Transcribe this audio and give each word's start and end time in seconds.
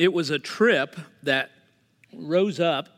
it 0.00 0.14
was 0.14 0.30
a 0.30 0.38
trip 0.38 0.96
that 1.24 1.50
rose 2.14 2.58
up 2.58 2.88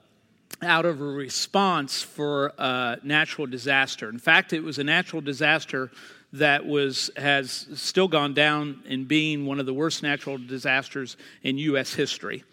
out 0.63 0.87
of 0.87 1.01
a 1.01 1.05
response 1.05 2.01
for 2.01 2.53
a 2.59 2.99
natural 3.03 3.49
disaster. 3.49 4.09
In 4.09 4.21
fact, 4.21 4.53
it 4.53 4.61
was 4.61 4.79
a 4.79 4.85
natural 4.85 5.21
disaster 5.21 5.91
that 6.33 6.65
was 6.65 7.11
has 7.17 7.67
still 7.75 8.07
gone 8.07 8.35
down 8.35 8.85
in 8.87 9.05
being 9.05 9.47
one 9.47 9.59
of 9.59 9.67
the 9.67 9.75
worst 9.75 10.05
natural 10.05 10.39
disasters 10.39 11.17
in 11.43 11.59
U.S. 11.59 11.93
history. 11.93 12.45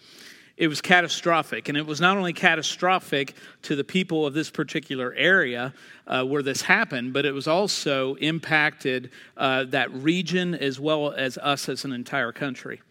It 0.57 0.67
was 0.67 0.81
catastrophic, 0.81 1.69
and 1.69 1.77
it 1.77 1.85
was 1.85 2.01
not 2.01 2.17
only 2.17 2.33
catastrophic 2.33 3.35
to 3.61 3.75
the 3.75 3.83
people 3.83 4.25
of 4.25 4.33
this 4.33 4.49
particular 4.49 5.13
area 5.13 5.75
uh, 6.07 6.23
where 6.23 6.41
this 6.41 6.63
happened, 6.63 7.13
but 7.13 7.23
it 7.23 7.33
was 7.33 7.47
also 7.47 8.15
impacted 8.15 9.11
uh, 9.37 9.65
that 9.65 9.93
region 9.93 10.55
as 10.55 10.79
well 10.79 11.13
as 11.13 11.37
us 11.37 11.69
as 11.69 11.85
an 11.85 11.93
entire 11.93 12.31
country. 12.31 12.81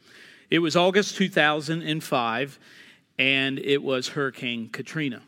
It 0.50 0.60
was 0.60 0.76
August 0.76 1.16
2005, 1.16 2.58
and 3.18 3.58
it 3.58 3.82
was 3.82 4.08
Hurricane 4.08 4.70
Katrina. 4.70 5.22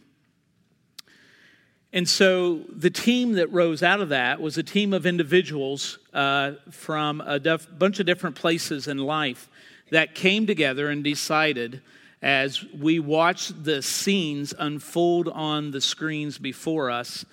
And 1.92 2.08
so 2.08 2.60
the 2.70 2.88
team 2.88 3.32
that 3.32 3.52
rose 3.52 3.82
out 3.82 4.00
of 4.00 4.08
that 4.10 4.40
was 4.40 4.56
a 4.56 4.62
team 4.62 4.94
of 4.94 5.04
individuals 5.04 5.98
uh, 6.14 6.52
from 6.70 7.20
a 7.20 7.38
def- 7.38 7.68
bunch 7.78 8.00
of 8.00 8.06
different 8.06 8.36
places 8.36 8.88
in 8.88 8.96
life 8.96 9.50
that 9.90 10.14
came 10.14 10.46
together 10.46 10.88
and 10.88 11.04
decided 11.04 11.82
as 12.22 12.64
we 12.72 12.98
watched 12.98 13.64
the 13.64 13.82
scenes 13.82 14.54
unfold 14.58 15.28
on 15.28 15.70
the 15.70 15.82
screens 15.82 16.38
before 16.38 16.90
us 16.90 17.26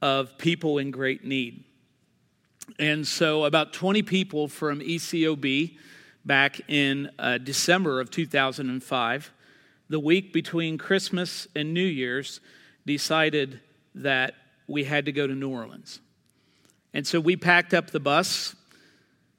of 0.00 0.38
people 0.38 0.78
in 0.78 0.92
great 0.92 1.24
need. 1.24 1.64
And 2.78 3.04
so 3.04 3.44
about 3.44 3.72
20 3.72 4.02
people 4.02 4.46
from 4.46 4.80
ECOB 4.80 5.76
back 6.28 6.60
in 6.68 7.10
uh, 7.18 7.38
December 7.38 8.00
of 8.00 8.10
2005, 8.10 9.32
the 9.88 9.98
week 9.98 10.32
between 10.32 10.76
Christmas 10.76 11.48
and 11.56 11.72
New 11.72 11.80
Year's, 11.80 12.40
decided 12.86 13.60
that 13.94 14.34
we 14.68 14.84
had 14.84 15.06
to 15.06 15.12
go 15.12 15.26
to 15.26 15.34
New 15.34 15.48
Orleans. 15.48 16.00
And 16.92 17.06
so 17.06 17.18
we 17.18 17.34
packed 17.34 17.72
up 17.72 17.90
the 17.90 17.98
bus, 17.98 18.54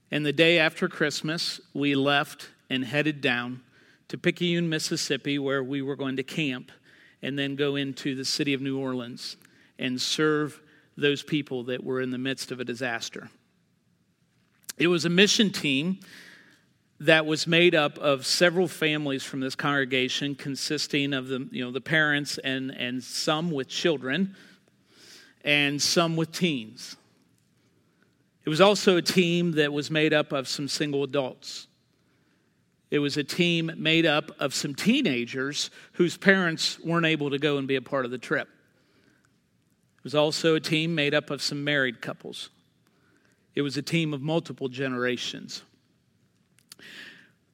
and 0.10 0.26
the 0.26 0.34
day 0.34 0.58
after 0.58 0.90
Christmas, 0.90 1.62
we 1.76 1.94
left 1.94 2.50
and 2.72 2.84
headed 2.84 3.22
down 3.22 3.62
to 4.08 4.18
Picayune, 4.18 4.68
Mississippi, 4.68 5.38
where 5.38 5.64
we 5.64 5.84
were 5.84 5.96
going 5.96 6.18
to 6.18 6.24
camp 6.24 6.72
and 7.22 7.38
then 7.38 7.56
go 7.56 7.76
into 7.76 8.16
the 8.16 8.26
city 8.26 8.56
of 8.56 8.62
New 8.62 8.80
Orleans 8.80 9.38
and 9.78 10.02
serve 10.02 10.60
those 10.98 11.22
people 11.22 11.66
that 11.66 11.84
were 11.84 12.02
in 12.02 12.10
the 12.10 12.18
midst 12.18 12.52
of 12.52 12.60
a 12.60 12.66
disaster. 12.66 13.30
It 14.80 14.88
was 14.88 15.06
a 15.06 15.10
mission 15.10 15.52
team 15.52 16.00
that 17.02 17.26
was 17.26 17.48
made 17.48 17.76
up 17.76 17.98
of 17.98 18.26
several 18.26 18.68
families 18.68 19.24
from 19.24 19.40
this 19.40 19.56
congregation 19.56 20.36
consisting 20.36 21.14
of 21.14 21.28
the, 21.28 21.48
you 21.52 21.64
know, 21.64 21.72
the 21.72 21.82
parents 21.82 22.38
and, 22.40 22.72
and 22.72 23.02
some 23.04 23.52
with 23.52 23.70
children 23.70 24.36
and 25.44 25.82
some 25.82 26.18
with 26.18 26.32
teens. 26.32 26.98
It 28.46 28.50
was 28.50 28.60
also 28.60 28.98
a 28.98 29.02
team 29.02 29.54
that 29.54 29.72
was 29.72 29.90
made 29.90 30.14
up 30.14 30.34
of 30.34 30.48
some 30.48 30.68
single 30.68 31.04
adults. 31.04 31.68
It 32.92 33.00
was 33.00 33.16
a 33.18 33.24
team 33.24 33.72
made 33.78 34.06
up 34.06 34.32
of 34.40 34.54
some 34.54 34.74
teenagers 34.76 35.70
whose 35.94 36.18
parents 36.18 36.80
weren't 36.80 37.06
able 37.06 37.30
to 37.30 37.38
go 37.38 37.58
and 37.58 37.68
be 37.68 37.76
a 37.76 37.82
part 37.82 38.06
of 38.06 38.12
the 38.12 38.18
trip. 38.18 38.48
It 40.00 40.04
was 40.04 40.16
also 40.16 40.56
a 40.56 40.60
team 40.60 40.96
made 40.96 41.14
up 41.14 41.30
of 41.30 41.42
some 41.42 41.64
married 41.64 42.02
couples. 42.02 42.50
It 43.56 43.62
was 43.62 43.78
a 43.78 43.82
team 43.82 44.14
of 44.14 44.22
multiple 44.22 44.68
generations. 44.68 45.62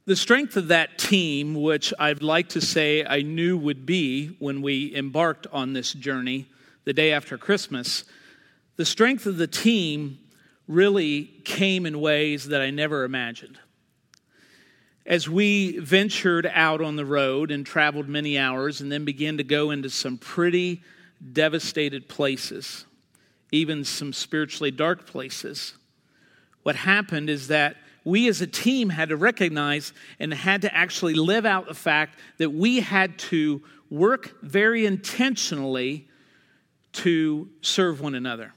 The 0.06 0.16
strength 0.16 0.56
of 0.56 0.68
that 0.68 1.00
team, 1.00 1.56
which 1.56 1.94
I'd 1.98 2.22
like 2.22 2.50
to 2.50 2.62
say 2.62 3.04
I 3.04 3.24
knew 3.24 3.58
would 3.58 3.86
be 3.86 4.36
when 4.40 4.62
we 4.62 4.96
embarked 4.96 5.48
on 5.52 5.74
this 5.74 5.94
journey, 5.94 6.46
the 6.84 6.94
day 6.94 7.12
after 7.12 7.38
Christmas, 7.38 8.04
the 8.76 8.86
strength 8.86 9.26
of 9.26 9.38
the 9.38 9.48
team 9.48 10.20
really 10.68 11.24
came 11.44 11.86
in 11.86 12.00
ways 12.00 12.50
that 12.50 12.62
I 12.62 12.70
never 12.70 13.04
imagined. 13.04 13.58
As 15.06 15.30
we 15.30 15.80
ventured 15.80 16.50
out 16.52 16.82
on 16.82 16.96
the 16.96 17.06
road 17.06 17.52
and 17.52 17.66
traveled 17.66 18.08
many 18.08 18.38
hours 18.38 18.82
and 18.82 18.92
then 18.92 19.06
began 19.06 19.38
to 19.38 19.44
go 19.44 19.72
into 19.72 19.90
some 19.90 20.18
pretty 20.18 20.82
devastated 21.34 22.08
places, 22.08 22.86
even 23.52 23.84
some 23.84 24.14
spiritually 24.14 24.72
dark 24.72 25.06
places, 25.06 25.74
what 26.64 26.76
happened 26.76 27.30
is 27.30 27.48
that 27.48 27.78
we 28.06 28.30
as 28.30 28.40
a 28.40 28.48
team 28.48 28.90
had 28.90 29.10
to 29.10 29.18
recognize 29.18 29.92
and 30.20 30.34
had 30.34 30.62
to 30.62 30.74
actually 30.74 31.16
live 31.16 31.46
out 31.46 31.68
the 31.68 31.74
fact 31.74 32.18
that 32.38 32.52
we 32.52 32.80
had 32.80 33.18
to 33.18 33.62
work 33.90 34.42
very 34.42 34.86
intentionally 34.86 36.08
to 36.94 37.50
serve 37.62 38.00
one 38.00 38.16
another. 38.16 38.54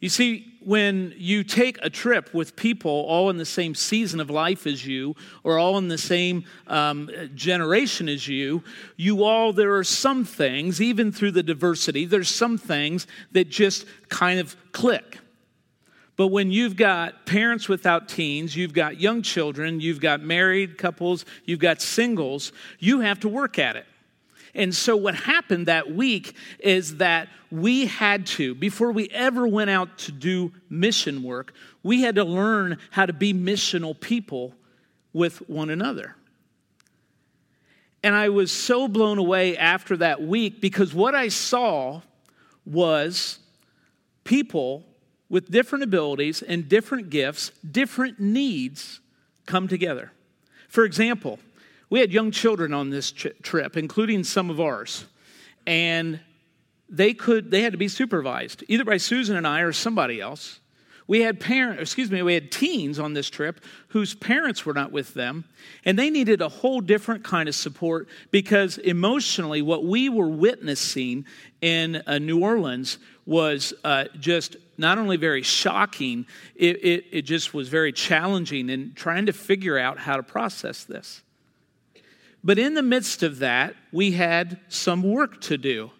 You 0.00 0.08
see, 0.08 0.58
when 0.64 1.14
you 1.16 1.44
take 1.44 1.78
a 1.80 1.88
trip 1.88 2.34
with 2.34 2.56
people 2.56 2.90
all 2.90 3.30
in 3.30 3.36
the 3.36 3.44
same 3.44 3.76
season 3.76 4.18
of 4.18 4.30
life 4.30 4.66
as 4.66 4.84
you, 4.84 5.14
or 5.44 5.58
all 5.58 5.78
in 5.78 5.86
the 5.86 5.96
same 5.96 6.44
um, 6.66 7.08
generation 7.36 8.08
as 8.08 8.26
you, 8.26 8.64
you 8.96 9.22
all, 9.22 9.52
there 9.52 9.76
are 9.76 9.84
some 9.84 10.24
things, 10.24 10.80
even 10.80 11.12
through 11.12 11.30
the 11.30 11.42
diversity, 11.44 12.04
there's 12.04 12.28
some 12.28 12.58
things 12.58 13.06
that 13.30 13.48
just 13.48 13.86
kind 14.08 14.40
of 14.40 14.56
click. 14.72 15.18
But 16.16 16.28
when 16.28 16.50
you've 16.50 16.76
got 16.76 17.24
parents 17.26 17.68
without 17.68 18.08
teens, 18.08 18.54
you've 18.54 18.74
got 18.74 19.00
young 19.00 19.22
children, 19.22 19.80
you've 19.80 20.00
got 20.00 20.20
married 20.20 20.76
couples, 20.76 21.24
you've 21.44 21.58
got 21.58 21.80
singles, 21.80 22.52
you 22.78 23.00
have 23.00 23.20
to 23.20 23.28
work 23.28 23.58
at 23.58 23.76
it. 23.76 23.86
And 24.54 24.74
so, 24.74 24.96
what 24.96 25.14
happened 25.14 25.66
that 25.66 25.92
week 25.92 26.34
is 26.58 26.98
that 26.98 27.28
we 27.50 27.86
had 27.86 28.26
to, 28.26 28.54
before 28.54 28.92
we 28.92 29.08
ever 29.08 29.46
went 29.46 29.70
out 29.70 29.96
to 29.98 30.12
do 30.12 30.52
mission 30.68 31.22
work, 31.22 31.54
we 31.82 32.02
had 32.02 32.16
to 32.16 32.24
learn 32.24 32.78
how 32.90 33.06
to 33.06 33.14
be 33.14 33.32
missional 33.32 33.98
people 33.98 34.54
with 35.14 35.48
one 35.48 35.70
another. 35.70 36.16
And 38.02 38.14
I 38.14 38.28
was 38.28 38.52
so 38.52 38.88
blown 38.88 39.18
away 39.18 39.56
after 39.56 39.96
that 39.98 40.20
week 40.20 40.60
because 40.60 40.92
what 40.92 41.14
I 41.14 41.28
saw 41.28 42.02
was 42.66 43.38
people 44.24 44.84
with 45.32 45.50
different 45.50 45.82
abilities 45.82 46.42
and 46.42 46.68
different 46.68 47.08
gifts, 47.08 47.52
different 47.68 48.20
needs 48.20 49.00
come 49.46 49.66
together. 49.66 50.12
For 50.68 50.84
example, 50.84 51.38
we 51.88 52.00
had 52.00 52.12
young 52.12 52.30
children 52.30 52.74
on 52.74 52.90
this 52.90 53.10
trip, 53.10 53.78
including 53.78 54.24
some 54.24 54.50
of 54.50 54.60
ours, 54.60 55.06
and 55.66 56.20
they 56.90 57.14
could 57.14 57.50
they 57.50 57.62
had 57.62 57.72
to 57.72 57.78
be 57.78 57.88
supervised 57.88 58.62
either 58.68 58.84
by 58.84 58.98
Susan 58.98 59.34
and 59.34 59.46
I 59.46 59.62
or 59.62 59.72
somebody 59.72 60.20
else. 60.20 60.60
We 61.06 61.20
had 61.20 61.40
parent, 61.40 61.80
excuse 61.80 62.10
me, 62.10 62.22
we 62.22 62.34
had 62.34 62.52
teens 62.52 62.98
on 62.98 63.12
this 63.12 63.28
trip 63.28 63.60
whose 63.88 64.14
parents 64.14 64.64
were 64.64 64.72
not 64.72 64.92
with 64.92 65.14
them, 65.14 65.44
and 65.84 65.98
they 65.98 66.10
needed 66.10 66.40
a 66.40 66.48
whole 66.48 66.80
different 66.80 67.24
kind 67.24 67.48
of 67.48 67.54
support 67.54 68.08
because 68.30 68.78
emotionally, 68.78 69.62
what 69.62 69.84
we 69.84 70.08
were 70.08 70.28
witnessing 70.28 71.26
in 71.60 72.02
uh, 72.06 72.18
New 72.18 72.40
Orleans 72.40 72.98
was 73.26 73.74
uh, 73.84 74.04
just 74.18 74.56
not 74.78 74.98
only 74.98 75.16
very 75.16 75.42
shocking, 75.42 76.26
it, 76.56 76.84
it, 76.84 77.04
it 77.10 77.22
just 77.22 77.52
was 77.52 77.68
very 77.68 77.92
challenging 77.92 78.68
in 78.68 78.92
trying 78.94 79.26
to 79.26 79.32
figure 79.32 79.78
out 79.78 79.98
how 79.98 80.16
to 80.16 80.22
process 80.22 80.84
this. 80.84 81.22
But 82.44 82.58
in 82.58 82.74
the 82.74 82.82
midst 82.82 83.22
of 83.22 83.38
that, 83.38 83.74
we 83.92 84.12
had 84.12 84.58
some 84.68 85.02
work 85.02 85.40
to 85.42 85.56
do. 85.56 85.90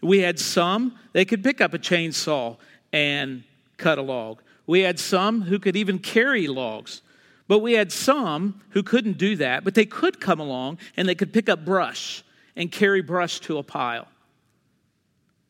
We 0.00 0.20
had 0.20 0.38
some, 0.38 0.98
they 1.12 1.24
could 1.24 1.42
pick 1.42 1.60
up 1.60 1.74
a 1.74 1.78
chainsaw 1.78 2.58
and 2.92 3.42
cut 3.76 3.98
a 3.98 4.02
log. 4.02 4.42
We 4.66 4.80
had 4.80 4.98
some 4.98 5.42
who 5.42 5.58
could 5.58 5.76
even 5.76 5.98
carry 5.98 6.46
logs. 6.46 7.02
But 7.46 7.58
we 7.58 7.74
had 7.74 7.92
some 7.92 8.62
who 8.70 8.82
couldn't 8.82 9.18
do 9.18 9.36
that, 9.36 9.64
but 9.64 9.74
they 9.74 9.84
could 9.84 10.20
come 10.20 10.40
along 10.40 10.78
and 10.96 11.08
they 11.08 11.14
could 11.14 11.32
pick 11.32 11.48
up 11.48 11.64
brush 11.64 12.24
and 12.56 12.72
carry 12.72 13.02
brush 13.02 13.40
to 13.40 13.58
a 13.58 13.62
pile. 13.62 14.08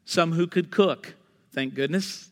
Some 0.04 0.32
who 0.32 0.46
could 0.46 0.70
cook, 0.70 1.14
thank 1.52 1.74
goodness. 1.74 2.30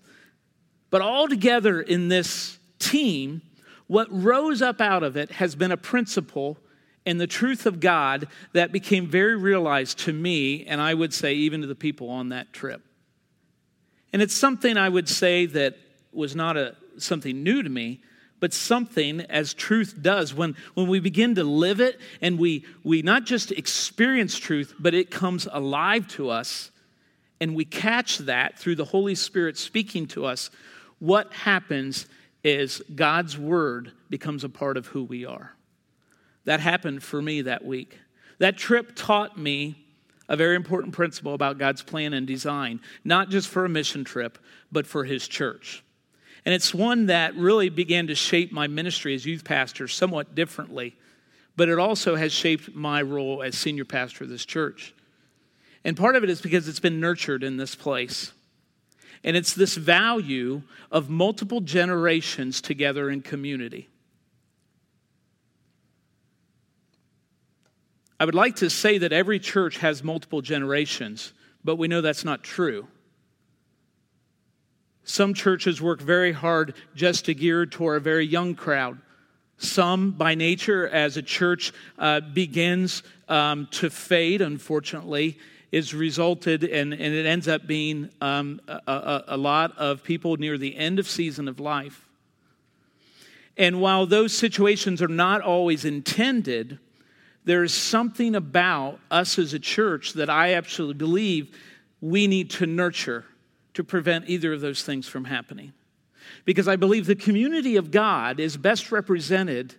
But 0.90 1.00
all 1.00 1.28
together 1.28 1.80
in 1.80 2.08
this 2.08 2.58
team, 2.78 3.42
what 3.86 4.08
rose 4.10 4.62
up 4.62 4.80
out 4.80 5.02
of 5.02 5.16
it 5.16 5.30
has 5.32 5.54
been 5.54 5.70
a 5.70 5.76
principle 5.76 6.58
and 7.06 7.20
the 7.20 7.26
truth 7.26 7.66
of 7.66 7.80
God 7.80 8.28
that 8.52 8.72
became 8.72 9.08
very 9.08 9.36
realized 9.36 9.98
to 10.00 10.12
me, 10.12 10.64
and 10.66 10.80
I 10.80 10.94
would 10.94 11.12
say 11.14 11.34
even 11.34 11.60
to 11.62 11.66
the 11.66 11.74
people 11.74 12.08
on 12.10 12.28
that 12.30 12.52
trip. 12.52 12.82
And 14.12 14.20
it's 14.20 14.34
something 14.34 14.76
I 14.76 14.88
would 14.88 15.08
say 15.08 15.46
that 15.46 15.76
was 16.12 16.36
not 16.36 16.56
a, 16.56 16.76
something 16.98 17.42
new 17.42 17.62
to 17.62 17.68
me, 17.68 18.00
but 18.40 18.52
something 18.52 19.20
as 19.22 19.54
truth 19.54 19.98
does 20.02 20.34
when, 20.34 20.56
when 20.74 20.88
we 20.88 21.00
begin 21.00 21.36
to 21.36 21.44
live 21.44 21.80
it 21.80 22.00
and 22.20 22.38
we, 22.38 22.64
we 22.82 23.02
not 23.02 23.24
just 23.24 23.52
experience 23.52 24.36
truth, 24.36 24.74
but 24.78 24.94
it 24.94 25.10
comes 25.10 25.46
alive 25.50 26.08
to 26.08 26.28
us 26.28 26.70
and 27.40 27.54
we 27.54 27.64
catch 27.64 28.18
that 28.18 28.58
through 28.58 28.76
the 28.76 28.84
Holy 28.84 29.14
Spirit 29.14 29.56
speaking 29.56 30.06
to 30.08 30.24
us. 30.24 30.50
What 30.98 31.32
happens 31.32 32.06
is 32.44 32.82
God's 32.94 33.38
word 33.38 33.92
becomes 34.10 34.44
a 34.44 34.48
part 34.48 34.76
of 34.76 34.86
who 34.86 35.04
we 35.04 35.24
are. 35.24 35.54
That 36.44 36.60
happened 36.60 37.02
for 37.02 37.22
me 37.22 37.42
that 37.42 37.64
week. 37.64 37.98
That 38.38 38.56
trip 38.56 38.92
taught 38.94 39.38
me 39.38 39.81
a 40.32 40.36
very 40.36 40.56
important 40.56 40.94
principle 40.94 41.34
about 41.34 41.58
God's 41.58 41.82
plan 41.82 42.14
and 42.14 42.26
design, 42.26 42.80
not 43.04 43.28
just 43.28 43.48
for 43.48 43.66
a 43.66 43.68
mission 43.68 44.02
trip, 44.02 44.38
but 44.72 44.86
for 44.86 45.04
His 45.04 45.28
church. 45.28 45.84
And 46.46 46.54
it's 46.54 46.74
one 46.74 47.06
that 47.06 47.36
really 47.36 47.68
began 47.68 48.06
to 48.06 48.14
shape 48.14 48.50
my 48.50 48.66
ministry 48.66 49.14
as 49.14 49.26
youth 49.26 49.44
pastor 49.44 49.86
somewhat 49.86 50.34
differently, 50.34 50.96
but 51.54 51.68
it 51.68 51.78
also 51.78 52.16
has 52.16 52.32
shaped 52.32 52.74
my 52.74 53.02
role 53.02 53.42
as 53.42 53.58
senior 53.58 53.84
pastor 53.84 54.24
of 54.24 54.30
this 54.30 54.46
church. 54.46 54.94
And 55.84 55.98
part 55.98 56.16
of 56.16 56.24
it 56.24 56.30
is 56.30 56.40
because 56.40 56.66
it's 56.66 56.80
been 56.80 56.98
nurtured 56.98 57.44
in 57.44 57.58
this 57.58 57.74
place. 57.74 58.32
And 59.22 59.36
it's 59.36 59.52
this 59.52 59.74
value 59.74 60.62
of 60.90 61.10
multiple 61.10 61.60
generations 61.60 62.62
together 62.62 63.10
in 63.10 63.20
community. 63.20 63.90
I 68.22 68.24
would 68.24 68.36
like 68.36 68.54
to 68.56 68.70
say 68.70 68.98
that 68.98 69.12
every 69.12 69.40
church 69.40 69.78
has 69.78 70.04
multiple 70.04 70.42
generations, 70.42 71.32
but 71.64 71.74
we 71.74 71.88
know 71.88 72.00
that's 72.00 72.24
not 72.24 72.44
true. 72.44 72.86
Some 75.02 75.34
churches 75.34 75.82
work 75.82 76.00
very 76.00 76.30
hard 76.30 76.74
just 76.94 77.24
to 77.24 77.34
gear 77.34 77.66
toward 77.66 77.96
a 77.96 78.00
very 78.00 78.24
young 78.24 78.54
crowd. 78.54 78.98
Some, 79.58 80.12
by 80.12 80.36
nature, 80.36 80.86
as 80.88 81.16
a 81.16 81.22
church 81.22 81.72
uh, 81.98 82.20
begins 82.20 83.02
um, 83.28 83.66
to 83.72 83.90
fade, 83.90 84.40
unfortunately, 84.40 85.36
is 85.72 85.92
resulted, 85.92 86.62
and, 86.62 86.92
and 86.92 87.02
it 87.02 87.26
ends 87.26 87.48
up 87.48 87.66
being 87.66 88.08
um, 88.20 88.60
a, 88.68 88.80
a, 88.86 89.24
a 89.26 89.36
lot 89.36 89.76
of 89.76 90.04
people 90.04 90.36
near 90.36 90.56
the 90.58 90.76
end 90.76 91.00
of 91.00 91.08
season 91.08 91.48
of 91.48 91.58
life. 91.58 92.08
And 93.56 93.80
while 93.80 94.06
those 94.06 94.32
situations 94.32 95.02
are 95.02 95.08
not 95.08 95.40
always 95.40 95.84
intended, 95.84 96.78
there 97.44 97.64
is 97.64 97.74
something 97.74 98.34
about 98.34 98.98
us 99.10 99.38
as 99.38 99.52
a 99.52 99.58
church 99.58 100.12
that 100.14 100.30
I 100.30 100.54
absolutely 100.54 100.94
believe 100.94 101.56
we 102.00 102.26
need 102.26 102.50
to 102.50 102.66
nurture 102.66 103.24
to 103.74 103.84
prevent 103.84 104.28
either 104.28 104.52
of 104.52 104.60
those 104.60 104.84
things 104.84 105.08
from 105.08 105.24
happening. 105.24 105.72
Because 106.44 106.68
I 106.68 106.76
believe 106.76 107.06
the 107.06 107.16
community 107.16 107.76
of 107.76 107.90
God 107.90 108.38
is 108.38 108.56
best 108.56 108.92
represented 108.92 109.74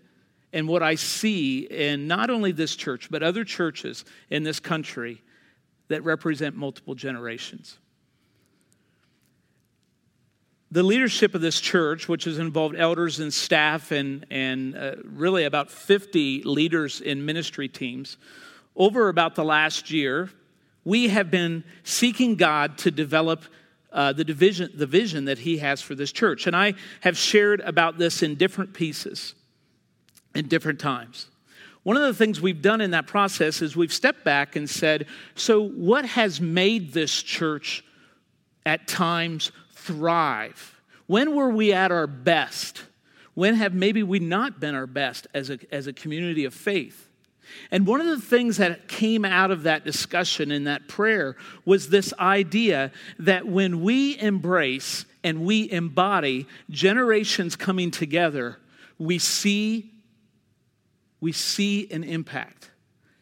in 0.51 0.67
what 0.67 0.83
I 0.83 0.95
see 0.95 1.59
in 1.59 2.07
not 2.07 2.29
only 2.29 2.51
this 2.51 2.75
church, 2.75 3.09
but 3.09 3.23
other 3.23 3.43
churches 3.43 4.05
in 4.29 4.43
this 4.43 4.59
country 4.59 5.21
that 5.87 6.03
represent 6.03 6.55
multiple 6.55 6.95
generations. 6.95 7.77
The 10.73 10.81
leadership 10.81 11.35
of 11.35 11.41
this 11.41 11.61
church, 11.61 12.09
which 12.09 12.23
has 12.23 12.39
involved 12.39 12.75
elders 12.75 13.19
and 13.19 13.31
staff 13.31 13.91
and, 13.91 14.25
and 14.31 14.75
uh, 14.75 14.95
really 15.03 15.43
about 15.43 15.69
50 15.69 16.41
leaders 16.45 16.99
in 16.99 17.23
ministry 17.27 17.69
teams, 17.69 18.17
over 18.75 19.07
about 19.07 19.35
the 19.35 19.43
last 19.43 19.91
year, 19.91 20.31
we 20.83 21.09
have 21.09 21.29
been 21.29 21.63
seeking 21.83 22.37
God 22.37 22.79
to 22.79 22.89
develop 22.89 23.43
uh, 23.91 24.13
the, 24.13 24.23
division, 24.23 24.71
the 24.73 24.87
vision 24.87 25.25
that 25.25 25.37
He 25.37 25.59
has 25.59 25.79
for 25.79 25.93
this 25.93 26.11
church. 26.11 26.47
And 26.47 26.55
I 26.55 26.73
have 27.01 27.19
shared 27.19 27.59
about 27.61 27.99
this 27.99 28.23
in 28.23 28.33
different 28.33 28.73
pieces, 28.73 29.35
in 30.33 30.47
different 30.47 30.79
times. 30.79 31.27
One 31.83 31.97
of 31.97 32.01
the 32.01 32.15
things 32.15 32.41
we've 32.41 32.63
done 32.63 32.81
in 32.81 32.89
that 32.91 33.05
process 33.05 33.61
is 33.61 33.75
we've 33.75 33.93
stepped 33.93 34.23
back 34.23 34.55
and 34.55 34.67
said, 34.67 35.05
so 35.35 35.61
what 35.61 36.05
has 36.05 36.41
made 36.41 36.93
this 36.93 37.21
church 37.21 37.85
at 38.65 38.87
times 38.87 39.51
thrive? 39.85 40.81
When 41.07 41.35
were 41.35 41.49
we 41.49 41.73
at 41.73 41.91
our 41.91 42.07
best? 42.07 42.83
When 43.33 43.55
have 43.55 43.73
maybe 43.73 44.03
we 44.03 44.19
not 44.19 44.59
been 44.59 44.75
our 44.75 44.87
best 44.87 45.27
as 45.33 45.49
a, 45.49 45.59
as 45.71 45.87
a 45.87 45.93
community 45.93 46.45
of 46.45 46.53
faith? 46.53 47.09
And 47.71 47.85
one 47.85 48.01
of 48.01 48.07
the 48.07 48.21
things 48.21 48.57
that 48.57 48.87
came 48.87 49.25
out 49.25 49.51
of 49.51 49.63
that 49.63 49.83
discussion 49.83 50.51
in 50.51 50.63
that 50.63 50.87
prayer 50.87 51.35
was 51.65 51.89
this 51.89 52.13
idea 52.19 52.91
that 53.19 53.45
when 53.45 53.81
we 53.81 54.17
embrace 54.19 55.05
and 55.23 55.45
we 55.45 55.69
embody 55.69 56.47
generations 56.69 57.55
coming 57.55 57.91
together, 57.91 58.57
we 58.97 59.19
see 59.19 59.89
we 61.19 61.31
see 61.31 61.89
an 61.89 62.03
impact. 62.03 62.69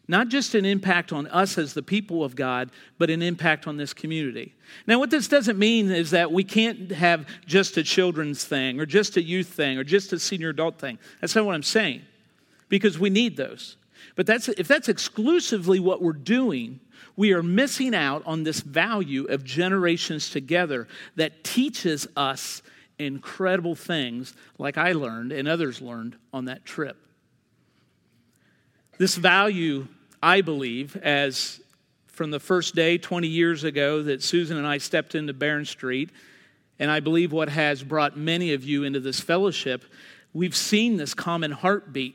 Not 0.08 0.26
just 0.26 0.56
an 0.56 0.64
impact 0.64 1.12
on 1.12 1.28
us 1.28 1.56
as 1.56 1.72
the 1.72 1.84
people 1.84 2.24
of 2.24 2.34
God, 2.34 2.70
but 2.98 3.10
an 3.10 3.22
impact 3.22 3.68
on 3.68 3.76
this 3.76 3.94
community. 3.94 4.56
Now, 4.86 4.98
what 4.98 5.10
this 5.10 5.28
doesn't 5.28 5.58
mean 5.58 5.90
is 5.90 6.10
that 6.10 6.32
we 6.32 6.44
can't 6.44 6.90
have 6.92 7.26
just 7.46 7.76
a 7.76 7.82
children's 7.82 8.44
thing, 8.44 8.80
or 8.80 8.86
just 8.86 9.16
a 9.16 9.22
youth 9.22 9.48
thing, 9.48 9.78
or 9.78 9.84
just 9.84 10.12
a 10.12 10.18
senior 10.18 10.50
adult 10.50 10.78
thing. 10.78 10.98
That's 11.20 11.34
not 11.34 11.44
what 11.44 11.54
I'm 11.54 11.62
saying, 11.62 12.02
because 12.68 12.98
we 12.98 13.10
need 13.10 13.36
those. 13.36 13.76
But 14.16 14.26
that's, 14.26 14.48
if 14.48 14.68
that's 14.68 14.88
exclusively 14.88 15.80
what 15.80 16.02
we're 16.02 16.12
doing, 16.12 16.80
we 17.16 17.32
are 17.32 17.42
missing 17.42 17.94
out 17.94 18.22
on 18.26 18.42
this 18.42 18.60
value 18.60 19.24
of 19.24 19.44
generations 19.44 20.30
together 20.30 20.88
that 21.16 21.44
teaches 21.44 22.06
us 22.16 22.62
incredible 22.98 23.74
things 23.74 24.34
like 24.58 24.78
I 24.78 24.92
learned 24.92 25.32
and 25.32 25.48
others 25.48 25.80
learned 25.80 26.16
on 26.32 26.46
that 26.46 26.64
trip. 26.64 26.96
This 28.98 29.16
value, 29.16 29.88
I 30.22 30.42
believe, 30.42 30.96
as 30.96 31.60
from 32.12 32.30
the 32.30 32.40
first 32.40 32.74
day 32.74 32.98
20 32.98 33.26
years 33.26 33.64
ago 33.64 34.02
that 34.02 34.22
Susan 34.22 34.56
and 34.56 34.66
I 34.66 34.78
stepped 34.78 35.14
into 35.14 35.32
Barron 35.32 35.64
Street, 35.64 36.10
and 36.78 36.90
I 36.90 37.00
believe 37.00 37.32
what 37.32 37.48
has 37.48 37.82
brought 37.82 38.16
many 38.16 38.52
of 38.52 38.62
you 38.62 38.84
into 38.84 39.00
this 39.00 39.18
fellowship, 39.18 39.84
we've 40.32 40.56
seen 40.56 40.96
this 40.96 41.14
common 41.14 41.50
heartbeat 41.50 42.14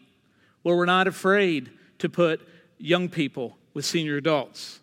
where 0.62 0.76
we're 0.76 0.86
not 0.86 1.08
afraid 1.08 1.72
to 2.00 2.10
put 2.10 2.48
young 2.78 3.10
people 3.10 3.58
with 3.74 3.86
senior 3.86 4.18
adults. 4.18 4.80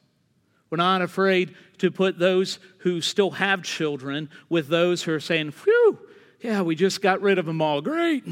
We're 0.68 0.78
not 0.78 1.02
afraid 1.02 1.54
to 1.78 1.90
put 1.90 2.18
those 2.18 2.58
who 2.78 3.00
still 3.00 3.32
have 3.32 3.62
children 3.62 4.28
with 4.48 4.68
those 4.68 5.02
who 5.04 5.12
are 5.12 5.20
saying, 5.20 5.52
Phew, 5.52 5.98
yeah, 6.40 6.62
we 6.62 6.74
just 6.74 7.00
got 7.00 7.20
rid 7.20 7.38
of 7.38 7.46
them 7.46 7.62
all. 7.62 7.80
Great. 7.80 8.24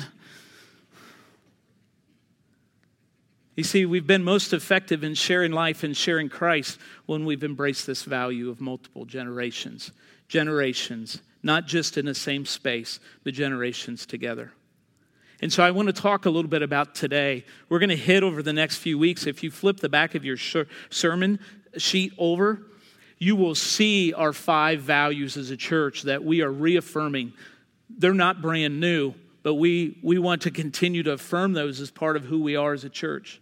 You 3.54 3.64
see, 3.64 3.84
we've 3.84 4.06
been 4.06 4.24
most 4.24 4.54
effective 4.54 5.04
in 5.04 5.14
sharing 5.14 5.52
life 5.52 5.82
and 5.82 5.94
sharing 5.94 6.30
Christ 6.30 6.78
when 7.04 7.26
we've 7.26 7.44
embraced 7.44 7.86
this 7.86 8.02
value 8.04 8.48
of 8.48 8.60
multiple 8.60 9.04
generations. 9.04 9.92
Generations, 10.28 11.20
not 11.42 11.66
just 11.66 11.98
in 11.98 12.06
the 12.06 12.14
same 12.14 12.46
space, 12.46 12.98
but 13.24 13.34
generations 13.34 14.06
together. 14.06 14.52
And 15.42 15.52
so 15.52 15.62
I 15.62 15.70
want 15.72 15.88
to 15.88 15.92
talk 15.92 16.24
a 16.24 16.30
little 16.30 16.48
bit 16.48 16.62
about 16.62 16.94
today. 16.94 17.44
We're 17.68 17.80
going 17.80 17.90
to 17.90 17.96
hit 17.96 18.22
over 18.22 18.42
the 18.42 18.54
next 18.54 18.76
few 18.76 18.98
weeks. 18.98 19.26
If 19.26 19.42
you 19.42 19.50
flip 19.50 19.80
the 19.80 19.88
back 19.88 20.14
of 20.14 20.24
your 20.24 20.38
sermon 20.88 21.38
sheet 21.76 22.14
over, 22.16 22.62
you 23.18 23.36
will 23.36 23.54
see 23.54 24.14
our 24.14 24.32
five 24.32 24.80
values 24.80 25.36
as 25.36 25.50
a 25.50 25.56
church 25.56 26.02
that 26.02 26.24
we 26.24 26.40
are 26.40 26.50
reaffirming. 26.50 27.34
They're 27.90 28.14
not 28.14 28.40
brand 28.40 28.80
new, 28.80 29.14
but 29.42 29.54
we, 29.54 29.98
we 30.02 30.18
want 30.18 30.42
to 30.42 30.50
continue 30.50 31.02
to 31.02 31.12
affirm 31.12 31.52
those 31.52 31.80
as 31.80 31.90
part 31.90 32.16
of 32.16 32.24
who 32.24 32.42
we 32.42 32.56
are 32.56 32.72
as 32.72 32.84
a 32.84 32.88
church. 32.88 33.40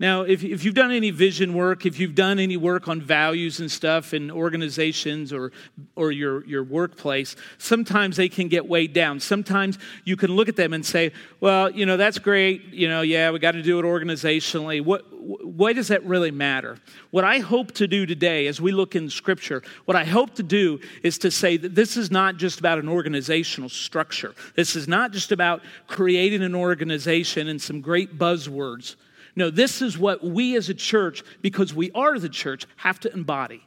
Now, 0.00 0.22
if, 0.22 0.44
if 0.44 0.64
you've 0.64 0.76
done 0.76 0.92
any 0.92 1.10
vision 1.10 1.54
work, 1.54 1.84
if 1.84 1.98
you've 1.98 2.14
done 2.14 2.38
any 2.38 2.56
work 2.56 2.86
on 2.86 3.00
values 3.00 3.58
and 3.58 3.68
stuff 3.68 4.14
in 4.14 4.30
organizations 4.30 5.32
or, 5.32 5.50
or 5.96 6.12
your, 6.12 6.46
your 6.46 6.62
workplace, 6.62 7.34
sometimes 7.58 8.16
they 8.16 8.28
can 8.28 8.46
get 8.46 8.68
weighed 8.68 8.92
down. 8.92 9.18
Sometimes 9.18 9.76
you 10.04 10.16
can 10.16 10.30
look 10.30 10.48
at 10.48 10.54
them 10.54 10.72
and 10.72 10.86
say, 10.86 11.10
well, 11.40 11.68
you 11.70 11.84
know, 11.84 11.96
that's 11.96 12.20
great. 12.20 12.72
You 12.72 12.88
know, 12.88 13.00
yeah, 13.00 13.32
we 13.32 13.40
got 13.40 13.52
to 13.52 13.62
do 13.62 13.80
it 13.80 13.82
organizationally. 13.82 14.84
What, 14.84 15.04
why 15.44 15.72
does 15.72 15.88
that 15.88 16.04
really 16.04 16.30
matter? 16.30 16.78
What 17.10 17.24
I 17.24 17.40
hope 17.40 17.72
to 17.72 17.88
do 17.88 18.06
today 18.06 18.46
as 18.46 18.60
we 18.60 18.70
look 18.70 18.94
in 18.94 19.10
Scripture, 19.10 19.64
what 19.84 19.96
I 19.96 20.04
hope 20.04 20.36
to 20.36 20.44
do 20.44 20.78
is 21.02 21.18
to 21.18 21.30
say 21.32 21.56
that 21.56 21.74
this 21.74 21.96
is 21.96 22.08
not 22.08 22.36
just 22.36 22.60
about 22.60 22.78
an 22.78 22.88
organizational 22.88 23.68
structure. 23.68 24.32
This 24.54 24.76
is 24.76 24.86
not 24.86 25.10
just 25.10 25.32
about 25.32 25.60
creating 25.88 26.44
an 26.44 26.54
organization 26.54 27.48
and 27.48 27.60
some 27.60 27.80
great 27.80 28.16
buzzwords 28.16 28.94
no, 29.38 29.50
this 29.50 29.80
is 29.80 29.96
what 29.96 30.24
we 30.24 30.56
as 30.56 30.68
a 30.68 30.74
church, 30.74 31.22
because 31.42 31.72
we 31.72 31.92
are 31.92 32.18
the 32.18 32.28
church, 32.28 32.66
have 32.74 32.98
to 33.00 33.12
embody. 33.12 33.62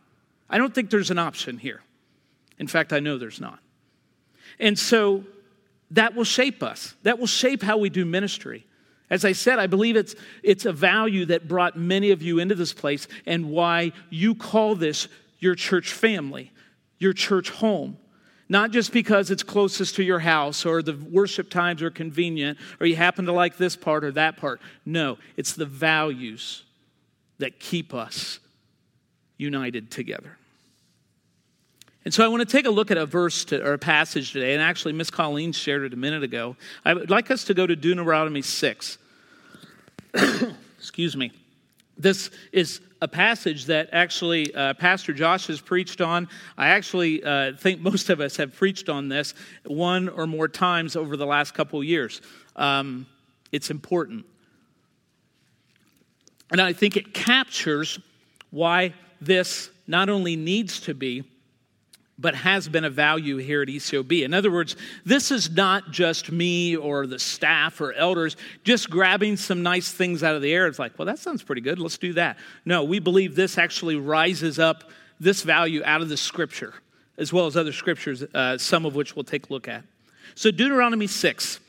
I 0.49 0.57
don't 0.57 0.75
think 0.75 0.89
there's 0.89 1.11
an 1.11 1.17
option 1.17 1.57
here. 1.57 1.81
In 2.59 2.67
fact, 2.67 2.91
I 2.91 2.99
know 2.99 3.17
there's 3.17 3.39
not. 3.39 3.59
And 4.59 4.77
so 4.77 5.23
that 5.91 6.13
will 6.13 6.25
shape 6.25 6.61
us, 6.61 6.93
that 7.03 7.19
will 7.19 7.25
shape 7.25 7.63
how 7.63 7.77
we 7.77 7.89
do 7.89 8.03
ministry. 8.03 8.67
As 9.09 9.23
I 9.23 9.31
said, 9.31 9.59
I 9.59 9.67
believe 9.67 9.95
it's, 9.95 10.13
it's 10.43 10.65
a 10.65 10.73
value 10.73 11.23
that 11.27 11.47
brought 11.47 11.77
many 11.77 12.11
of 12.11 12.21
you 12.21 12.39
into 12.39 12.55
this 12.55 12.73
place 12.73 13.07
and 13.25 13.49
why 13.49 13.93
you 14.09 14.35
call 14.35 14.75
this 14.75 15.07
your 15.39 15.55
church 15.55 15.93
family, 15.93 16.51
your 16.99 17.13
church 17.13 17.49
home. 17.49 17.97
Not 18.51 18.71
just 18.71 18.91
because 18.91 19.31
it's 19.31 19.43
closest 19.43 19.95
to 19.95 20.03
your 20.03 20.19
house 20.19 20.65
or 20.65 20.81
the 20.81 20.97
worship 21.09 21.49
times 21.49 21.81
are 21.81 21.89
convenient 21.89 22.57
or 22.81 22.85
you 22.85 22.97
happen 22.97 23.23
to 23.27 23.31
like 23.31 23.55
this 23.55 23.77
part 23.77 24.03
or 24.03 24.11
that 24.11 24.35
part. 24.35 24.59
No, 24.85 25.17
it's 25.37 25.53
the 25.53 25.65
values 25.65 26.63
that 27.37 27.61
keep 27.61 27.93
us 27.93 28.41
united 29.37 29.89
together. 29.89 30.37
And 32.03 32.13
so 32.13 32.25
I 32.25 32.27
want 32.27 32.41
to 32.41 32.45
take 32.45 32.65
a 32.65 32.69
look 32.69 32.91
at 32.91 32.97
a 32.97 33.05
verse 33.05 33.45
to, 33.45 33.65
or 33.65 33.71
a 33.71 33.79
passage 33.79 34.33
today, 34.33 34.53
and 34.53 34.61
actually, 34.61 34.91
Miss 34.91 35.09
Colleen 35.09 35.53
shared 35.53 35.83
it 35.83 35.93
a 35.93 35.97
minute 35.97 36.23
ago. 36.23 36.57
I 36.83 36.93
would 36.93 37.09
like 37.09 37.31
us 37.31 37.45
to 37.45 37.53
go 37.53 37.65
to 37.65 37.75
Deuteronomy 37.77 38.41
6. 38.41 38.97
Excuse 40.77 41.15
me. 41.15 41.31
This 42.01 42.31
is 42.51 42.81
a 42.99 43.07
passage 43.07 43.65
that 43.65 43.89
actually 43.91 44.53
uh, 44.55 44.73
Pastor 44.73 45.13
Josh 45.13 45.47
has 45.47 45.61
preached 45.61 46.01
on. 46.01 46.27
I 46.57 46.69
actually 46.69 47.23
uh, 47.23 47.53
think 47.53 47.79
most 47.79 48.09
of 48.09 48.19
us 48.19 48.37
have 48.37 48.55
preached 48.55 48.89
on 48.89 49.07
this 49.07 49.35
one 49.65 50.09
or 50.09 50.25
more 50.25 50.47
times 50.47 50.95
over 50.95 51.15
the 51.15 51.25
last 51.27 51.53
couple 51.53 51.83
years. 51.83 52.21
Um, 52.55 53.05
it's 53.51 53.69
important. 53.69 54.25
And 56.51 56.59
I 56.59 56.73
think 56.73 56.97
it 56.97 57.13
captures 57.13 57.99
why 58.49 58.93
this 59.21 59.69
not 59.85 60.09
only 60.09 60.35
needs 60.35 60.79
to 60.81 60.95
be, 60.95 61.23
but 62.21 62.35
has 62.35 62.69
been 62.69 62.85
a 62.85 62.89
value 62.89 63.37
here 63.37 63.63
at 63.63 63.67
ECOB. 63.67 64.23
In 64.23 64.33
other 64.33 64.51
words, 64.51 64.75
this 65.05 65.31
is 65.31 65.49
not 65.49 65.91
just 65.91 66.31
me 66.31 66.75
or 66.77 67.07
the 67.07 67.17
staff 67.17 67.81
or 67.81 67.93
elders 67.93 68.37
just 68.63 68.89
grabbing 68.89 69.35
some 69.35 69.63
nice 69.63 69.91
things 69.91 70.23
out 70.23 70.35
of 70.35 70.41
the 70.41 70.53
air. 70.53 70.67
It's 70.67 70.79
like, 70.79 70.97
well, 70.97 71.07
that 71.07 71.19
sounds 71.19 71.41
pretty 71.41 71.61
good. 71.61 71.79
Let's 71.79 71.97
do 71.97 72.13
that. 72.13 72.37
No, 72.63 72.83
we 72.83 72.99
believe 72.99 73.35
this 73.35 73.57
actually 73.57 73.95
rises 73.95 74.59
up 74.59 74.91
this 75.19 75.41
value 75.41 75.81
out 75.83 76.01
of 76.01 76.09
the 76.09 76.17
scripture, 76.17 76.75
as 77.17 77.33
well 77.33 77.47
as 77.47 77.57
other 77.57 77.73
scriptures, 77.73 78.23
uh, 78.33 78.57
some 78.57 78.85
of 78.85 78.95
which 78.95 79.15
we'll 79.15 79.23
take 79.23 79.49
a 79.49 79.53
look 79.53 79.67
at. 79.67 79.83
So, 80.35 80.51
Deuteronomy 80.51 81.07
6. 81.07 81.59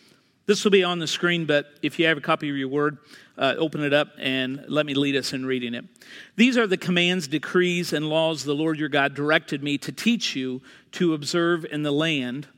This 0.44 0.64
will 0.64 0.72
be 0.72 0.82
on 0.82 0.98
the 0.98 1.06
screen, 1.06 1.46
but 1.46 1.66
if 1.82 1.98
you 1.98 2.06
have 2.06 2.18
a 2.18 2.20
copy 2.22 2.50
of 2.50 2.56
your 2.56 2.68
word, 2.68 2.98
uh, 3.38 3.54
open 3.58 3.82
it 3.84 3.92
up 3.92 4.08
and 4.18 4.64
let 4.66 4.86
me 4.86 4.94
lead 4.94 5.14
us 5.14 5.32
in 5.32 5.46
reading 5.46 5.72
it. 5.72 5.84
These 6.36 6.58
are 6.58 6.66
the 6.66 6.76
commands, 6.76 7.28
decrees, 7.28 7.92
and 7.92 8.08
laws 8.08 8.44
the 8.44 8.54
Lord 8.54 8.78
your 8.78 8.88
God 8.88 9.14
directed 9.14 9.62
me 9.62 9.78
to 9.78 9.92
teach 9.92 10.34
you 10.34 10.60
to 10.92 11.14
observe 11.14 11.64
in 11.64 11.84
the 11.84 11.92
land 11.92 12.48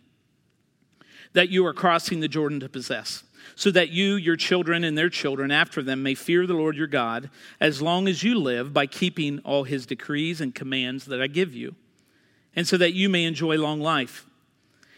that 1.35 1.51
you 1.51 1.67
are 1.67 1.75
crossing 1.75 2.21
the 2.21 2.29
Jordan 2.29 2.61
to 2.61 2.69
possess, 2.69 3.25
so 3.55 3.71
that 3.73 3.91
you, 3.91 4.15
your 4.15 4.37
children, 4.37 4.83
and 4.83 4.97
their 4.97 5.11
children 5.11 5.51
after 5.51 5.83
them 5.83 6.03
may 6.03 6.15
fear 6.15 6.47
the 6.47 6.55
Lord 6.55 6.77
your 6.77 6.87
God 6.87 7.29
as 7.61 7.83
long 7.83 8.09
as 8.09 8.23
you 8.23 8.39
live 8.39 8.73
by 8.73 8.87
keeping 8.87 9.41
all 9.41 9.65
his 9.65 9.85
decrees 9.85 10.41
and 10.41 10.55
commands 10.55 11.05
that 11.07 11.21
I 11.21 11.27
give 11.27 11.55
you, 11.55 11.75
and 12.57 12.67
so 12.67 12.77
that 12.79 12.95
you 12.95 13.09
may 13.09 13.25
enjoy 13.25 13.59
long 13.59 13.81
life. 13.81 14.27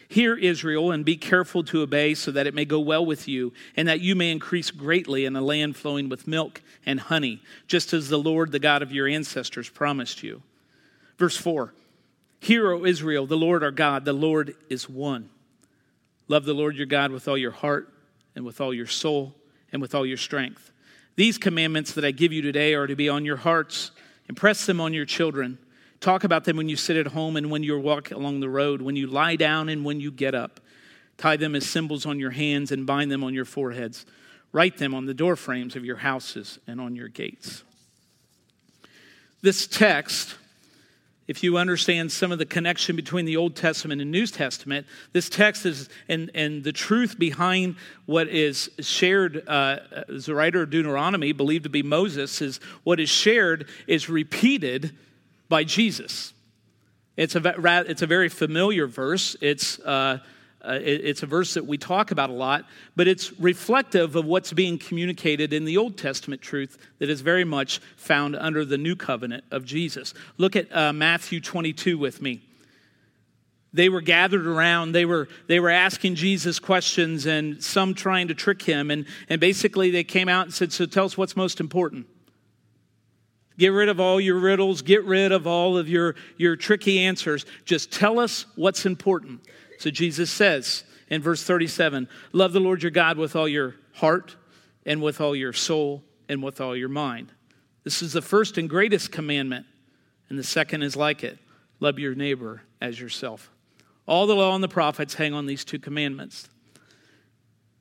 Hear, 0.09 0.37
Israel, 0.37 0.93
and 0.93 1.05
be 1.05 1.17
careful 1.17 1.65
to 1.65 1.83
obey, 1.83 2.15
so 2.15 2.31
that 2.31 2.47
it 2.47 2.55
may 2.55 2.65
go 2.65 2.79
well 2.79 3.05
with 3.05 3.27
you, 3.27 3.53
and 3.77 3.89
that 3.89 4.01
you 4.01 4.15
may 4.15 4.31
increase 4.31 4.71
greatly 4.71 5.25
in 5.25 5.35
a 5.35 5.41
land 5.41 5.77
flowing 5.77 6.09
with 6.09 6.29
milk 6.29 6.63
and 6.85 7.01
honey, 7.01 7.43
just 7.67 7.93
as 7.93 8.09
the 8.09 8.19
Lord, 8.19 8.53
the 8.53 8.59
God 8.59 8.83
of 8.83 8.93
your 8.93 9.09
ancestors, 9.09 9.69
promised 9.69 10.23
you. 10.23 10.43
Verse 11.19 11.37
4 11.37 11.75
Hear, 12.39 12.71
O 12.71 12.85
Israel, 12.85 13.27
the 13.27 13.37
Lord 13.37 13.65
our 13.65 13.73
God, 13.73 14.05
the 14.05 14.13
Lord 14.13 14.55
is 14.69 14.89
one. 14.89 15.31
Love 16.29 16.45
the 16.45 16.55
Lord 16.55 16.77
your 16.77 16.87
God 16.87 17.11
with 17.11 17.27
all 17.27 17.39
your 17.39 17.51
heart, 17.51 17.93
and 18.37 18.45
with 18.45 18.61
all 18.61 18.73
your 18.73 18.87
soul, 18.87 19.35
and 19.73 19.83
with 19.83 19.95
all 19.95 20.07
your 20.07 20.17
strength. 20.17 20.71
These 21.17 21.39
commandments 21.39 21.93
that 21.93 22.05
I 22.05 22.11
give 22.13 22.33
you 22.33 22.43
today 22.43 22.75
are 22.75 22.87
to 22.87 22.95
be 22.95 23.09
on 23.09 23.25
your 23.25 23.39
hearts. 23.39 23.91
Impress 24.29 24.67
them 24.67 24.81
on 24.81 24.93
your 24.93 25.07
children 25.07 25.59
Talk 26.00 26.25
about 26.25 26.45
them 26.45 26.57
when 26.57 26.69
you 26.69 26.76
sit 26.76 26.97
at 26.97 27.09
home 27.09 27.37
and 27.37 27.50
when 27.50 27.62
you 27.62 27.79
walk 27.79 28.11
along 28.11 28.41
the 28.41 28.49
road, 28.49 28.83
when 28.83 28.97
you 28.97 29.07
lie 29.07 29.37
down 29.37 29.69
and 29.69 29.85
when 29.85 30.00
you 30.00 30.11
get 30.11 30.35
up. 30.35 30.61
Tie 31.17 31.37
them 31.37 31.55
as 31.55 31.67
symbols 31.67 32.05
on 32.05 32.19
your 32.19 32.31
hands 32.31 32.71
and 32.71 32.87
bind 32.87 33.11
them 33.11 33.25
on 33.25 33.33
your 33.33 33.47
foreheads. 33.47 34.05
Write 34.53 34.76
them 34.79 34.95
on 34.95 35.07
the 35.07 35.15
door 35.15 35.37
frames 35.37 35.76
of 35.76 35.85
your 35.85 35.97
houses 35.97 36.59
and 36.67 36.81
on 36.81 36.95
your 36.95 37.09
gates. 37.09 37.62
This 39.43 39.67
text, 39.67 40.35
if 41.26 41.43
you 41.43 41.57
understand 41.57 42.12
some 42.12 42.33
of 42.33 42.38
the 42.38 42.47
connection 42.47 42.97
between 42.97 43.25
the 43.25 43.37
Old 43.37 43.57
Testament 43.57 44.00
and 44.00 44.11
New 44.11 44.26
Testament, 44.26 44.87
this 45.12 45.29
text 45.29 45.67
is, 45.67 45.88
and, 46.09 46.31
and 46.35 46.65
the 46.65 46.73
truth 46.73 47.19
behind 47.19 47.76
what 48.07 48.29
is 48.29 48.71
shared, 48.81 49.49
uh, 49.49 49.79
as 50.09 50.26
the 50.26 50.35
writer 50.35 50.62
of 50.62 50.71
Deuteronomy, 50.71 51.33
believed 51.33 51.65
to 51.65 51.71
be 51.71 51.83
Moses, 51.83 52.41
is 52.43 52.61
what 52.85 53.00
is 53.00 53.09
shared 53.09 53.69
is 53.87 54.09
repeated 54.09 54.97
by 55.49 55.65
Jesus. 55.65 56.33
It's 57.17 57.35
a, 57.35 57.55
it's 57.88 58.03
a 58.03 58.07
very 58.07 58.29
familiar 58.29 58.87
verse. 58.87 59.37
It's, 59.41 59.79
uh, 59.81 60.19
uh, 60.62 60.79
it's 60.83 61.23
a 61.23 61.26
verse 61.26 61.55
that 61.55 61.65
we 61.65 61.79
talk 61.79 62.11
about 62.11 62.29
a 62.29 62.33
lot, 62.33 62.65
but 62.97 63.07
it's 63.07 63.33
reflective 63.38 64.17
of 64.17 64.25
what's 64.25 64.53
being 64.53 64.79
communicated 64.79 65.53
in 65.53 65.65
the 65.65 65.76
Old 65.76 65.97
Testament 65.97 66.43
truth 66.43 66.76
that 66.99 67.09
is 67.09 67.21
very 67.21 67.45
much 67.45 67.79
found 67.97 68.35
under 68.37 68.65
the 68.65 68.76
new 68.76 68.97
covenant 68.97 69.45
of 69.50 69.65
Jesus. 69.65 70.12
Look 70.38 70.57
at 70.57 70.75
uh, 70.75 70.93
Matthew 70.93 71.41
22 71.41 71.97
with 71.97 72.21
me. 72.21 72.43
They 73.73 73.88
were 73.88 74.00
gathered 74.00 74.47
around, 74.47 74.93
they 74.93 75.05
were, 75.05 75.29
they 75.49 75.61
were 75.61 75.71
asking 75.71 76.15
Jesus 76.15 76.59
questions, 76.59 77.26
and 77.26 77.62
some 77.62 77.95
trying 77.95 78.29
to 78.29 78.35
trick 78.35 78.62
him. 78.62 78.91
And, 78.91 79.07
and 79.29 79.38
basically, 79.41 79.91
they 79.91 80.05
came 80.05 80.29
out 80.29 80.47
and 80.47 80.55
said, 80.55 80.73
So 80.73 80.87
tell 80.87 81.05
us 81.05 81.19
what's 81.19 81.37
most 81.37 81.61
important. 81.61 82.07
Get 83.59 83.69
rid 83.69 83.89
of 83.89 84.01
all 84.01 84.21
your 84.21 84.39
riddles. 84.39 84.83
Get 84.83 85.05
rid 85.05 85.33
of 85.33 85.47
all 85.47 85.79
of 85.79 85.89
your, 85.89 86.15
your 86.37 86.57
tricky 86.57 87.01
answers. 87.01 87.47
Just 87.65 87.91
tell 87.91 88.19
us 88.19 88.47
what's 88.55 88.85
important. 88.85 89.41
So 89.79 89.91
Jesus 89.91 90.31
says 90.31 90.85
in 91.09 91.23
verse 91.23 91.43
37 91.43 92.09
Love 92.33 92.53
the 92.53 92.61
Lord 92.61 92.83
your 92.83 92.91
God 92.91 93.19
with 93.19 93.35
all 93.35 93.49
your 93.49 93.77
heart 93.95 94.37
and 94.85 95.03
with 95.03 95.21
all 95.21 95.35
your 95.35 95.53
soul 95.53 96.05
and 96.29 96.43
with 96.43 96.61
all 96.61 96.77
your 96.77 96.89
mind. 96.89 97.33
This 97.85 98.03
is 98.03 98.13
the 98.13 98.23
first 98.23 98.59
and 98.59 98.69
greatest 98.69 99.13
commandment. 99.13 99.67
And 100.29 100.39
the 100.39 100.45
second 100.45 100.83
is 100.83 100.97
like 100.97 101.23
it 101.23 101.39
love 101.79 101.99
your 101.99 102.15
neighbor 102.15 102.63
as 102.81 103.01
yourself. 103.01 103.51
All 104.07 104.27
the 104.27 104.35
law 104.35 104.55
and 104.55 104.63
the 104.63 104.69
prophets 104.69 105.15
hang 105.15 105.35
on 105.35 105.47
these 105.47 105.65
two 105.65 105.79
commandments. 105.79 106.49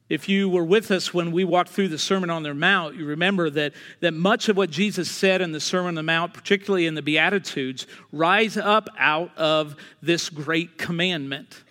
If 0.08 0.30
you 0.30 0.48
were 0.50 0.64
with 0.64 0.92
us 0.92 1.14
when 1.14 1.32
we 1.32 1.44
walked 1.44 1.72
through 1.72 1.88
the 1.88 1.98
Sermon 1.98 2.30
on 2.30 2.44
the 2.44 2.54
Mount, 2.54 2.96
you 2.96 3.06
remember 3.06 3.50
that, 3.50 3.74
that 4.02 4.14
much 4.14 4.50
of 4.50 4.58
what 4.58 4.70
Jesus 4.70 5.10
said 5.10 5.42
in 5.42 5.52
the 5.52 5.60
Sermon 5.60 5.90
on 5.90 5.96
the 5.96 6.04
Mount, 6.04 6.34
particularly 6.34 6.86
in 6.86 6.94
the 6.94 7.02
Beatitudes, 7.02 7.88
rise 8.12 8.56
up 8.56 8.88
out 9.00 9.36
of 9.36 9.76
this 10.04 10.30
great 10.30 10.78
commandment. 10.78 11.64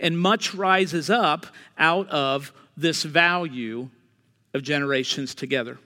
And 0.00 0.18
much 0.18 0.52
rises 0.52 1.10
up 1.10 1.46
out 1.76 2.08
of 2.08 2.52
this 2.76 3.04
value 3.04 3.88
of 4.52 4.62
generations 4.62 5.34
together. 5.34 5.78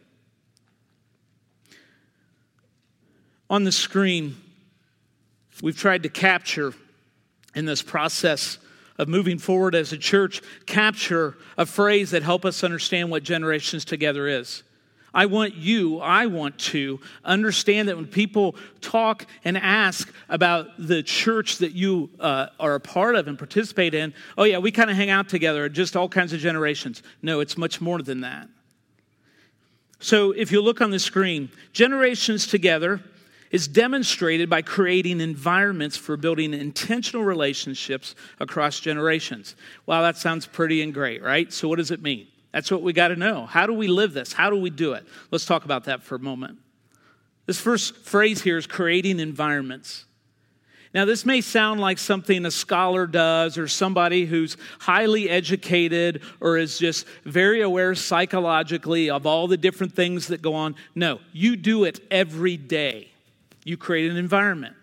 On 3.50 3.64
the 3.64 3.72
screen, 3.72 4.36
we've 5.62 5.76
tried 5.76 6.04
to 6.04 6.08
capture 6.08 6.72
in 7.54 7.66
this 7.66 7.82
process 7.82 8.56
of 9.02 9.08
moving 9.08 9.38
forward 9.38 9.74
as 9.74 9.92
a 9.92 9.98
church 9.98 10.40
capture 10.64 11.36
a 11.58 11.66
phrase 11.66 12.12
that 12.12 12.22
help 12.22 12.44
us 12.44 12.64
understand 12.64 13.10
what 13.10 13.22
generations 13.22 13.84
together 13.84 14.26
is. 14.28 14.62
I 15.14 15.26
want 15.26 15.54
you, 15.54 16.00
I 16.00 16.26
want 16.26 16.58
to 16.58 17.00
understand 17.22 17.88
that 17.88 17.96
when 17.96 18.06
people 18.06 18.54
talk 18.80 19.26
and 19.44 19.58
ask 19.58 20.10
about 20.30 20.68
the 20.78 21.02
church 21.02 21.58
that 21.58 21.72
you 21.72 22.08
uh, 22.18 22.46
are 22.58 22.76
a 22.76 22.80
part 22.80 23.14
of 23.14 23.28
and 23.28 23.36
participate 23.36 23.92
in, 23.92 24.14
oh, 24.38 24.44
yeah, 24.44 24.58
we 24.58 24.70
kind 24.72 24.88
of 24.88 24.96
hang 24.96 25.10
out 25.10 25.28
together, 25.28 25.68
just 25.68 25.96
all 25.96 26.08
kinds 26.08 26.32
of 26.32 26.40
generations. 26.40 27.02
No, 27.20 27.40
it's 27.40 27.58
much 27.58 27.80
more 27.80 28.00
than 28.00 28.22
that. 28.22 28.48
So 30.00 30.32
if 30.32 30.50
you 30.50 30.62
look 30.62 30.80
on 30.80 30.90
the 30.90 30.98
screen, 30.98 31.50
generations 31.72 32.46
together 32.46 33.02
is 33.52 33.68
demonstrated 33.68 34.50
by 34.50 34.62
creating 34.62 35.20
environments 35.20 35.96
for 35.96 36.16
building 36.16 36.54
intentional 36.54 37.22
relationships 37.22 38.14
across 38.40 38.80
generations. 38.80 39.54
Wow, 39.86 40.02
that 40.02 40.16
sounds 40.16 40.46
pretty 40.46 40.82
and 40.82 40.92
great, 40.92 41.22
right? 41.22 41.52
So, 41.52 41.68
what 41.68 41.76
does 41.76 41.90
it 41.90 42.02
mean? 42.02 42.26
That's 42.50 42.70
what 42.70 42.82
we 42.82 42.92
got 42.92 43.08
to 43.08 43.16
know. 43.16 43.46
How 43.46 43.66
do 43.66 43.74
we 43.74 43.86
live 43.86 44.14
this? 44.14 44.32
How 44.32 44.50
do 44.50 44.56
we 44.56 44.70
do 44.70 44.94
it? 44.94 45.04
Let's 45.30 45.46
talk 45.46 45.64
about 45.64 45.84
that 45.84 46.02
for 46.02 46.16
a 46.16 46.18
moment. 46.18 46.58
This 47.46 47.60
first 47.60 47.96
phrase 47.96 48.42
here 48.42 48.56
is 48.56 48.66
creating 48.66 49.20
environments. 49.20 50.06
Now, 50.94 51.06
this 51.06 51.24
may 51.24 51.40
sound 51.40 51.80
like 51.80 51.98
something 51.98 52.44
a 52.44 52.50
scholar 52.50 53.06
does 53.06 53.56
or 53.56 53.66
somebody 53.66 54.26
who's 54.26 54.58
highly 54.78 55.30
educated 55.30 56.22
or 56.40 56.58
is 56.58 56.78
just 56.78 57.06
very 57.24 57.62
aware 57.62 57.94
psychologically 57.94 59.08
of 59.08 59.26
all 59.26 59.48
the 59.48 59.56
different 59.56 59.94
things 59.94 60.26
that 60.28 60.42
go 60.42 60.54
on. 60.54 60.74
No, 60.94 61.20
you 61.32 61.56
do 61.56 61.84
it 61.84 62.00
every 62.10 62.58
day 62.58 63.11
you 63.64 63.76
create 63.76 64.10
an 64.10 64.16
environment. 64.16 64.76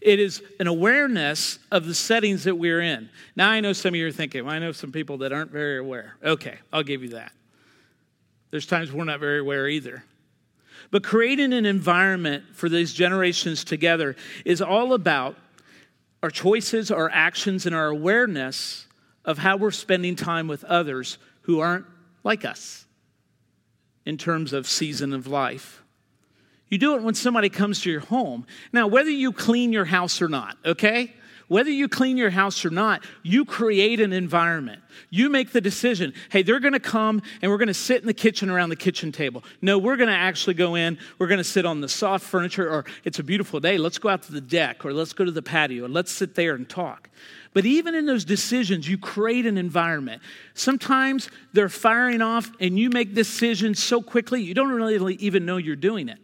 It 0.00 0.18
is 0.18 0.42
an 0.58 0.66
awareness 0.66 1.60
of 1.70 1.86
the 1.86 1.94
settings 1.94 2.44
that 2.44 2.56
we're 2.56 2.80
in. 2.80 3.08
Now, 3.36 3.50
I 3.50 3.60
know 3.60 3.72
some 3.72 3.90
of 3.90 3.96
you 3.96 4.08
are 4.08 4.12
thinking, 4.12 4.44
well, 4.44 4.54
I 4.54 4.58
know 4.58 4.72
some 4.72 4.90
people 4.90 5.18
that 5.18 5.32
aren't 5.32 5.52
very 5.52 5.78
aware. 5.78 6.16
Okay, 6.24 6.58
I'll 6.72 6.82
give 6.82 7.02
you 7.02 7.10
that. 7.10 7.32
There's 8.50 8.66
times 8.66 8.92
we're 8.92 9.04
not 9.04 9.20
very 9.20 9.38
aware 9.38 9.68
either. 9.68 10.02
But 10.90 11.04
creating 11.04 11.52
an 11.52 11.64
environment 11.66 12.44
for 12.52 12.68
these 12.68 12.92
generations 12.92 13.64
together 13.64 14.16
is 14.44 14.60
all 14.60 14.92
about 14.92 15.36
our 16.22 16.30
choices, 16.30 16.90
our 16.90 17.08
actions, 17.10 17.64
and 17.64 17.74
our 17.74 17.86
awareness 17.86 18.86
of 19.24 19.38
how 19.38 19.56
we're 19.56 19.70
spending 19.70 20.16
time 20.16 20.48
with 20.48 20.64
others 20.64 21.18
who 21.42 21.60
aren't 21.60 21.86
like 22.24 22.44
us 22.44 22.86
in 24.04 24.18
terms 24.18 24.52
of 24.52 24.66
season 24.66 25.12
of 25.12 25.26
life. 25.26 25.81
You 26.72 26.78
do 26.78 26.94
it 26.94 27.02
when 27.02 27.12
somebody 27.12 27.50
comes 27.50 27.82
to 27.82 27.90
your 27.90 28.00
home. 28.00 28.46
Now, 28.72 28.86
whether 28.86 29.10
you 29.10 29.30
clean 29.30 29.74
your 29.74 29.84
house 29.84 30.22
or 30.22 30.28
not, 30.28 30.56
okay? 30.64 31.12
whether 31.48 31.70
you 31.70 31.86
clean 31.86 32.16
your 32.16 32.30
house 32.30 32.64
or 32.64 32.70
not, 32.70 33.04
you 33.22 33.44
create 33.44 34.00
an 34.00 34.10
environment. 34.10 34.80
You 35.10 35.28
make 35.28 35.52
the 35.52 35.60
decision 35.60 36.14
hey, 36.30 36.40
they're 36.40 36.60
to 36.72 36.80
come 36.80 37.20
and 37.42 37.50
we're 37.50 37.58
to 37.68 37.74
sit 37.74 38.00
in 38.00 38.06
the 38.06 38.14
kitchen 38.14 38.48
around 38.48 38.70
the 38.70 38.76
kitchen 38.76 39.12
table. 39.12 39.44
No, 39.60 39.76
we're 39.76 39.96
to 40.08 40.14
actually 40.14 40.54
go 40.54 40.76
in, 40.76 40.96
we're 41.18 41.26
to 41.36 41.44
sit 41.44 41.66
on 41.66 41.82
the 41.82 41.90
soft 41.90 42.24
furniture, 42.24 42.70
or 42.70 42.86
it's 43.04 43.18
a 43.18 43.22
beautiful 43.22 43.60
day, 43.60 43.76
let's 43.76 43.98
go 43.98 44.08
out 44.08 44.22
to 44.22 44.32
the 44.32 44.40
deck, 44.40 44.86
or 44.86 44.94
let's 44.94 45.12
go 45.12 45.26
to 45.26 45.30
the 45.30 45.42
patio, 45.42 45.84
and 45.84 45.92
let's 45.92 46.10
sit 46.10 46.34
there 46.34 46.54
and 46.54 46.66
talk. 46.70 47.10
But 47.52 47.66
even 47.66 47.94
in 47.94 48.06
those 48.06 48.24
decisions, 48.24 48.88
you 48.88 48.96
create 48.96 49.44
an 49.44 49.58
environment. 49.58 50.22
Sometimes 50.54 51.28
they're 51.52 51.68
firing 51.68 52.22
off, 52.22 52.50
and 52.60 52.78
you 52.78 52.88
make 52.88 53.14
decisions 53.14 53.82
so 53.82 54.00
quickly, 54.00 54.40
you 54.40 54.54
don't 54.54 54.70
really 54.70 55.16
even 55.16 55.44
know 55.44 55.58
you're 55.58 55.76
doing 55.76 56.08
it. 56.08 56.18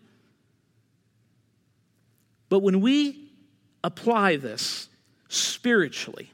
But 2.48 2.60
when 2.60 2.80
we 2.80 3.30
apply 3.84 4.36
this 4.36 4.88
spiritually, 5.28 6.30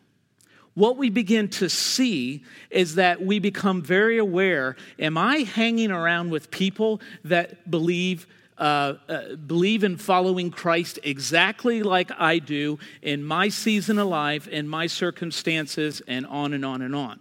what 0.75 0.97
we 0.97 1.09
begin 1.09 1.49
to 1.49 1.69
see 1.69 2.45
is 2.71 2.97
that 2.97 3.23
we 3.23 3.39
become 3.39 3.83
very 3.83 4.19
aware 4.19 4.77
am 4.99 5.17
I 5.17 5.39
hanging 5.39 5.91
around 5.91 6.31
with 6.31 6.51
people 6.51 7.01
that 7.25 7.71
believe 7.71 8.27
uh, 8.57 8.95
uh, 9.09 9.35
believe 9.35 9.83
in 9.83 9.97
following 9.97 10.49
Christ 10.49 11.01
exactly 11.03 11.83
like 11.83 12.13
I 12.17 12.39
do 12.39 12.79
in 13.03 13.25
my 13.25 13.49
season 13.49 13.99
of 13.99 14.07
life, 14.07 14.47
in 14.47 14.69
my 14.69 14.87
circumstances, 14.87 16.01
and 16.07 16.25
on 16.27 16.53
and 16.53 16.65
on 16.65 16.81
and 16.81 16.95
on. 16.95 17.19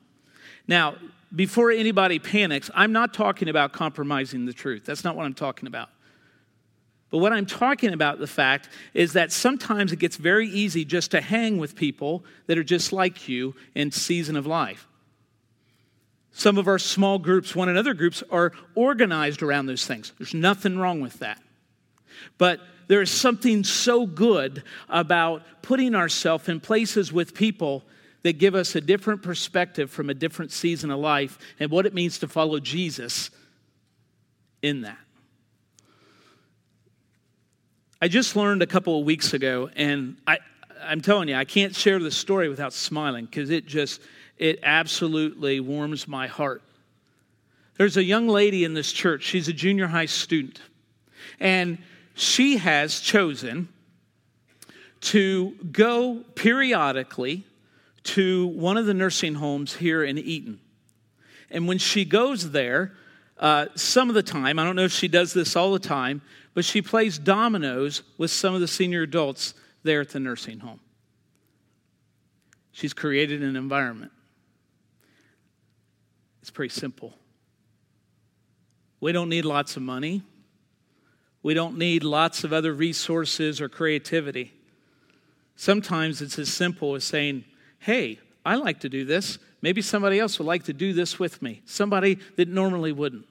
Now, 0.67 0.95
before 1.35 1.71
anybody 1.71 2.19
panics, 2.19 2.69
I'm 2.75 2.91
not 2.91 3.15
talking 3.15 3.49
about 3.49 3.73
compromising 3.73 4.45
the 4.45 4.53
truth. 4.53 4.85
That's 4.85 5.03
not 5.03 5.15
what 5.15 5.25
I'm 5.25 5.33
talking 5.33 5.65
about. 5.65 5.89
But 7.13 7.19
what 7.19 7.31
I'm 7.31 7.45
talking 7.45 7.93
about, 7.93 8.17
the 8.17 8.25
fact, 8.25 8.69
is 8.95 9.13
that 9.13 9.31
sometimes 9.31 9.91
it 9.91 9.99
gets 9.99 10.15
very 10.17 10.49
easy 10.49 10.83
just 10.83 11.11
to 11.11 11.21
hang 11.21 11.59
with 11.59 11.75
people 11.75 12.25
that 12.47 12.57
are 12.57 12.63
just 12.63 12.91
like 12.91 13.29
you 13.29 13.53
in 13.75 13.91
season 13.91 14.35
of 14.35 14.47
life. 14.47 14.87
Some 16.31 16.57
of 16.57 16.67
our 16.67 16.79
small 16.79 17.19
groups, 17.19 17.55
one 17.55 17.69
another 17.69 17.93
groups, 17.93 18.23
are 18.31 18.51
organized 18.73 19.43
around 19.43 19.67
those 19.67 19.85
things. 19.85 20.11
There's 20.17 20.33
nothing 20.33 20.79
wrong 20.79 21.01
with 21.01 21.19
that. 21.19 21.39
But 22.39 22.61
there 22.87 23.03
is 23.03 23.11
something 23.11 23.63
so 23.63 24.07
good 24.07 24.63
about 24.89 25.43
putting 25.61 25.93
ourselves 25.93 26.49
in 26.49 26.59
places 26.61 27.13
with 27.13 27.35
people 27.35 27.83
that 28.23 28.39
give 28.39 28.55
us 28.55 28.73
a 28.73 28.81
different 28.81 29.21
perspective 29.21 29.91
from 29.91 30.09
a 30.09 30.15
different 30.15 30.51
season 30.51 30.89
of 30.89 30.99
life 30.99 31.37
and 31.59 31.69
what 31.69 31.85
it 31.85 31.93
means 31.93 32.17
to 32.17 32.27
follow 32.27 32.59
Jesus 32.59 33.29
in 34.63 34.81
that. 34.81 34.97
I 38.03 38.09
just 38.09 38.35
learned 38.35 38.61
a 38.61 38.67
couple 38.67 38.99
of 38.99 39.05
weeks 39.05 39.33
ago, 39.33 39.69
and 39.77 40.17
I, 40.27 40.39
I'm 40.83 40.99
telling 40.99 41.29
you, 41.29 41.35
I 41.35 41.45
can't 41.45 41.73
share 41.73 41.99
the 41.99 42.11
story 42.11 42.49
without 42.49 42.73
smiling 42.73 43.23
because 43.23 43.49
it 43.49 43.65
just 43.65 44.01
it 44.37 44.59
absolutely 44.61 45.61
warms 45.61 46.05
my 46.05 46.27
heart. 46.27 46.61
There's 47.77 47.95
a 47.95 48.03
young 48.03 48.27
lady 48.27 48.65
in 48.65 48.73
this 48.73 48.91
church, 48.91 49.23
she's 49.23 49.47
a 49.47 49.53
junior 49.53 49.87
high 49.87 50.07
student, 50.07 50.59
and 51.39 51.77
she 52.13 52.57
has 52.57 52.99
chosen 52.99 53.69
to 54.99 55.51
go 55.71 56.25
periodically 56.35 57.45
to 58.03 58.47
one 58.47 58.75
of 58.75 58.85
the 58.85 58.93
nursing 58.93 59.35
homes 59.35 59.77
here 59.77 60.03
in 60.03 60.17
Eaton. 60.17 60.59
And 61.49 61.69
when 61.69 61.77
she 61.77 62.03
goes 62.03 62.51
there, 62.51 62.91
uh, 63.39 63.67
some 63.75 64.09
of 64.09 64.15
the 64.15 64.23
time, 64.23 64.59
I 64.59 64.65
don't 64.65 64.75
know 64.75 64.83
if 64.83 64.91
she 64.91 65.07
does 65.07 65.33
this 65.33 65.55
all 65.55 65.71
the 65.71 65.79
time, 65.79 66.21
but 66.53 66.65
she 66.65 66.81
plays 66.81 67.17
dominoes 67.17 68.03
with 68.17 68.31
some 68.31 68.53
of 68.53 68.61
the 68.61 68.67
senior 68.67 69.01
adults 69.01 69.53
there 69.83 70.01
at 70.01 70.09
the 70.09 70.19
nursing 70.19 70.59
home. 70.59 70.79
She's 72.71 72.93
created 72.93 73.43
an 73.43 73.55
environment. 73.55 74.11
It's 76.41 76.51
pretty 76.51 76.73
simple. 76.73 77.13
We 78.99 79.11
don't 79.11 79.29
need 79.29 79.45
lots 79.45 79.77
of 79.77 79.83
money. 79.83 80.23
We 81.41 81.53
don't 81.53 81.77
need 81.77 82.03
lots 82.03 82.43
of 82.43 82.53
other 82.53 82.73
resources 82.73 83.59
or 83.59 83.69
creativity. 83.69 84.53
Sometimes 85.55 86.21
it's 86.21 86.39
as 86.39 86.51
simple 86.51 86.95
as 86.95 87.03
saying, 87.03 87.45
Hey, 87.79 88.19
I 88.45 88.55
like 88.55 88.79
to 88.81 88.89
do 88.89 89.05
this. 89.05 89.39
Maybe 89.61 89.81
somebody 89.81 90.19
else 90.19 90.39
would 90.39 90.47
like 90.47 90.63
to 90.63 90.73
do 90.73 90.93
this 90.93 91.19
with 91.19 91.41
me, 91.41 91.61
somebody 91.65 92.17
that 92.37 92.47
normally 92.47 92.91
wouldn't. 92.91 93.25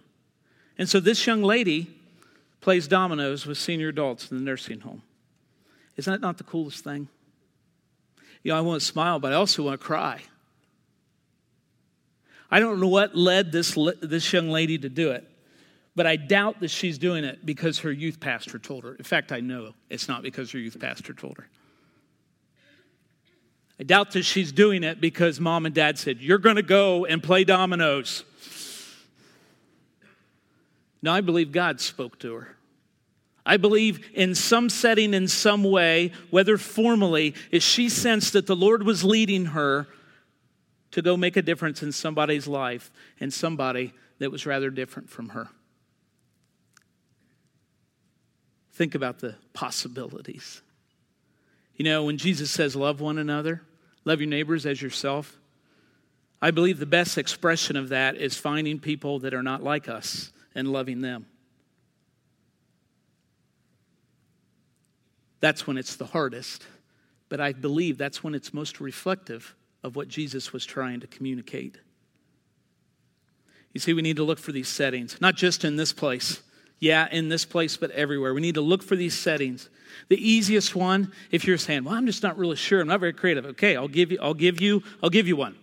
And 0.78 0.88
so 0.88 1.00
this 1.00 1.26
young 1.26 1.42
lady 1.42 1.94
plays 2.62 2.88
dominoes 2.88 3.44
with 3.44 3.58
senior 3.58 3.88
adults 3.88 4.30
in 4.30 4.38
the 4.38 4.42
nursing 4.42 4.80
home. 4.80 5.02
Isn't 5.96 6.10
that 6.10 6.22
not 6.22 6.38
the 6.38 6.44
coolest 6.44 6.82
thing? 6.82 7.08
You 8.42 8.52
know, 8.52 8.58
I 8.58 8.62
want 8.62 8.80
to 8.80 8.86
smile, 8.86 9.18
but 9.18 9.32
I 9.32 9.36
also 9.36 9.64
want 9.64 9.78
to 9.78 9.86
cry. 9.86 10.22
I 12.50 12.60
don't 12.60 12.80
know 12.80 12.88
what 12.88 13.14
led 13.14 13.52
this, 13.52 13.76
this 14.00 14.32
young 14.32 14.48
lady 14.48 14.78
to 14.78 14.88
do 14.88 15.10
it, 15.10 15.28
but 15.94 16.06
I 16.06 16.16
doubt 16.16 16.60
that 16.60 16.68
she's 16.68 16.98
doing 16.98 17.24
it 17.24 17.44
because 17.44 17.80
her 17.80 17.92
youth 17.92 18.20
pastor 18.20 18.58
told 18.58 18.84
her. 18.84 18.94
In 18.94 19.04
fact, 19.04 19.32
I 19.32 19.40
know 19.40 19.74
it's 19.90 20.08
not 20.08 20.22
because 20.22 20.50
her 20.52 20.58
youth 20.58 20.78
pastor 20.80 21.12
told 21.12 21.38
her. 21.38 21.48
I 23.80 23.84
doubt 23.84 24.12
that 24.12 24.22
she's 24.22 24.52
doing 24.52 24.84
it 24.84 25.00
because 25.00 25.40
mom 25.40 25.66
and 25.66 25.74
dad 25.74 25.98
said, 25.98 26.20
You're 26.20 26.38
going 26.38 26.56
to 26.56 26.62
go 26.62 27.04
and 27.04 27.22
play 27.22 27.42
dominoes. 27.42 28.24
No, 31.02 31.12
I 31.12 31.20
believe 31.20 31.50
God 31.50 31.80
spoke 31.80 32.18
to 32.20 32.34
her. 32.34 32.56
I 33.44 33.56
believe 33.56 34.08
in 34.14 34.36
some 34.36 34.68
setting, 34.68 35.14
in 35.14 35.26
some 35.26 35.64
way, 35.64 36.12
whether 36.30 36.56
formally, 36.56 37.34
is 37.50 37.64
she 37.64 37.88
sensed 37.88 38.34
that 38.34 38.46
the 38.46 38.54
Lord 38.54 38.84
was 38.84 39.02
leading 39.02 39.46
her 39.46 39.88
to 40.92 41.02
go 41.02 41.16
make 41.16 41.36
a 41.36 41.42
difference 41.42 41.82
in 41.82 41.90
somebody's 41.90 42.46
life 42.46 42.92
and 43.18 43.32
somebody 43.32 43.92
that 44.20 44.30
was 44.30 44.46
rather 44.46 44.70
different 44.70 45.10
from 45.10 45.30
her. 45.30 45.48
Think 48.74 48.94
about 48.94 49.18
the 49.18 49.34
possibilities. 49.52 50.62
You 51.74 51.84
know, 51.84 52.04
when 52.04 52.18
Jesus 52.18 52.50
says, 52.50 52.76
Love 52.76 53.00
one 53.00 53.18
another, 53.18 53.62
love 54.04 54.20
your 54.20 54.30
neighbors 54.30 54.66
as 54.66 54.80
yourself, 54.80 55.36
I 56.40 56.52
believe 56.52 56.78
the 56.78 56.86
best 56.86 57.18
expression 57.18 57.76
of 57.76 57.88
that 57.88 58.16
is 58.16 58.36
finding 58.36 58.78
people 58.78 59.20
that 59.20 59.34
are 59.34 59.42
not 59.42 59.64
like 59.64 59.88
us 59.88 60.32
and 60.54 60.72
loving 60.72 61.00
them. 61.00 61.26
That's 65.40 65.66
when 65.66 65.76
it's 65.76 65.96
the 65.96 66.06
hardest, 66.06 66.64
but 67.28 67.40
I 67.40 67.52
believe 67.52 67.98
that's 67.98 68.22
when 68.22 68.34
it's 68.34 68.54
most 68.54 68.80
reflective 68.80 69.54
of 69.82 69.96
what 69.96 70.08
Jesus 70.08 70.52
was 70.52 70.64
trying 70.64 71.00
to 71.00 71.06
communicate. 71.06 71.76
You 73.72 73.80
see, 73.80 73.92
we 73.92 74.02
need 74.02 74.16
to 74.16 74.24
look 74.24 74.38
for 74.38 74.52
these 74.52 74.68
settings, 74.68 75.20
not 75.20 75.34
just 75.34 75.64
in 75.64 75.76
this 75.76 75.92
place. 75.92 76.42
Yeah, 76.78 77.08
in 77.12 77.28
this 77.28 77.44
place, 77.44 77.76
but 77.76 77.92
everywhere. 77.92 78.34
We 78.34 78.40
need 78.40 78.56
to 78.56 78.60
look 78.60 78.82
for 78.82 78.96
these 78.96 79.16
settings. 79.16 79.70
The 80.08 80.16
easiest 80.16 80.74
one, 80.74 81.12
if 81.30 81.44
you're 81.44 81.56
saying, 81.56 81.84
"Well, 81.84 81.94
I'm 81.94 82.06
just 82.06 82.24
not 82.24 82.36
really 82.36 82.56
sure. 82.56 82.80
I'm 82.80 82.88
not 82.88 82.98
very 82.98 83.12
creative." 83.12 83.46
Okay, 83.46 83.76
I'll 83.76 83.86
give 83.86 84.10
you. 84.10 84.18
I'll 84.20 84.34
give 84.34 84.60
you. 84.60 84.82
I'll 85.00 85.08
give 85.08 85.28
you 85.28 85.36
one. 85.36 85.56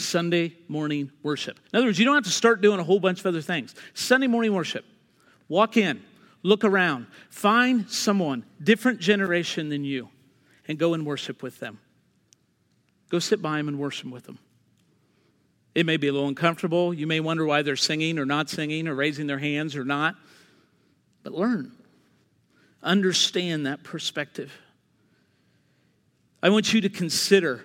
Sunday 0.00 0.56
morning 0.68 1.10
worship. 1.22 1.58
In 1.72 1.78
other 1.78 1.86
words, 1.86 1.98
you 1.98 2.04
don't 2.04 2.14
have 2.14 2.24
to 2.24 2.30
start 2.30 2.60
doing 2.60 2.80
a 2.80 2.84
whole 2.84 3.00
bunch 3.00 3.20
of 3.20 3.26
other 3.26 3.40
things. 3.40 3.74
Sunday 3.94 4.26
morning 4.26 4.54
worship. 4.54 4.84
Walk 5.48 5.76
in, 5.76 6.02
look 6.42 6.64
around, 6.64 7.06
find 7.28 7.90
someone 7.90 8.44
different 8.62 9.00
generation 9.00 9.68
than 9.68 9.84
you, 9.84 10.08
and 10.68 10.78
go 10.78 10.94
and 10.94 11.04
worship 11.04 11.42
with 11.42 11.58
them. 11.60 11.78
Go 13.10 13.18
sit 13.18 13.42
by 13.42 13.56
them 13.56 13.68
and 13.68 13.78
worship 13.78 14.10
with 14.10 14.24
them. 14.24 14.38
It 15.74 15.86
may 15.86 15.96
be 15.96 16.08
a 16.08 16.12
little 16.12 16.28
uncomfortable. 16.28 16.92
You 16.92 17.06
may 17.06 17.20
wonder 17.20 17.44
why 17.44 17.62
they're 17.62 17.76
singing 17.76 18.18
or 18.18 18.26
not 18.26 18.50
singing 18.50 18.88
or 18.88 18.94
raising 18.94 19.26
their 19.26 19.38
hands 19.38 19.76
or 19.76 19.84
not. 19.84 20.16
But 21.22 21.32
learn. 21.32 21.72
Understand 22.82 23.66
that 23.66 23.84
perspective. 23.84 24.52
I 26.42 26.48
want 26.48 26.72
you 26.72 26.80
to 26.80 26.88
consider 26.88 27.64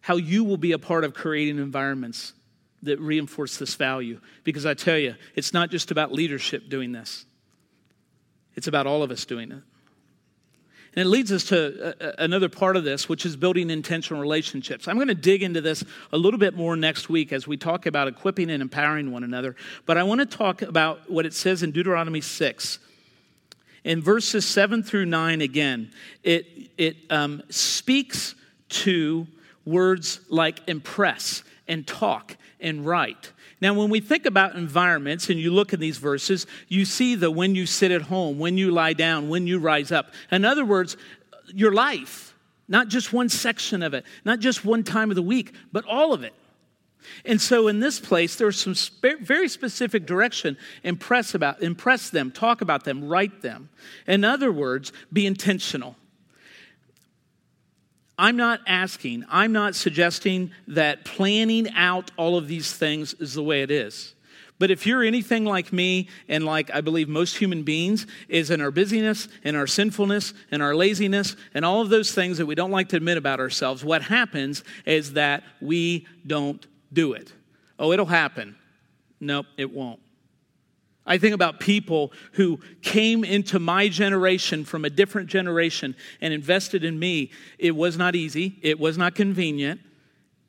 how 0.00 0.16
you 0.16 0.44
will 0.44 0.56
be 0.56 0.72
a 0.72 0.78
part 0.78 1.04
of 1.04 1.14
creating 1.14 1.58
environments 1.58 2.32
that 2.82 3.00
reinforce 3.00 3.56
this 3.56 3.74
value. 3.74 4.20
Because 4.44 4.64
I 4.64 4.74
tell 4.74 4.98
you, 4.98 5.16
it's 5.34 5.52
not 5.52 5.70
just 5.70 5.90
about 5.90 6.12
leadership 6.12 6.68
doing 6.68 6.92
this, 6.92 7.24
it's 8.54 8.66
about 8.66 8.86
all 8.86 9.02
of 9.02 9.10
us 9.10 9.24
doing 9.24 9.52
it. 9.52 9.62
And 10.94 11.06
it 11.06 11.10
leads 11.10 11.30
us 11.30 11.44
to 11.44 12.20
another 12.20 12.48
part 12.48 12.76
of 12.76 12.82
this, 12.82 13.08
which 13.08 13.26
is 13.26 13.36
building 13.36 13.70
intentional 13.70 14.20
relationships. 14.20 14.88
I'm 14.88 14.96
going 14.96 15.08
to 15.08 15.14
dig 15.14 15.42
into 15.42 15.60
this 15.60 15.84
a 16.12 16.18
little 16.18 16.40
bit 16.40 16.56
more 16.56 16.76
next 16.76 17.08
week 17.08 17.32
as 17.32 17.46
we 17.46 17.56
talk 17.56 17.86
about 17.86 18.08
equipping 18.08 18.50
and 18.50 18.62
empowering 18.62 19.12
one 19.12 19.22
another. 19.22 19.54
But 19.86 19.98
I 19.98 20.02
want 20.02 20.20
to 20.20 20.26
talk 20.26 20.62
about 20.62 21.08
what 21.10 21.26
it 21.26 21.34
says 21.34 21.62
in 21.62 21.72
Deuteronomy 21.72 22.20
6. 22.20 22.78
In 23.84 24.02
verses 24.02 24.44
7 24.46 24.82
through 24.82 25.06
9, 25.06 25.40
again, 25.40 25.92
it, 26.24 26.46
it 26.76 26.96
um, 27.10 27.42
speaks 27.48 28.34
to 28.70 29.26
words 29.68 30.20
like 30.28 30.60
impress 30.68 31.42
and 31.66 31.86
talk 31.86 32.36
and 32.60 32.86
write. 32.86 33.32
Now, 33.60 33.74
when 33.74 33.90
we 33.90 34.00
think 34.00 34.24
about 34.26 34.54
environments 34.54 35.30
and 35.30 35.38
you 35.38 35.50
look 35.50 35.72
in 35.72 35.80
these 35.80 35.98
verses, 35.98 36.46
you 36.68 36.84
see 36.84 37.14
the 37.14 37.30
when 37.30 37.54
you 37.54 37.66
sit 37.66 37.90
at 37.90 38.02
home, 38.02 38.38
when 38.38 38.56
you 38.56 38.70
lie 38.70 38.92
down, 38.92 39.28
when 39.28 39.46
you 39.46 39.58
rise 39.58 39.90
up. 39.92 40.12
In 40.30 40.44
other 40.44 40.64
words, 40.64 40.96
your 41.52 41.72
life. 41.72 42.34
not 42.68 42.88
just 42.88 43.12
one 43.12 43.28
section 43.28 43.82
of 43.82 43.94
it, 43.94 44.04
not 44.24 44.38
just 44.38 44.64
one 44.64 44.84
time 44.84 45.10
of 45.10 45.16
the 45.16 45.22
week, 45.22 45.54
but 45.72 45.84
all 45.86 46.12
of 46.12 46.22
it. 46.22 46.34
And 47.24 47.40
so 47.40 47.68
in 47.68 47.80
this 47.80 47.98
place, 47.98 48.36
there's 48.36 48.60
some 48.60 48.74
spe- 48.74 49.20
very 49.22 49.48
specific 49.48 50.04
direction. 50.04 50.58
Impress 50.84 51.34
about, 51.34 51.62
impress 51.62 52.10
them, 52.10 52.30
talk 52.30 52.60
about 52.60 52.84
them, 52.84 53.08
write 53.08 53.40
them. 53.40 53.70
In 54.06 54.24
other 54.24 54.52
words, 54.52 54.92
be 55.12 55.26
intentional. 55.26 55.96
I'm 58.18 58.36
not 58.36 58.60
asking, 58.66 59.24
I'm 59.28 59.52
not 59.52 59.76
suggesting 59.76 60.50
that 60.66 61.04
planning 61.04 61.70
out 61.74 62.10
all 62.16 62.36
of 62.36 62.48
these 62.48 62.72
things 62.72 63.14
is 63.14 63.34
the 63.34 63.42
way 63.42 63.62
it 63.62 63.70
is. 63.70 64.14
But 64.58 64.72
if 64.72 64.86
you're 64.86 65.04
anything 65.04 65.44
like 65.44 65.72
me, 65.72 66.08
and 66.28 66.44
like 66.44 66.74
I 66.74 66.80
believe 66.80 67.08
most 67.08 67.36
human 67.36 67.62
beings, 67.62 68.08
is 68.28 68.50
in 68.50 68.60
our 68.60 68.72
busyness, 68.72 69.28
in 69.44 69.54
our 69.54 69.68
sinfulness, 69.68 70.34
in 70.50 70.60
our 70.60 70.74
laziness, 70.74 71.36
and 71.54 71.64
all 71.64 71.80
of 71.80 71.90
those 71.90 72.12
things 72.12 72.38
that 72.38 72.46
we 72.46 72.56
don't 72.56 72.72
like 72.72 72.88
to 72.88 72.96
admit 72.96 73.18
about 73.18 73.38
ourselves, 73.38 73.84
what 73.84 74.02
happens 74.02 74.64
is 74.84 75.12
that 75.12 75.44
we 75.60 76.08
don't 76.26 76.66
do 76.92 77.12
it. 77.12 77.32
Oh, 77.78 77.92
it'll 77.92 78.06
happen. 78.06 78.56
Nope, 79.20 79.46
it 79.56 79.72
won't. 79.72 80.00
I 81.08 81.16
think 81.18 81.34
about 81.34 81.58
people 81.58 82.12
who 82.32 82.60
came 82.82 83.24
into 83.24 83.58
my 83.58 83.88
generation 83.88 84.64
from 84.64 84.84
a 84.84 84.90
different 84.90 85.28
generation 85.28 85.96
and 86.20 86.34
invested 86.34 86.84
in 86.84 86.98
me. 86.98 87.30
It 87.58 87.74
was 87.74 87.96
not 87.96 88.14
easy, 88.14 88.58
it 88.62 88.78
was 88.78 88.96
not 88.98 89.14
convenient. 89.14 89.80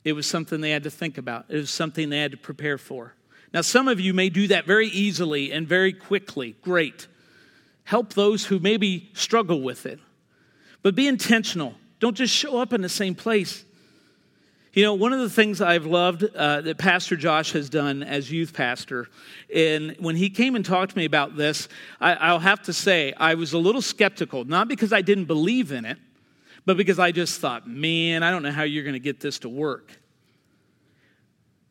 It 0.03 0.13
was 0.13 0.25
something 0.25 0.61
they 0.61 0.71
had 0.71 0.83
to 0.83 0.89
think 0.89 1.17
about, 1.17 1.45
it 1.49 1.55
was 1.55 1.69
something 1.69 2.09
they 2.09 2.19
had 2.19 2.31
to 2.31 2.37
prepare 2.37 2.77
for. 2.77 3.15
Now, 3.53 3.61
some 3.61 3.87
of 3.87 3.99
you 3.99 4.13
may 4.13 4.29
do 4.29 4.47
that 4.47 4.65
very 4.65 4.87
easily 4.87 5.51
and 5.51 5.67
very 5.67 5.91
quickly. 5.91 6.55
Great. 6.61 7.07
Help 7.83 8.13
those 8.13 8.45
who 8.45 8.59
maybe 8.59 9.09
struggle 9.13 9.61
with 9.61 9.85
it. 9.85 9.99
But 10.83 10.93
be 10.93 11.07
intentional. 11.07 11.73
Don't 11.99 12.15
just 12.15 12.33
show 12.33 12.59
up 12.59 12.73
in 12.73 12.81
the 12.81 12.89
same 12.89 13.15
place. 13.15 13.65
You 14.73 14.83
know, 14.83 14.93
one 14.93 15.13
of 15.13 15.19
the 15.19 15.31
things 15.31 15.61
I've 15.61 15.87
loved 15.87 16.23
uh, 16.23 16.61
that 16.61 16.77
Pastor 16.77 17.15
Josh 17.15 17.53
has 17.53 17.69
done 17.71 18.03
as 18.03 18.31
youth 18.31 18.53
pastor, 18.53 19.07
and 19.53 19.95
when 19.97 20.15
he 20.15 20.29
came 20.29 20.55
and 20.55 20.63
talked 20.63 20.91
to 20.91 20.97
me 20.97 21.05
about 21.05 21.35
this, 21.35 21.67
I, 21.99 22.31
will 22.31 22.39
have 22.39 22.61
to 22.63 22.73
say 22.73 23.11
I 23.17 23.33
was 23.33 23.53
a 23.53 23.57
little 23.57 23.81
skeptical, 23.81 24.45
not 24.45 24.67
because 24.67 24.93
I 24.93 25.01
didn't 25.01 25.25
believe 25.25 25.71
in 25.71 25.85
it, 25.85 25.97
but 26.67 26.77
because 26.77 26.99
I 26.99 27.11
just 27.11 27.41
thought, 27.41 27.67
man, 27.67 28.21
I 28.21 28.29
don't 28.29 28.43
know 28.43 28.51
how 28.51 28.61
you're 28.61 28.83
going 28.83 28.93
to 28.93 28.99
get 28.99 29.19
this 29.19 29.39
to 29.39 29.49
work. 29.49 29.91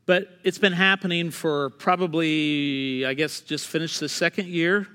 But 0.04 0.36
it's 0.42 0.58
been 0.58 0.72
happening 0.72 1.30
for 1.30 1.70
probably, 1.70 3.06
I 3.06 3.14
guess, 3.14 3.42
just 3.42 3.68
finished 3.68 4.00
the 4.00 4.08
second 4.08 4.48
year 4.48 4.88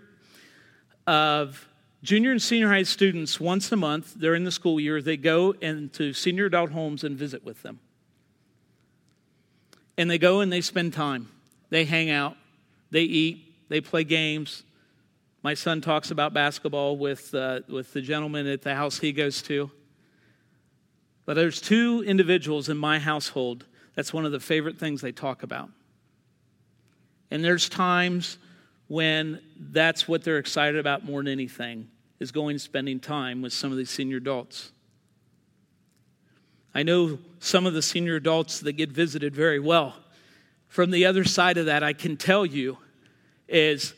of 1.08 1.70
junior 2.02 2.32
and 2.32 2.42
senior 2.42 2.68
high 2.68 2.84
students 2.84 3.40
once 3.40 3.72
a 3.72 3.78
month 3.78 4.20
during 4.20 4.44
the 4.44 4.52
school 4.52 4.78
year, 4.78 5.02
they 5.02 5.16
go 5.16 5.52
into 5.62 6.12
senior 6.12 6.48
adult 6.48 6.72
homes 6.72 7.06
and 7.06 7.18
visit 7.18 7.46
with 7.46 7.64
them 7.64 7.80
and 9.98 10.10
they 10.10 10.18
go 10.18 10.42
and 10.42 10.52
they 10.52 10.62
spend 10.62 10.94
time. 10.94 11.30
They 11.70 11.86
hang 11.86 12.10
out, 12.10 12.38
they 12.92 13.04
eat, 13.04 13.70
they 13.70 13.82
play 13.82 14.04
games. 14.04 14.64
My 15.42 15.56
son 15.56 15.82
talks 15.82 16.12
about 16.12 16.34
basketball 16.34 16.98
with, 16.98 17.34
uh, 17.36 17.62
with 17.68 17.92
the 17.92 18.02
gentleman 18.02 18.48
at 18.48 18.62
the 18.62 18.76
house 18.76 19.00
he 19.00 19.12
goes 19.12 19.42
to. 19.44 19.70
But 21.26 21.36
there's 21.36 21.60
two 21.60 22.04
individuals 22.06 22.70
in 22.70 22.78
my 22.78 23.00
household 23.00 23.66
that's 23.96 24.14
one 24.14 24.26
of 24.26 24.32
the 24.32 24.40
favorite 24.40 24.78
things 24.78 25.02
they 25.02 25.12
talk 25.12 25.44
about. 25.44 25.70
And 27.32 27.44
there's 27.44 27.68
times 27.68 28.38
when 28.88 29.40
that's 29.58 30.08
what 30.08 30.24
they're 30.24 30.38
excited 30.38 30.80
about 30.80 31.04
more 31.04 31.22
than 31.22 31.32
anything 31.32 31.90
is 32.20 32.32
going 32.32 32.52
and 32.52 32.62
spending 32.62 33.00
time 33.00 33.42
with 33.42 33.54
some 33.54 33.72
of 33.72 33.78
these 33.78 33.90
senior 33.90 34.18
adults. 34.18 34.72
I 36.76 36.84
know 36.84 37.20
some 37.44 37.66
of 37.66 37.74
the 37.74 37.82
senior 37.82 38.16
adults 38.16 38.62
that 38.62 38.74
get 38.74 38.90
visited 38.90 39.36
very 39.36 39.60
well. 39.60 39.94
From 40.70 40.92
the 40.92 41.06
other 41.06 41.26
side 41.26 41.58
of 41.58 41.66
that, 41.66 41.84
I 41.84 41.92
can 41.92 42.16
tell 42.16 42.46
you 42.46 42.78
is 43.50 43.94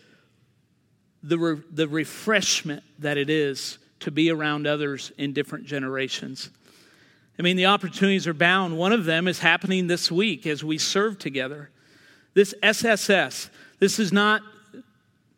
the, 1.21 1.38
re- 1.38 1.62
the 1.71 1.88
refreshment 1.88 2.84
that 2.99 3.17
it 3.17 3.29
is 3.29 3.77
to 3.99 4.10
be 4.10 4.31
around 4.31 4.65
others 4.65 5.12
in 5.19 5.31
different 5.31 5.65
generations. 5.65 6.49
I 7.38 7.43
mean, 7.43 7.55
the 7.55 7.67
opportunities 7.67 8.25
are 8.25 8.34
bound. 8.34 8.79
One 8.79 8.91
of 8.91 9.05
them 9.05 9.27
is 9.27 9.38
happening 9.38 9.86
this 9.86 10.12
week 10.12 10.47
as 10.47 10.63
we 10.63 10.79
serve 10.79 11.19
together. 11.19 11.69
This 12.34 12.55
SSS, 12.63 13.51
this 13.77 13.99
is 13.99 14.12
not 14.12 14.41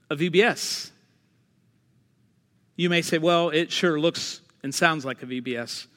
a 0.10 0.16
VBS. 0.16 0.92
You 2.78 2.90
may 2.90 3.02
say, 3.02 3.18
well, 3.18 3.50
it 3.50 3.70
sure 3.70 4.00
looks 4.00 4.40
and 4.64 4.74
sounds 4.74 5.04
like 5.04 5.22
a 5.24 5.26
VBS. 5.26 5.88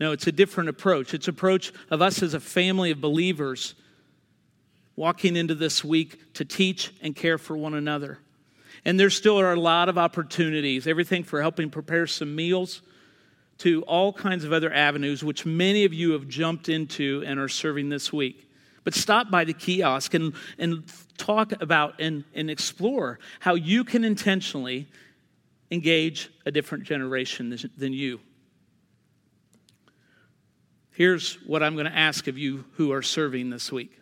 No, 0.00 0.12
it's 0.12 0.26
a 0.26 0.32
different 0.32 0.68
approach. 0.68 1.14
It's 1.14 1.28
approach 1.28 1.72
of 1.90 2.02
us 2.02 2.22
as 2.22 2.34
a 2.34 2.40
family 2.40 2.90
of 2.90 3.00
believers 3.00 3.74
walking 4.96 5.36
into 5.36 5.54
this 5.54 5.84
week 5.84 6.34
to 6.34 6.44
teach 6.44 6.92
and 7.00 7.14
care 7.14 7.38
for 7.38 7.56
one 7.56 7.74
another. 7.74 8.18
And 8.84 8.98
there 8.98 9.10
still 9.10 9.40
are 9.40 9.52
a 9.52 9.60
lot 9.60 9.88
of 9.88 9.96
opportunities, 9.96 10.86
everything 10.86 11.24
for 11.24 11.40
helping 11.40 11.70
prepare 11.70 12.06
some 12.06 12.34
meals 12.34 12.82
to 13.58 13.82
all 13.82 14.12
kinds 14.12 14.44
of 14.44 14.52
other 14.52 14.72
avenues, 14.72 15.22
which 15.24 15.46
many 15.46 15.84
of 15.84 15.94
you 15.94 16.12
have 16.12 16.28
jumped 16.28 16.68
into 16.68 17.22
and 17.26 17.38
are 17.38 17.48
serving 17.48 17.88
this 17.88 18.12
week. 18.12 18.50
But 18.82 18.94
stop 18.94 19.30
by 19.30 19.44
the 19.44 19.54
kiosk 19.54 20.12
and, 20.14 20.34
and 20.58 20.84
talk 21.16 21.52
about 21.62 22.00
and, 22.00 22.24
and 22.34 22.50
explore 22.50 23.18
how 23.40 23.54
you 23.54 23.84
can 23.84 24.04
intentionally 24.04 24.88
engage 25.70 26.30
a 26.44 26.50
different 26.50 26.84
generation 26.84 27.56
than 27.76 27.92
you. 27.92 28.20
Here's 30.94 31.34
what 31.44 31.62
I'm 31.62 31.74
going 31.74 31.86
to 31.86 31.96
ask 31.96 32.28
of 32.28 32.38
you 32.38 32.64
who 32.74 32.92
are 32.92 33.02
serving 33.02 33.50
this 33.50 33.72
week. 33.72 33.98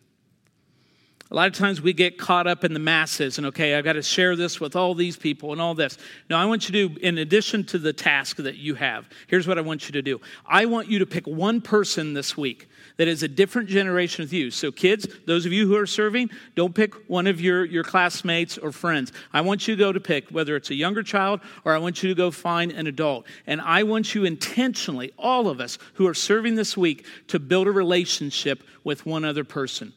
A 1.31 1.35
lot 1.35 1.49
of 1.49 1.55
times 1.55 1.81
we 1.81 1.95
get 1.95 2.19
caught 2.19 2.47
up 2.47 2.63
in 2.63 2.75
the 2.75 2.79
masses 2.79 3.39
and, 3.39 3.47
okay, 3.47 3.75
I've 3.75 3.85
got 3.85 3.95
to 3.95 4.03
share 4.03 4.37
this 4.37 4.61
with 4.61 4.77
all 4.77 4.95
these 4.95 5.17
people 5.17 5.53
and 5.53 5.61
all 5.63 5.75
this. 5.75 5.97
Now, 6.29 6.39
I 6.39 6.45
want 6.45 6.69
you 6.69 6.91
to, 6.91 7.01
in 7.01 7.17
addition 7.17 7.65
to 7.65 7.79
the 7.79 7.95
task 7.95 8.37
that 8.37 8.57
you 8.57 8.75
have, 8.75 9.09
here's 9.29 9.49
what 9.49 9.57
I 9.57 9.63
want 9.63 9.89
you 9.89 9.93
to 9.93 10.03
do. 10.03 10.21
I 10.45 10.67
want 10.67 10.89
you 10.89 10.99
to 10.99 11.07
pick 11.07 11.27
one 11.27 11.63
person 11.63 12.13
this 12.13 12.37
week 12.37 12.69
that 12.97 13.09
is 13.09 13.23
a 13.23 13.29
different 13.29 13.69
generation 13.69 14.23
of 14.23 14.33
you. 14.33 14.51
So, 14.51 14.71
kids, 14.71 15.07
those 15.27 15.47
of 15.47 15.53
you 15.53 15.67
who 15.67 15.77
are 15.77 15.87
serving, 15.87 16.31
don't 16.55 16.75
pick 16.75 16.95
one 17.09 17.27
of 17.27 17.41
your, 17.41 17.65
your 17.65 17.85
classmates 17.85 18.59
or 18.59 18.73
friends. 18.73 19.13
I 19.33 19.41
want 19.41 19.67
you 19.67 19.77
to 19.77 19.79
go 19.79 19.93
to 19.93 20.01
pick 20.01 20.29
whether 20.31 20.57
it's 20.57 20.71
a 20.71 20.75
younger 20.75 21.03
child 21.03 21.41
or 21.65 21.75
I 21.75 21.79
want 21.79 22.03
you 22.03 22.09
to 22.09 22.15
go 22.15 22.31
find 22.31 22.73
an 22.73 22.87
adult. 22.87 23.27
And 23.47 23.61
I 23.61 23.83
want 23.83 24.15
you 24.15 24.25
intentionally, 24.25 25.13
all 25.19 25.49
of 25.49 25.61
us 25.61 25.79
who 25.95 26.07
are 26.07 26.15
serving 26.15 26.55
this 26.55 26.77
week, 26.77 27.07
to 27.29 27.39
build 27.39 27.67
a 27.67 27.73
relationship 27.73 28.63
with 28.85 29.07
one 29.07 29.25
other 29.25 29.45
person. 29.45 29.93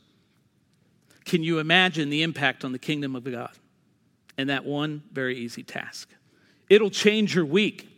Can 1.26 1.44
you 1.44 1.60
imagine 1.60 2.10
the 2.10 2.22
impact 2.22 2.64
on 2.64 2.72
the 2.72 2.80
kingdom 2.80 3.16
of 3.16 3.24
God? 3.24 3.52
And 4.38 4.50
that 4.50 4.66
one 4.66 5.04
very 5.12 5.38
easy 5.38 5.64
task. 5.64 6.10
It'll 6.70 6.90
change 6.90 7.36
your 7.36 7.46
week. 7.46 7.90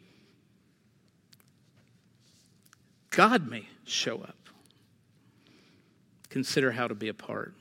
God 3.10 3.50
may 3.50 3.68
show 3.86 4.22
up 4.22 4.37
consider 6.30 6.72
how 6.72 6.88
to 6.88 6.96
be 6.96 7.08
a 7.08 7.14
part. 7.14 7.54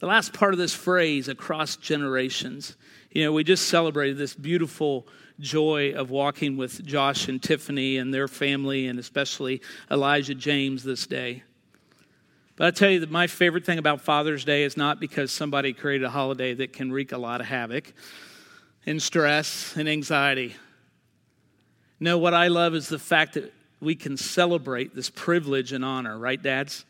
The 0.00 0.06
last 0.06 0.32
part 0.32 0.54
of 0.54 0.58
this 0.58 0.74
phrase, 0.74 1.28
across 1.28 1.76
generations, 1.76 2.76
you 3.10 3.24
know, 3.24 3.32
we 3.32 3.44
just 3.44 3.68
celebrated 3.68 4.16
this 4.16 4.34
beautiful 4.34 5.06
joy 5.38 5.92
of 5.94 6.10
walking 6.10 6.56
with 6.56 6.84
Josh 6.84 7.28
and 7.28 7.42
Tiffany 7.42 7.98
and 7.98 8.12
their 8.12 8.28
family, 8.28 8.86
and 8.86 8.98
especially 8.98 9.60
Elijah 9.90 10.34
James 10.34 10.82
this 10.82 11.06
day. 11.06 11.42
But 12.56 12.66
I 12.66 12.70
tell 12.70 12.90
you 12.90 13.00
that 13.00 13.10
my 13.10 13.26
favorite 13.26 13.64
thing 13.64 13.78
about 13.78 14.00
Father's 14.00 14.44
Day 14.44 14.64
is 14.64 14.76
not 14.76 15.00
because 15.00 15.32
somebody 15.32 15.72
created 15.72 16.04
a 16.04 16.10
holiday 16.10 16.54
that 16.54 16.72
can 16.72 16.92
wreak 16.92 17.12
a 17.12 17.18
lot 17.18 17.40
of 17.40 17.46
havoc 17.46 17.92
and 18.86 19.02
stress 19.02 19.76
and 19.76 19.88
anxiety. 19.88 20.56
No, 21.98 22.16
what 22.18 22.34
I 22.34 22.48
love 22.48 22.74
is 22.74 22.88
the 22.88 22.98
fact 22.98 23.34
that 23.34 23.52
we 23.80 23.94
can 23.94 24.16
celebrate 24.16 24.94
this 24.94 25.10
privilege 25.10 25.72
and 25.72 25.84
honor, 25.84 26.18
right, 26.18 26.40
dads? 26.40 26.84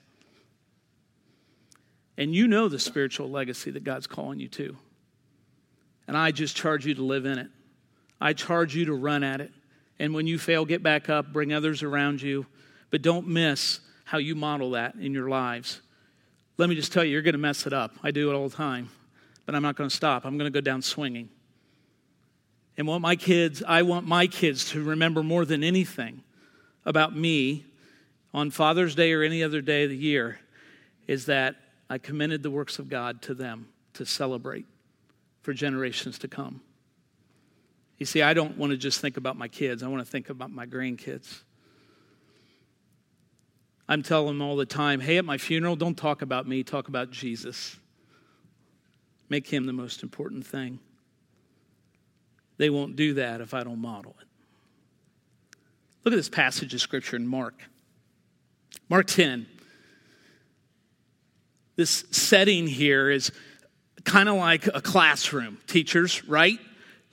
And 2.21 2.35
you 2.35 2.47
know 2.47 2.69
the 2.69 2.79
spiritual 2.79 3.31
legacy 3.31 3.71
that 3.71 3.83
God's 3.83 4.07
calling 4.07 4.39
you 4.39 4.49
to. 4.49 4.77
And 6.07 6.15
I 6.19 6.33
just 6.33 6.55
charge 6.55 6.85
you 6.85 6.95
to 6.97 7.03
live 7.03 7.25
in 7.25 7.39
it. 7.39 7.49
I 8.21 8.35
charge 8.35 8.77
you 8.77 8.85
to 8.85 8.93
run 8.93 9.25
at 9.25 9.41
it. 9.41 9.51
And 9.99 10.13
when 10.13 10.27
you 10.27 10.39
fail, 10.39 10.67
get 10.67 10.83
back 10.83 11.09
up, 11.09 11.33
bring 11.33 11.55
others 11.55 11.83
around 11.83 12.21
you. 12.21 12.45
But 12.91 13.01
don't 13.01 13.27
miss 13.27 13.81
how 14.05 14.19
you 14.19 14.35
model 14.35 14.73
that 14.73 14.97
in 14.97 15.15
your 15.15 15.31
lives. 15.31 15.81
Let 16.59 16.69
me 16.69 16.75
just 16.75 16.93
tell 16.93 17.03
you, 17.03 17.13
you're 17.13 17.23
going 17.23 17.33
to 17.33 17.39
mess 17.39 17.67
it 17.67 17.73
up. 17.73 17.95
I 18.03 18.11
do 18.11 18.31
it 18.31 18.35
all 18.35 18.51
the 18.51 18.57
time. 18.57 18.91
But 19.47 19.55
I'm 19.55 19.63
not 19.63 19.77
going 19.77 19.89
to 19.89 19.97
stop. 19.97 20.27
I'm 20.27 20.37
going 20.37 20.53
to 20.53 20.55
go 20.55 20.61
down 20.61 20.83
swinging. 20.83 21.31
And 22.77 22.87
what 22.87 23.01
my 23.01 23.17
kids, 23.17 23.63
I 23.67 23.81
want 23.81 24.07
my 24.07 24.27
kids 24.27 24.71
to 24.73 24.85
remember 24.85 25.23
more 25.23 25.47
than 25.47 25.65
anything 25.65 26.23
about 26.85 27.17
me 27.17 27.65
on 28.35 28.51
Father's 28.51 28.95
Day 28.95 29.15
or 29.15 29.23
any 29.23 29.43
other 29.43 29.63
day 29.63 29.85
of 29.85 29.91
the 29.91 29.97
year 29.97 30.39
is 31.07 31.25
that 31.27 31.57
I 31.91 31.99
commended 31.99 32.45
the 32.45 32.51
works 32.51 32.79
of 32.79 32.89
God 32.89 33.21
to 33.23 33.35
them 33.35 33.67
to 33.95 34.07
celebrate 34.07 34.65
for 35.43 35.53
generations 35.53 36.21
to 36.21 36.29
come. 36.29 36.61
You 37.99 38.07
see, 38.07 38.23
I 38.23 38.33
don't 38.33 38.57
want 38.57 38.71
to 38.71 38.79
just 38.79 39.01
think 39.01 39.17
about 39.17 39.37
my 39.37 39.49
kids, 39.49 39.83
I 39.83 39.89
want 39.89 40.05
to 40.05 40.11
think 40.11 40.31
about 40.31 40.53
my 40.53 40.67
grandkids. 40.67 41.43
I'm 43.89 44.05
telling 44.05 44.39
them 44.39 44.43
all 44.43 44.55
the 44.55 44.65
time 44.65 45.01
hey, 45.01 45.19
at 45.19 45.25
my 45.25 45.37
funeral, 45.37 45.75
don't 45.75 45.97
talk 45.97 46.23
about 46.23 46.47
me, 46.47 46.63
talk 46.63 46.87
about 46.87 47.11
Jesus. 47.11 47.77
Make 49.29 49.49
him 49.49 49.67
the 49.67 49.73
most 49.73 50.05
important 50.05 50.47
thing. 50.47 50.79
They 52.57 52.71
won't 52.71 52.95
do 52.95 53.15
that 53.15 53.41
if 53.41 53.53
I 53.53 53.65
don't 53.65 53.81
model 53.81 54.15
it. 54.21 54.29
Look 56.05 56.15
at 56.15 56.17
this 56.17 56.29
passage 56.29 56.73
of 56.73 56.81
scripture 56.81 57.17
in 57.17 57.27
Mark. 57.27 57.63
Mark 58.89 59.07
10. 59.07 59.47
This 61.81 62.05
setting 62.11 62.67
here 62.67 63.09
is 63.09 63.33
kind 64.05 64.29
of 64.29 64.35
like 64.35 64.67
a 64.67 64.83
classroom, 64.83 65.57
teachers, 65.67 66.23
right? 66.29 66.59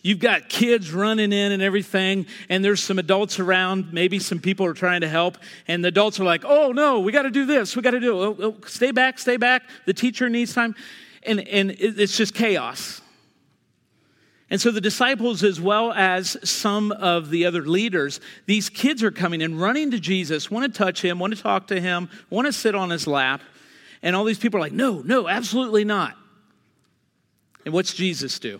You've 0.01 0.19
got 0.19 0.49
kids 0.49 0.91
running 0.91 1.31
in 1.31 1.53
and 1.53 1.63
everything, 1.63 2.25
and 2.49 2.65
there's 2.65 2.83
some 2.83 2.99
adults 2.99 3.39
around. 3.39 3.93
Maybe 3.93 4.19
some 4.19 4.39
people 4.39 4.65
are 4.65 4.73
trying 4.73 4.99
to 5.01 5.07
help, 5.07 5.37
and 5.69 5.85
the 5.85 5.87
adults 5.87 6.19
are 6.19 6.25
like, 6.25 6.43
oh 6.43 6.73
no, 6.73 6.99
we 6.99 7.13
got 7.13 7.21
to 7.21 7.29
do 7.29 7.45
this, 7.45 7.77
we 7.77 7.81
got 7.81 7.91
to 7.91 8.01
do 8.01 8.21
it. 8.21 8.25
Oh, 8.25 8.37
oh, 8.41 8.55
stay 8.67 8.91
back, 8.91 9.19
stay 9.19 9.37
back. 9.37 9.63
The 9.85 9.93
teacher 9.93 10.27
needs 10.27 10.53
time. 10.53 10.75
And, 11.23 11.39
and 11.47 11.71
it's 11.79 12.17
just 12.17 12.33
chaos. 12.33 12.99
And 14.49 14.59
so 14.59 14.69
the 14.71 14.81
disciples, 14.81 15.45
as 15.45 15.61
well 15.61 15.93
as 15.93 16.35
some 16.43 16.91
of 16.91 17.29
the 17.29 17.45
other 17.45 17.61
leaders, 17.61 18.19
these 18.47 18.67
kids 18.67 19.01
are 19.01 19.11
coming 19.11 19.41
and 19.41 19.61
running 19.61 19.91
to 19.91 19.99
Jesus, 20.01 20.51
want 20.51 20.73
to 20.73 20.77
touch 20.77 21.01
him, 21.01 21.19
want 21.19 21.33
to 21.37 21.41
talk 21.41 21.67
to 21.67 21.79
him, 21.79 22.09
want 22.29 22.47
to 22.47 22.51
sit 22.51 22.75
on 22.75 22.89
his 22.89 23.07
lap. 23.07 23.39
And 24.01 24.15
all 24.15 24.23
these 24.23 24.39
people 24.39 24.57
are 24.57 24.61
like, 24.61 24.73
no, 24.73 25.01
no, 25.01 25.27
absolutely 25.27 25.83
not. 25.83 26.15
And 27.65 27.73
what's 27.73 27.93
Jesus 27.93 28.39
do? 28.39 28.59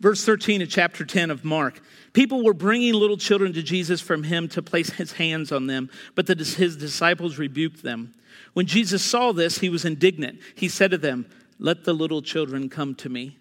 Verse 0.00 0.24
13 0.24 0.62
of 0.62 0.68
chapter 0.68 1.04
10 1.04 1.30
of 1.30 1.44
Mark. 1.44 1.80
People 2.12 2.44
were 2.44 2.54
bringing 2.54 2.94
little 2.94 3.16
children 3.16 3.52
to 3.54 3.62
Jesus 3.62 4.00
from 4.00 4.22
him 4.22 4.48
to 4.48 4.62
place 4.62 4.90
his 4.90 5.12
hands 5.12 5.52
on 5.52 5.66
them, 5.66 5.90
but 6.14 6.26
the, 6.26 6.34
his 6.34 6.76
disciples 6.76 7.38
rebuked 7.38 7.82
them. 7.82 8.14
When 8.52 8.66
Jesus 8.66 9.02
saw 9.02 9.32
this, 9.32 9.58
he 9.58 9.68
was 9.68 9.84
indignant. 9.84 10.40
He 10.54 10.68
said 10.68 10.90
to 10.90 10.98
them, 10.98 11.26
Let 11.58 11.84
the 11.84 11.92
little 11.92 12.22
children 12.22 12.68
come 12.68 12.94
to 12.96 13.08
me, 13.08 13.38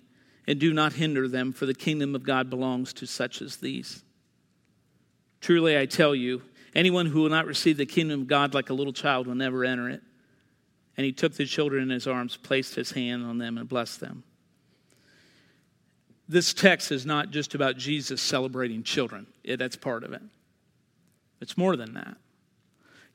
and 0.48 0.60
do 0.60 0.74
not 0.74 0.94
hinder 0.94 1.28
them, 1.28 1.52
for 1.52 1.66
the 1.66 1.74
kingdom 1.74 2.16
of 2.16 2.24
God 2.24 2.50
belongs 2.50 2.94
to 2.94 3.06
such 3.06 3.42
as 3.42 3.58
these. 3.58 4.04
Truly, 5.42 5.78
I 5.78 5.86
tell 5.86 6.16
you, 6.16 6.42
anyone 6.74 7.06
who 7.06 7.22
will 7.22 7.30
not 7.30 7.46
receive 7.46 7.78
the 7.78 7.86
kingdom 7.86 8.22
of 8.22 8.28
God 8.28 8.54
like 8.54 8.70
a 8.70 8.74
little 8.74 8.94
child 8.94 9.28
will 9.28 9.36
never 9.36 9.64
enter 9.64 9.90
it. 9.90 10.02
And 10.98 11.06
he 11.06 11.12
took 11.12 11.34
the 11.34 11.46
children 11.46 11.84
in 11.84 11.90
his 11.90 12.08
arms, 12.08 12.38
placed 12.38 12.76
his 12.76 12.92
hand 12.92 13.26
on 13.26 13.38
them, 13.38 13.58
and 13.58 13.68
blessed 13.68 14.00
them. 14.00 14.24
This 16.28 16.54
text 16.54 16.92
is 16.92 17.06
not 17.06 17.32
just 17.32 17.54
about 17.54 17.78
Jesus 17.78 18.22
celebrating 18.22 18.82
children, 18.82 19.28
that's 19.46 19.76
part 19.76 20.04
of 20.04 20.14
it. 20.14 20.22
It's 21.40 21.58
more 21.58 21.76
than 21.76 21.94
that. 21.94 22.18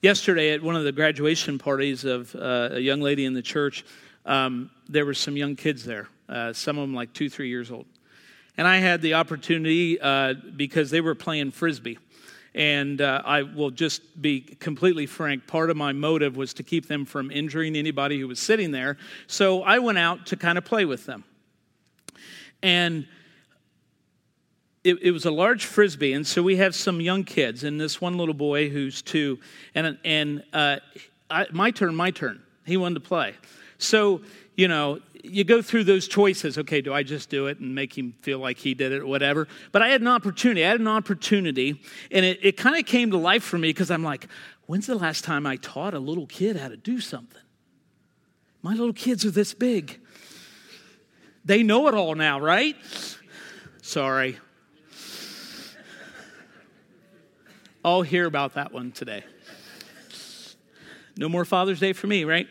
Yesterday, 0.02 0.52
at 0.52 0.62
one 0.62 0.76
of 0.76 0.84
the 0.84 0.92
graduation 0.92 1.58
parties 1.58 2.04
of 2.04 2.34
uh, 2.34 2.70
a 2.72 2.78
young 2.78 3.00
lady 3.00 3.24
in 3.24 3.34
the 3.34 3.42
church, 3.42 3.84
um, 4.24 4.70
there 4.88 5.04
were 5.04 5.14
some 5.14 5.36
young 5.36 5.56
kids 5.56 5.84
there, 5.84 6.08
uh, 6.28 6.52
some 6.52 6.78
of 6.78 6.82
them 6.82 6.94
like 6.94 7.12
two, 7.12 7.28
three 7.28 7.48
years 7.48 7.70
old. 7.70 7.86
And 8.56 8.68
I 8.68 8.76
had 8.78 9.02
the 9.02 9.14
opportunity 9.14 10.00
uh, 10.00 10.34
because 10.56 10.90
they 10.90 11.00
were 11.00 11.14
playing 11.14 11.50
frisbee. 11.50 11.98
And 12.54 13.00
uh, 13.00 13.22
I 13.24 13.42
will 13.42 13.70
just 13.70 14.20
be 14.20 14.40
completely 14.40 15.06
frank. 15.06 15.46
Part 15.46 15.70
of 15.70 15.76
my 15.76 15.92
motive 15.92 16.36
was 16.36 16.52
to 16.54 16.62
keep 16.62 16.88
them 16.88 17.04
from 17.04 17.30
injuring 17.30 17.76
anybody 17.76 18.18
who 18.18 18.26
was 18.26 18.40
sitting 18.40 18.72
there. 18.72 18.96
So 19.26 19.62
I 19.62 19.78
went 19.78 19.98
out 19.98 20.26
to 20.26 20.36
kind 20.36 20.58
of 20.58 20.64
play 20.64 20.84
with 20.84 21.06
them. 21.06 21.24
And 22.62 23.06
it, 24.82 24.98
it, 25.02 25.10
was 25.10 25.26
a 25.26 25.30
large 25.30 25.66
frisbee, 25.66 26.14
and 26.14 26.26
so 26.26 26.42
we 26.42 26.56
have 26.56 26.74
some 26.74 27.00
young 27.00 27.24
kids, 27.24 27.64
and 27.64 27.80
this 27.80 28.00
one 28.00 28.16
little 28.16 28.34
boy 28.34 28.70
who's 28.70 29.02
two, 29.02 29.38
and 29.74 29.98
and 30.04 30.42
uh, 30.52 30.76
I, 31.30 31.46
my 31.52 31.70
turn, 31.70 31.94
my 31.94 32.10
turn. 32.10 32.40
He 32.64 32.76
wanted 32.76 32.94
to 32.94 33.00
play, 33.00 33.34
so 33.76 34.22
you 34.56 34.68
know 34.68 35.00
you 35.24 35.44
go 35.44 35.62
through 35.62 35.84
those 35.84 36.08
choices. 36.08 36.58
Okay, 36.58 36.80
do 36.80 36.92
I 36.92 37.02
just 37.02 37.30
do 37.30 37.46
it 37.46 37.60
and 37.60 37.74
make 37.74 37.96
him 37.96 38.14
feel 38.22 38.38
like 38.38 38.58
he 38.58 38.74
did 38.74 38.92
it 38.92 39.02
or 39.02 39.06
whatever? 39.06 39.48
But 39.72 39.82
I 39.82 39.88
had 39.88 40.00
an 40.00 40.08
opportunity. 40.08 40.64
I 40.64 40.68
had 40.68 40.80
an 40.80 40.88
opportunity, 40.88 41.80
and 42.10 42.24
it, 42.24 42.38
it 42.42 42.56
kind 42.56 42.76
of 42.76 42.86
came 42.86 43.10
to 43.10 43.16
life 43.16 43.42
for 43.42 43.58
me 43.58 43.68
because 43.68 43.90
I'm 43.90 44.04
like, 44.04 44.26
when's 44.66 44.86
the 44.86 44.94
last 44.94 45.24
time 45.24 45.46
I 45.46 45.56
taught 45.56 45.94
a 45.94 45.98
little 45.98 46.26
kid 46.26 46.56
how 46.56 46.68
to 46.68 46.76
do 46.76 47.00
something? 47.00 47.42
My 48.62 48.72
little 48.72 48.92
kids 48.92 49.24
are 49.24 49.30
this 49.30 49.54
big. 49.54 50.00
They 51.44 51.62
know 51.62 51.88
it 51.88 51.94
all 51.94 52.14
now, 52.14 52.38
right? 52.38 52.76
Sorry. 53.82 54.38
I'll 57.82 58.02
hear 58.02 58.26
about 58.26 58.54
that 58.54 58.72
one 58.72 58.92
today. 58.92 59.24
No 61.16 61.28
more 61.28 61.44
Father's 61.44 61.80
Day 61.80 61.92
for 61.92 62.06
me, 62.06 62.24
right? 62.24 62.46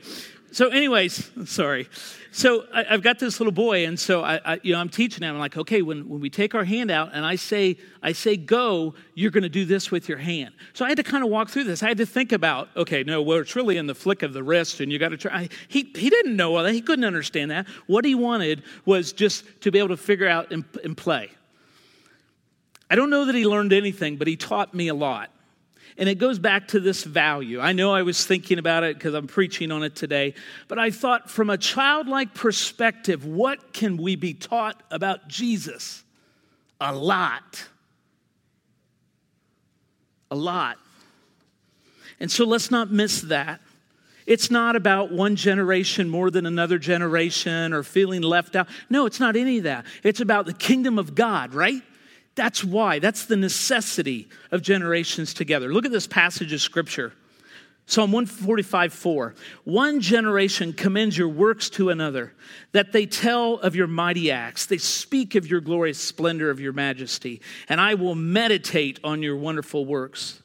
So, 0.51 0.69
anyways, 0.69 1.31
sorry. 1.45 1.87
So 2.31 2.65
I, 2.71 2.83
have 2.83 3.01
got 3.01 3.17
this 3.17 3.39
little 3.39 3.51
boy, 3.51 3.85
and 3.85 3.99
so 3.99 4.23
I, 4.23 4.39
I, 4.45 4.59
you 4.61 4.73
know, 4.73 4.79
I'm 4.79 4.89
teaching 4.89 5.23
him. 5.23 5.33
I'm 5.33 5.39
like, 5.39 5.57
okay, 5.57 5.81
when, 5.81 6.07
when 6.07 6.19
we 6.19 6.29
take 6.29 6.53
our 6.53 6.63
hand 6.63 6.91
out 6.91 7.09
and 7.13 7.25
I 7.25 7.35
say, 7.35 7.77
I 8.03 8.11
say 8.11 8.37
go, 8.37 8.93
you're 9.15 9.31
going 9.31 9.43
to 9.43 9.49
do 9.49 9.65
this 9.65 9.89
with 9.89 10.07
your 10.07 10.19
hand. 10.19 10.53
So 10.73 10.85
I 10.85 10.89
had 10.89 10.97
to 10.97 11.03
kind 11.03 11.23
of 11.23 11.31
walk 11.31 11.49
through 11.49 11.63
this. 11.63 11.81
I 11.81 11.87
had 11.87 11.97
to 11.97 12.05
think 12.05 12.31
about, 12.31 12.69
okay, 12.75 13.03
no, 13.03 13.21
well, 13.21 13.39
it's 13.39 13.55
really 13.55 13.77
in 13.77 13.87
the 13.87 13.95
flick 13.95 14.21
of 14.21 14.33
the 14.33 14.43
wrist, 14.43 14.79
and 14.79 14.91
you 14.91 14.99
got 14.99 15.09
to 15.09 15.17
try. 15.17 15.49
He 15.67 15.91
he 15.95 16.09
didn't 16.09 16.35
know 16.35 16.55
all 16.55 16.63
that. 16.63 16.73
He 16.73 16.81
couldn't 16.81 17.05
understand 17.05 17.49
that. 17.49 17.67
What 17.87 18.05
he 18.05 18.13
wanted 18.13 18.63
was 18.85 19.11
just 19.11 19.43
to 19.61 19.71
be 19.71 19.79
able 19.79 19.89
to 19.89 19.97
figure 19.97 20.27
out 20.27 20.51
and, 20.51 20.63
and 20.83 20.95
play. 20.95 21.31
I 22.91 22.95
don't 22.95 23.09
know 23.09 23.25
that 23.25 23.35
he 23.35 23.45
learned 23.45 23.73
anything, 23.73 24.17
but 24.17 24.27
he 24.27 24.35
taught 24.35 24.73
me 24.73 24.87
a 24.87 24.95
lot. 24.95 25.31
And 25.99 26.07
it 26.07 26.15
goes 26.15 26.39
back 26.39 26.69
to 26.69 26.79
this 26.79 27.03
value. 27.03 27.59
I 27.59 27.73
know 27.73 27.93
I 27.93 28.03
was 28.03 28.25
thinking 28.25 28.57
about 28.57 28.85
it 28.85 28.95
because 28.95 29.13
I'm 29.13 29.27
preaching 29.27 29.69
on 29.69 29.83
it 29.83 29.97
today, 29.97 30.33
but 30.69 30.79
I 30.79 30.91
thought 30.91 31.29
from 31.29 31.49
a 31.49 31.57
childlike 31.57 32.33
perspective, 32.33 33.25
what 33.25 33.73
can 33.73 33.97
we 33.97 34.15
be 34.15 34.33
taught 34.33 34.81
about 34.91 35.27
Jesus? 35.27 36.05
A 36.79 36.95
lot. 36.95 37.67
A 40.31 40.35
lot. 40.35 40.77
And 42.21 42.31
so 42.31 42.45
let's 42.45 42.71
not 42.71 42.89
miss 42.89 43.21
that. 43.23 43.59
It's 44.25 44.49
not 44.49 44.77
about 44.77 45.11
one 45.11 45.35
generation 45.35 46.07
more 46.07 46.31
than 46.31 46.45
another 46.45 46.77
generation 46.77 47.73
or 47.73 47.83
feeling 47.83 48.21
left 48.21 48.55
out. 48.55 48.69
No, 48.89 49.05
it's 49.05 49.19
not 49.19 49.35
any 49.35 49.57
of 49.57 49.65
that. 49.65 49.85
It's 50.03 50.21
about 50.21 50.45
the 50.45 50.53
kingdom 50.53 50.97
of 50.97 51.13
God, 51.13 51.53
right? 51.53 51.81
That's 52.39 52.63
why. 52.63 52.99
That's 52.99 53.25
the 53.25 53.35
necessity 53.35 54.29
of 54.49 54.61
generations 54.61 55.33
together. 55.33 55.73
Look 55.73 55.85
at 55.85 55.91
this 55.91 56.07
passage 56.07 56.53
of 56.53 56.61
scripture. 56.61 57.11
Psalm 57.85 58.13
145, 58.13 58.93
4. 58.93 59.35
One 59.65 59.99
generation 59.99 60.71
commends 60.71 61.17
your 61.17 61.27
works 61.27 61.69
to 61.71 61.89
another, 61.89 62.31
that 62.71 62.93
they 62.93 63.05
tell 63.05 63.55
of 63.55 63.75
your 63.75 63.87
mighty 63.87 64.31
acts. 64.31 64.67
They 64.67 64.77
speak 64.77 65.35
of 65.35 65.47
your 65.47 65.59
glorious 65.59 65.99
splendor 65.99 66.49
of 66.49 66.61
your 66.61 66.71
majesty, 66.71 67.41
and 67.67 67.81
I 67.81 67.95
will 67.95 68.15
meditate 68.15 69.01
on 69.03 69.21
your 69.21 69.35
wonderful 69.35 69.85
works. 69.85 70.41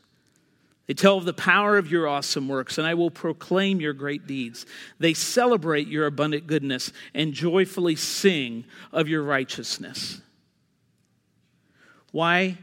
They 0.89 0.95
tell 0.95 1.17
of 1.17 1.27
the 1.27 1.33
power 1.33 1.79
of 1.79 1.93
your 1.93 2.09
awesome 2.09 2.49
works, 2.49 2.77
and 2.77 2.89
I 2.89 2.95
will 2.95 3.13
proclaim 3.13 3.81
your 3.81 3.93
great 3.93 4.27
deeds. 4.27 4.67
They 4.99 5.15
celebrate 5.15 5.87
your 5.87 6.07
abundant 6.07 6.49
goodness 6.49 6.91
and 7.15 7.33
joyfully 7.33 7.95
sing 7.95 8.65
of 8.91 9.07
your 9.07 9.23
righteousness. 9.23 10.21
Why 12.15 12.59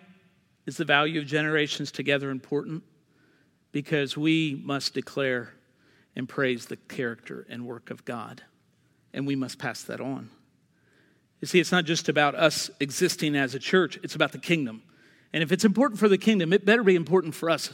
is 0.65 0.77
the 0.77 0.85
value 0.85 1.19
of 1.19 1.27
generations 1.27 1.91
together 1.91 2.29
important? 2.29 2.83
Because 3.73 4.15
we 4.15 4.61
must 4.63 4.93
declare 4.93 5.49
and 6.15 6.29
praise 6.29 6.67
the 6.67 6.77
character 6.77 7.45
and 7.49 7.65
work 7.65 7.91
of 7.91 8.05
God, 8.05 8.41
and 9.13 9.27
we 9.27 9.35
must 9.35 9.59
pass 9.59 9.83
that 9.83 9.99
on. 9.99 10.29
You 11.41 11.47
see, 11.47 11.59
it's 11.59 11.73
not 11.73 11.83
just 11.83 12.07
about 12.07 12.33
us 12.33 12.71
existing 12.79 13.35
as 13.35 13.53
a 13.53 13.59
church, 13.59 13.99
it's 14.03 14.15
about 14.15 14.31
the 14.31 14.37
kingdom. 14.37 14.83
And 15.33 15.43
if 15.43 15.51
it's 15.51 15.65
important 15.65 15.99
for 15.99 16.07
the 16.07 16.17
kingdom, 16.17 16.53
it 16.53 16.63
better 16.63 16.81
be 16.81 16.95
important 16.95 17.35
for 17.35 17.49
us, 17.49 17.73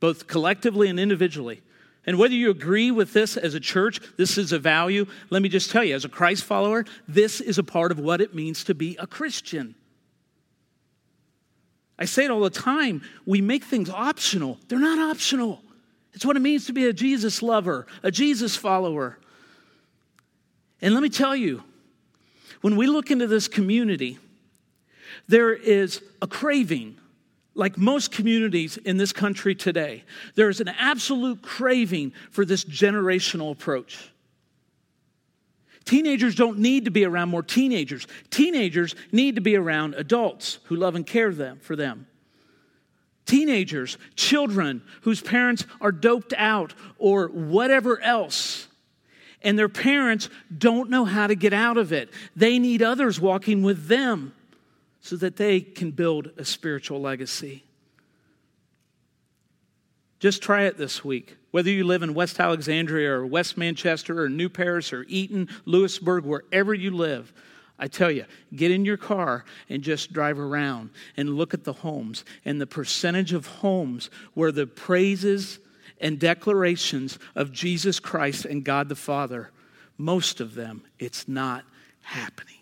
both 0.00 0.26
collectively 0.26 0.90
and 0.90 1.00
individually. 1.00 1.62
And 2.04 2.18
whether 2.18 2.34
you 2.34 2.50
agree 2.50 2.90
with 2.90 3.14
this 3.14 3.38
as 3.38 3.54
a 3.54 3.60
church, 3.60 4.02
this 4.18 4.36
is 4.36 4.52
a 4.52 4.58
value, 4.58 5.06
let 5.30 5.40
me 5.40 5.48
just 5.48 5.70
tell 5.70 5.82
you, 5.82 5.94
as 5.94 6.04
a 6.04 6.10
Christ 6.10 6.44
follower, 6.44 6.84
this 7.08 7.40
is 7.40 7.56
a 7.56 7.64
part 7.64 7.90
of 7.90 7.98
what 7.98 8.20
it 8.20 8.34
means 8.34 8.64
to 8.64 8.74
be 8.74 8.98
a 9.00 9.06
Christian. 9.06 9.76
I 11.98 12.06
say 12.06 12.24
it 12.24 12.30
all 12.30 12.40
the 12.40 12.50
time. 12.50 13.02
We 13.24 13.40
make 13.40 13.64
things 13.64 13.88
optional. 13.88 14.58
They're 14.68 14.78
not 14.78 14.98
optional. 14.98 15.62
It's 16.12 16.24
what 16.24 16.36
it 16.36 16.40
means 16.40 16.66
to 16.66 16.72
be 16.72 16.86
a 16.86 16.92
Jesus 16.92 17.42
lover, 17.42 17.86
a 18.02 18.10
Jesus 18.10 18.56
follower. 18.56 19.18
And 20.80 20.94
let 20.94 21.02
me 21.02 21.08
tell 21.08 21.34
you, 21.34 21.62
when 22.60 22.76
we 22.76 22.86
look 22.86 23.10
into 23.10 23.26
this 23.26 23.48
community, 23.48 24.18
there 25.28 25.52
is 25.52 26.02
a 26.20 26.26
craving, 26.26 26.96
like 27.54 27.78
most 27.78 28.10
communities 28.10 28.76
in 28.76 28.96
this 28.96 29.12
country 29.12 29.54
today. 29.54 30.04
There 30.34 30.48
is 30.48 30.60
an 30.60 30.68
absolute 30.68 31.42
craving 31.42 32.12
for 32.30 32.44
this 32.44 32.64
generational 32.64 33.52
approach. 33.52 34.10
Teenagers 35.84 36.34
don't 36.34 36.58
need 36.58 36.86
to 36.86 36.90
be 36.90 37.04
around 37.04 37.28
more 37.28 37.42
teenagers. 37.42 38.06
Teenagers 38.30 38.94
need 39.12 39.34
to 39.34 39.40
be 39.40 39.56
around 39.56 39.94
adults 39.94 40.58
who 40.64 40.76
love 40.76 40.94
and 40.94 41.06
care 41.06 41.32
them, 41.32 41.58
for 41.60 41.76
them. 41.76 42.06
Teenagers, 43.26 43.98
children 44.16 44.82
whose 45.02 45.20
parents 45.20 45.64
are 45.80 45.92
doped 45.92 46.34
out 46.36 46.74
or 46.98 47.28
whatever 47.28 48.00
else, 48.00 48.68
and 49.42 49.58
their 49.58 49.68
parents 49.68 50.28
don't 50.56 50.90
know 50.90 51.04
how 51.04 51.26
to 51.26 51.34
get 51.34 51.52
out 51.52 51.76
of 51.76 51.92
it. 51.92 52.10
They 52.34 52.58
need 52.58 52.82
others 52.82 53.20
walking 53.20 53.62
with 53.62 53.86
them 53.86 54.34
so 55.00 55.16
that 55.16 55.36
they 55.36 55.60
can 55.60 55.90
build 55.90 56.30
a 56.38 56.44
spiritual 56.44 57.00
legacy. 57.00 57.62
Just 60.24 60.40
try 60.40 60.62
it 60.62 60.78
this 60.78 61.04
week. 61.04 61.36
Whether 61.50 61.68
you 61.68 61.84
live 61.84 62.02
in 62.02 62.14
West 62.14 62.40
Alexandria 62.40 63.12
or 63.12 63.26
West 63.26 63.58
Manchester 63.58 64.22
or 64.22 64.30
New 64.30 64.48
Paris 64.48 64.90
or 64.90 65.04
Eaton, 65.06 65.50
Lewisburg, 65.66 66.24
wherever 66.24 66.72
you 66.72 66.92
live, 66.92 67.30
I 67.78 67.88
tell 67.88 68.10
you, 68.10 68.24
get 68.56 68.70
in 68.70 68.86
your 68.86 68.96
car 68.96 69.44
and 69.68 69.82
just 69.82 70.14
drive 70.14 70.38
around 70.38 70.88
and 71.18 71.36
look 71.36 71.52
at 71.52 71.64
the 71.64 71.74
homes 71.74 72.24
and 72.46 72.58
the 72.58 72.66
percentage 72.66 73.34
of 73.34 73.46
homes 73.46 74.08
where 74.32 74.50
the 74.50 74.66
praises 74.66 75.58
and 76.00 76.18
declarations 76.18 77.18
of 77.34 77.52
Jesus 77.52 78.00
Christ 78.00 78.46
and 78.46 78.64
God 78.64 78.88
the 78.88 78.96
Father, 78.96 79.50
most 79.98 80.40
of 80.40 80.54
them, 80.54 80.84
it's 80.98 81.28
not 81.28 81.66
happening. 82.00 82.56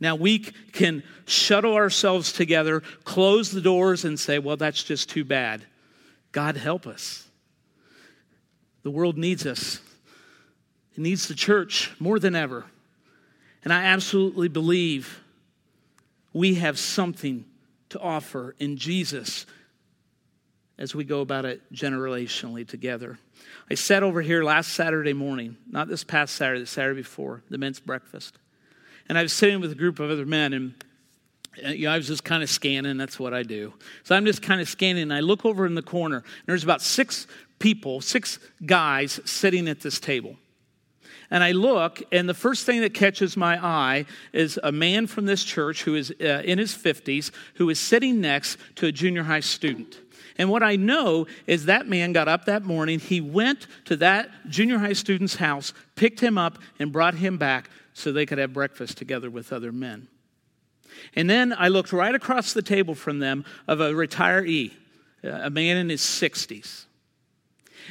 Now, 0.00 0.16
we 0.16 0.40
can 0.40 1.02
shuttle 1.24 1.76
ourselves 1.76 2.34
together, 2.34 2.82
close 3.04 3.50
the 3.50 3.62
doors, 3.62 4.04
and 4.04 4.20
say, 4.20 4.38
well, 4.38 4.58
that's 4.58 4.84
just 4.84 5.08
too 5.08 5.24
bad. 5.24 5.64
God 6.38 6.56
help 6.56 6.86
us. 6.86 7.26
The 8.84 8.92
world 8.92 9.18
needs 9.18 9.44
us, 9.44 9.80
it 10.92 11.00
needs 11.00 11.26
the 11.26 11.34
church 11.34 11.90
more 11.98 12.20
than 12.20 12.36
ever. 12.36 12.64
And 13.64 13.72
I 13.72 13.86
absolutely 13.86 14.46
believe 14.46 15.20
we 16.32 16.54
have 16.54 16.78
something 16.78 17.44
to 17.88 17.98
offer 17.98 18.54
in 18.60 18.76
Jesus 18.76 19.46
as 20.78 20.94
we 20.94 21.02
go 21.02 21.22
about 21.22 21.44
it 21.44 21.60
generationally 21.72 22.64
together. 22.64 23.18
I 23.68 23.74
sat 23.74 24.04
over 24.04 24.22
here 24.22 24.44
last 24.44 24.74
Saturday 24.74 25.14
morning, 25.14 25.56
not 25.68 25.88
this 25.88 26.04
past 26.04 26.36
Saturday, 26.36 26.60
the 26.60 26.66
Saturday 26.66 27.00
before, 27.00 27.42
the 27.50 27.58
men's 27.58 27.80
breakfast. 27.80 28.38
And 29.08 29.18
I 29.18 29.22
was 29.22 29.32
sitting 29.32 29.58
with 29.58 29.72
a 29.72 29.74
group 29.74 29.98
of 29.98 30.08
other 30.08 30.24
men, 30.24 30.52
and 30.52 30.74
you 31.66 31.86
know, 31.86 31.92
I 31.92 31.96
was 31.96 32.06
just 32.06 32.24
kind 32.24 32.42
of 32.42 32.50
scanning. 32.50 32.96
That's 32.96 33.18
what 33.18 33.34
I 33.34 33.42
do. 33.42 33.72
So 34.04 34.14
I'm 34.14 34.24
just 34.24 34.42
kind 34.42 34.60
of 34.60 34.68
scanning, 34.68 35.02
and 35.02 35.14
I 35.14 35.20
look 35.20 35.44
over 35.44 35.66
in 35.66 35.74
the 35.74 35.82
corner, 35.82 36.16
and 36.16 36.46
there's 36.46 36.64
about 36.64 36.82
six 36.82 37.26
people, 37.58 38.00
six 38.00 38.38
guys 38.64 39.20
sitting 39.24 39.68
at 39.68 39.80
this 39.80 40.00
table. 40.00 40.36
And 41.30 41.44
I 41.44 41.52
look, 41.52 42.02
and 42.10 42.28
the 42.28 42.34
first 42.34 42.64
thing 42.64 42.80
that 42.80 42.94
catches 42.94 43.36
my 43.36 43.62
eye 43.62 44.06
is 44.32 44.58
a 44.62 44.72
man 44.72 45.06
from 45.06 45.26
this 45.26 45.44
church 45.44 45.82
who 45.82 45.94
is 45.94 46.10
uh, 46.20 46.42
in 46.44 46.58
his 46.58 46.74
50s 46.74 47.30
who 47.54 47.68
is 47.68 47.78
sitting 47.78 48.20
next 48.20 48.56
to 48.76 48.86
a 48.86 48.92
junior 48.92 49.24
high 49.24 49.40
student. 49.40 49.98
And 50.38 50.48
what 50.48 50.62
I 50.62 50.76
know 50.76 51.26
is 51.46 51.66
that 51.66 51.86
man 51.86 52.12
got 52.12 52.28
up 52.28 52.46
that 52.46 52.64
morning, 52.64 53.00
he 53.00 53.20
went 53.20 53.66
to 53.86 53.96
that 53.96 54.30
junior 54.48 54.78
high 54.78 54.92
student's 54.92 55.34
house, 55.34 55.74
picked 55.96 56.20
him 56.20 56.38
up, 56.38 56.58
and 56.78 56.92
brought 56.92 57.14
him 57.14 57.36
back 57.36 57.68
so 57.92 58.12
they 58.12 58.24
could 58.24 58.38
have 58.38 58.52
breakfast 58.52 58.96
together 58.96 59.30
with 59.30 59.52
other 59.52 59.72
men. 59.72 60.06
And 61.14 61.28
then 61.28 61.54
I 61.56 61.68
looked 61.68 61.92
right 61.92 62.14
across 62.14 62.52
the 62.52 62.62
table 62.62 62.94
from 62.94 63.18
them 63.18 63.44
of 63.66 63.80
a 63.80 63.92
retiree, 63.92 64.72
a 65.22 65.50
man 65.50 65.76
in 65.76 65.88
his 65.88 66.00
60s. 66.00 66.84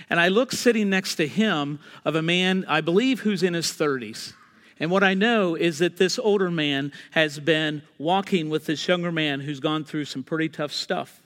And 0.09 0.19
I 0.19 0.27
look 0.27 0.51
sitting 0.51 0.89
next 0.89 1.15
to 1.15 1.27
him 1.27 1.79
of 2.05 2.15
a 2.15 2.21
man, 2.21 2.65
I 2.67 2.81
believe, 2.81 3.21
who's 3.21 3.43
in 3.43 3.53
his 3.53 3.67
30s. 3.67 4.33
And 4.79 4.91
what 4.91 5.03
I 5.03 5.15
know 5.15 5.55
is 5.55 5.79
that 5.79 5.97
this 5.97 6.19
older 6.19 6.51
man 6.51 6.91
has 7.11 7.39
been 7.39 7.81
walking 7.97 8.49
with 8.49 8.65
this 8.65 8.87
younger 8.87 9.11
man 9.11 9.39
who's 9.39 9.59
gone 9.59 9.83
through 9.83 10.05
some 10.05 10.23
pretty 10.23 10.49
tough 10.49 10.71
stuff. 10.71 11.21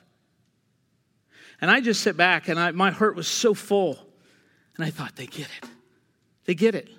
And 1.60 1.70
I 1.70 1.82
just 1.82 2.02
sit 2.02 2.16
back 2.16 2.48
and 2.48 2.60
I, 2.60 2.72
my 2.72 2.92
heart 2.92 3.16
was 3.16 3.28
so 3.28 3.54
full. 3.54 4.00
And 4.78 4.86
I 4.86 4.90
thought, 4.90 5.16
they 5.16 5.28
get 5.28 5.48
it. 5.62 5.70
They 6.46 6.56
get 6.56 6.76
it. 6.76 6.90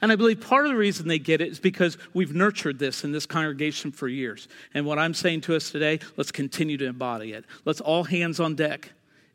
And 0.00 0.12
I 0.12 0.16
believe 0.16 0.40
part 0.40 0.66
of 0.66 0.72
the 0.72 0.76
reason 0.76 1.08
they 1.08 1.18
get 1.18 1.40
it 1.40 1.48
is 1.48 1.58
because 1.58 1.96
we've 2.12 2.34
nurtured 2.34 2.78
this 2.78 3.04
in 3.04 3.12
this 3.12 3.26
congregation 3.26 3.92
for 3.92 4.08
years. 4.08 4.48
And 4.74 4.84
what 4.84 4.98
I'm 4.98 5.14
saying 5.14 5.42
to 5.42 5.56
us 5.56 5.70
today, 5.70 6.00
let's 6.16 6.32
continue 6.32 6.76
to 6.78 6.86
embody 6.86 7.32
it. 7.32 7.44
Let's 7.64 7.80
all 7.80 8.04
hands 8.04 8.40
on 8.40 8.54
deck. 8.54 8.90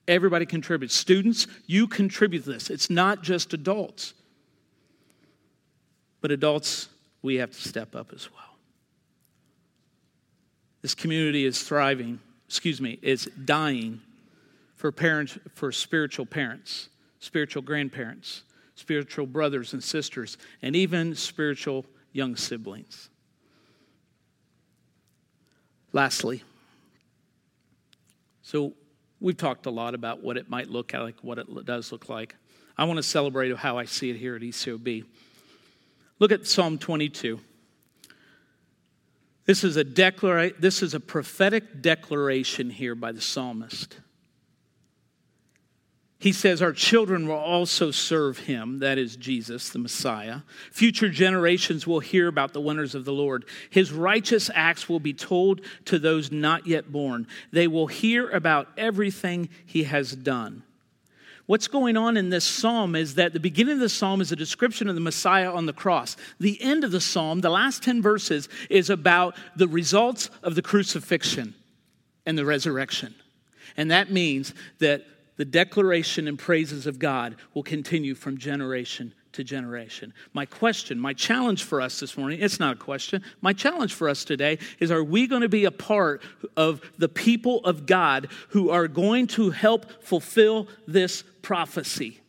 Everybody 0.07 0.45
contributes. 0.45 0.95
Students, 0.95 1.47
you 1.65 1.87
contribute 1.87 2.43
to 2.43 2.51
this. 2.51 2.69
It's 2.69 2.89
not 2.89 3.23
just 3.23 3.53
adults. 3.53 4.13
But 6.21 6.31
adults, 6.31 6.89
we 7.21 7.35
have 7.35 7.51
to 7.51 7.67
step 7.67 7.95
up 7.95 8.11
as 8.13 8.31
well. 8.31 8.41
This 10.81 10.95
community 10.95 11.45
is 11.45 11.61
thriving, 11.63 12.19
excuse 12.47 12.81
me, 12.81 12.97
is 13.01 13.25
dying 13.45 14.01
for 14.75 14.91
parents 14.91 15.37
for 15.53 15.71
spiritual 15.71 16.25
parents, 16.25 16.89
spiritual 17.19 17.61
grandparents, 17.61 18.43
spiritual 18.81 19.25
brothers 19.25 19.73
and 19.73 19.83
sisters, 19.83 20.37
and 20.61 20.75
even 20.75 21.15
spiritual 21.15 21.85
young 22.11 22.35
siblings. 22.35 23.09
Lastly, 25.93 26.43
so 28.41 28.73
We've 29.21 29.37
talked 29.37 29.67
a 29.67 29.69
lot 29.69 29.93
about 29.93 30.23
what 30.23 30.35
it 30.35 30.49
might 30.49 30.67
look 30.67 30.93
like, 30.93 31.15
what 31.21 31.37
it 31.37 31.65
does 31.65 31.91
look 31.91 32.09
like. 32.09 32.35
I 32.75 32.85
want 32.85 32.97
to 32.97 33.03
celebrate 33.03 33.55
how 33.55 33.77
I 33.77 33.85
see 33.85 34.09
it 34.09 34.15
here 34.15 34.35
at 34.35 34.41
ECOB. 34.41 35.05
Look 36.17 36.31
at 36.31 36.47
Psalm 36.47 36.79
22. 36.79 37.39
This 39.45 39.63
is 39.63 39.77
a 39.77 39.85
declara- 39.85 40.59
this 40.59 40.81
is 40.81 40.95
a 40.95 40.99
prophetic 40.99 41.83
declaration 41.83 42.71
here 42.71 42.95
by 42.95 43.11
the 43.11 43.21
psalmist. 43.21 43.99
He 46.21 46.33
says, 46.33 46.61
Our 46.61 46.71
children 46.71 47.27
will 47.27 47.33
also 47.33 47.89
serve 47.89 48.37
him, 48.37 48.77
that 48.77 48.99
is 48.99 49.15
Jesus, 49.15 49.69
the 49.69 49.79
Messiah. 49.79 50.41
Future 50.71 51.09
generations 51.09 51.87
will 51.87 51.99
hear 51.99 52.27
about 52.27 52.53
the 52.53 52.61
wonders 52.61 52.93
of 52.93 53.05
the 53.05 53.11
Lord. 53.11 53.43
His 53.71 53.91
righteous 53.91 54.51
acts 54.53 54.87
will 54.87 54.99
be 54.99 55.15
told 55.15 55.61
to 55.85 55.97
those 55.97 56.31
not 56.31 56.67
yet 56.67 56.91
born. 56.91 57.25
They 57.51 57.67
will 57.67 57.87
hear 57.87 58.29
about 58.29 58.67
everything 58.77 59.49
he 59.65 59.81
has 59.85 60.15
done. 60.15 60.61
What's 61.47 61.67
going 61.67 61.97
on 61.97 62.17
in 62.17 62.29
this 62.29 62.45
psalm 62.45 62.95
is 62.95 63.15
that 63.15 63.33
the 63.33 63.39
beginning 63.39 63.73
of 63.73 63.79
the 63.79 63.89
psalm 63.89 64.21
is 64.21 64.31
a 64.31 64.35
description 64.35 64.87
of 64.87 64.93
the 64.93 65.01
Messiah 65.01 65.51
on 65.51 65.65
the 65.65 65.73
cross. 65.73 66.17
The 66.39 66.61
end 66.61 66.83
of 66.83 66.91
the 66.91 67.01
psalm, 67.01 67.41
the 67.41 67.49
last 67.49 67.81
10 67.81 67.99
verses, 67.99 68.47
is 68.69 68.91
about 68.91 69.35
the 69.55 69.67
results 69.67 70.29
of 70.43 70.53
the 70.53 70.61
crucifixion 70.61 71.55
and 72.27 72.37
the 72.37 72.45
resurrection. 72.45 73.15
And 73.75 73.89
that 73.89 74.11
means 74.11 74.53
that 74.77 75.03
the 75.41 75.45
declaration 75.45 76.27
and 76.27 76.37
praises 76.37 76.85
of 76.85 76.99
God 76.99 77.35
will 77.55 77.63
continue 77.63 78.13
from 78.13 78.37
generation 78.37 79.11
to 79.31 79.43
generation. 79.43 80.13
My 80.33 80.45
question, 80.45 80.99
my 80.99 81.13
challenge 81.13 81.63
for 81.63 81.81
us 81.81 81.99
this 81.99 82.15
morning, 82.15 82.41
it's 82.41 82.59
not 82.59 82.73
a 82.73 82.79
question. 82.79 83.23
My 83.41 83.51
challenge 83.51 83.95
for 83.95 84.07
us 84.07 84.23
today 84.23 84.59
is 84.79 84.91
are 84.91 85.03
we 85.03 85.25
going 85.25 85.41
to 85.41 85.49
be 85.49 85.65
a 85.65 85.71
part 85.71 86.21
of 86.55 86.79
the 86.99 87.09
people 87.09 87.65
of 87.65 87.87
God 87.87 88.27
who 88.49 88.69
are 88.69 88.87
going 88.87 89.25
to 89.29 89.49
help 89.49 90.03
fulfill 90.03 90.67
this 90.87 91.23
prophecy? 91.41 92.21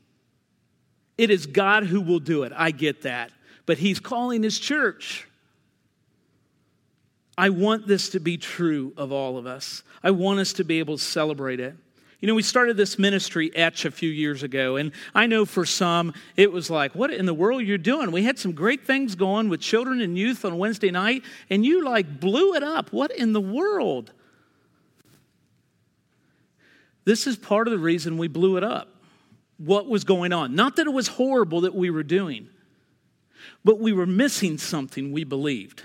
It 1.18 1.29
is 1.29 1.44
God 1.44 1.85
who 1.85 2.01
will 2.01 2.18
do 2.18 2.44
it. 2.44 2.53
I 2.57 2.70
get 2.70 3.03
that. 3.03 3.31
But 3.66 3.77
He's 3.77 4.01
calling 4.01 4.42
His 4.42 4.59
church. 4.59 5.29
I 7.37 7.51
want 7.51 7.87
this 7.87 8.09
to 8.09 8.20
be 8.20 8.38
true 8.38 8.94
of 8.96 9.12
all 9.12 9.37
of 9.37 9.44
us. 9.44 9.83
I 10.03 10.12
want 10.12 10.40
us 10.40 10.55
to 10.55 10.64
be 10.64 10.79
able 10.79 10.96
to 10.96 11.05
celebrate 11.05 11.61
it. 11.61 11.75
You 12.22 12.28
know, 12.28 12.35
we 12.35 12.44
started 12.44 12.76
this 12.76 13.00
ministry 13.00 13.50
etch 13.56 13.85
a 13.85 13.90
few 13.90 14.08
years 14.08 14.44
ago, 14.44 14.76
and 14.76 14.92
I 15.12 15.26
know 15.26 15.44
for 15.44 15.66
some 15.66 16.14
it 16.37 16.52
was 16.52 16.70
like, 16.70 16.94
what 16.94 17.12
in 17.12 17.26
the 17.26 17.35
world 17.35 17.64
you're 17.64 17.78
doing? 17.78 18.12
We 18.12 18.22
had 18.22 18.38
some 18.38 18.52
great 18.52 18.87
things 18.87 19.16
going 19.16 19.48
with 19.48 19.61
children 19.61 20.00
and 20.00 20.16
youth 20.16 20.44
on 20.44 20.56
Wednesday 20.56 20.92
night, 20.92 21.24
and 21.50 21.66
you 21.66 21.85
like 21.85 22.20
blew 22.20 22.54
it 22.54 22.62
up. 22.62 22.92
What 22.92 23.11
in 23.11 23.32
the 23.32 23.40
world? 23.40 24.12
This 27.04 27.26
is 27.26 27.37
part 27.37 27.66
of 27.66 27.73
the 27.73 27.79
reason 27.81 28.16
we 28.18 28.29
blew 28.29 28.56
it 28.56 28.62
up. 28.62 28.87
What 29.56 29.88
was 29.88 30.04
going 30.04 30.33
on? 30.33 30.54
Not 30.54 30.77
that 30.77 30.87
it 30.87 30.92
was 30.92 31.08
horrible 31.08 31.62
that 31.62 31.75
we 31.75 31.90
were 31.90 32.04
doing, 32.04 32.48
but 33.64 33.81
we 33.81 33.92
were 33.92 34.06
missing 34.06 34.58
something 34.58 35.10
we 35.10 35.25
believed. 35.25 35.83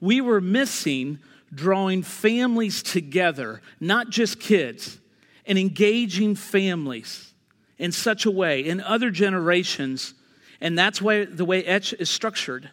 We 0.00 0.22
were 0.22 0.40
missing 0.40 1.18
drawing 1.54 2.02
families 2.02 2.82
together, 2.82 3.60
not 3.80 4.08
just 4.08 4.40
kids 4.40 4.98
and 5.46 5.58
engaging 5.58 6.34
families 6.34 7.32
in 7.78 7.92
such 7.92 8.26
a 8.26 8.30
way 8.30 8.60
in 8.60 8.80
other 8.80 9.10
generations. 9.10 10.14
And 10.60 10.78
that's 10.78 11.02
why 11.02 11.24
the 11.24 11.44
way 11.44 11.64
Etch 11.64 11.92
is 11.94 12.08
structured. 12.08 12.70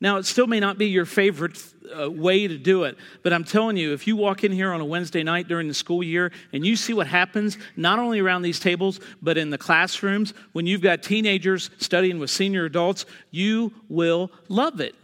Now, 0.00 0.18
it 0.18 0.26
still 0.26 0.46
may 0.46 0.60
not 0.60 0.76
be 0.76 0.86
your 0.86 1.06
favorite 1.06 1.56
uh, 1.98 2.10
way 2.10 2.46
to 2.46 2.58
do 2.58 2.84
it, 2.84 2.98
but 3.22 3.32
I'm 3.32 3.44
telling 3.44 3.76
you, 3.76 3.92
if 3.94 4.06
you 4.06 4.16
walk 4.16 4.44
in 4.44 4.52
here 4.52 4.72
on 4.72 4.80
a 4.80 4.84
Wednesday 4.84 5.22
night 5.22 5.48
during 5.48 5.68
the 5.68 5.74
school 5.74 6.02
year 6.02 6.32
and 6.52 6.66
you 6.66 6.76
see 6.76 6.92
what 6.92 7.06
happens, 7.06 7.56
not 7.76 7.98
only 7.98 8.20
around 8.20 8.42
these 8.42 8.60
tables, 8.60 9.00
but 9.22 9.38
in 9.38 9.50
the 9.50 9.56
classrooms, 9.56 10.34
when 10.52 10.66
you've 10.66 10.82
got 10.82 11.02
teenagers 11.02 11.70
studying 11.78 12.18
with 12.18 12.28
senior 12.28 12.64
adults, 12.64 13.06
you 13.30 13.72
will 13.88 14.30
love 14.48 14.80
it. 14.80 14.94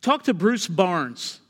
Talk 0.00 0.24
to 0.24 0.34
Bruce 0.34 0.66
Barnes. 0.66 1.40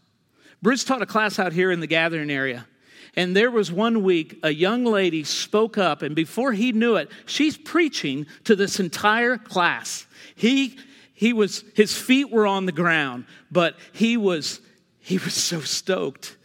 Bruce 0.60 0.84
taught 0.84 1.02
a 1.02 1.06
class 1.06 1.38
out 1.38 1.52
here 1.52 1.70
in 1.70 1.80
the 1.80 1.86
gathering 1.86 2.30
area. 2.30 2.66
And 3.14 3.36
there 3.36 3.50
was 3.50 3.70
one 3.70 4.02
week 4.02 4.38
a 4.42 4.50
young 4.50 4.84
lady 4.84 5.24
spoke 5.24 5.76
up, 5.76 6.02
and 6.02 6.16
before 6.16 6.52
he 6.52 6.72
knew 6.72 6.96
it, 6.96 7.10
she's 7.26 7.58
preaching 7.58 8.26
to 8.44 8.56
this 8.56 8.80
entire 8.80 9.36
class. 9.36 10.06
He, 10.34 10.78
he 11.12 11.32
was, 11.32 11.64
his 11.74 11.96
feet 11.96 12.30
were 12.30 12.46
on 12.46 12.64
the 12.64 12.72
ground, 12.72 13.26
but 13.50 13.76
he 13.92 14.16
was, 14.16 14.60
he 15.00 15.18
was 15.18 15.34
so 15.34 15.60
stoked. 15.60 16.36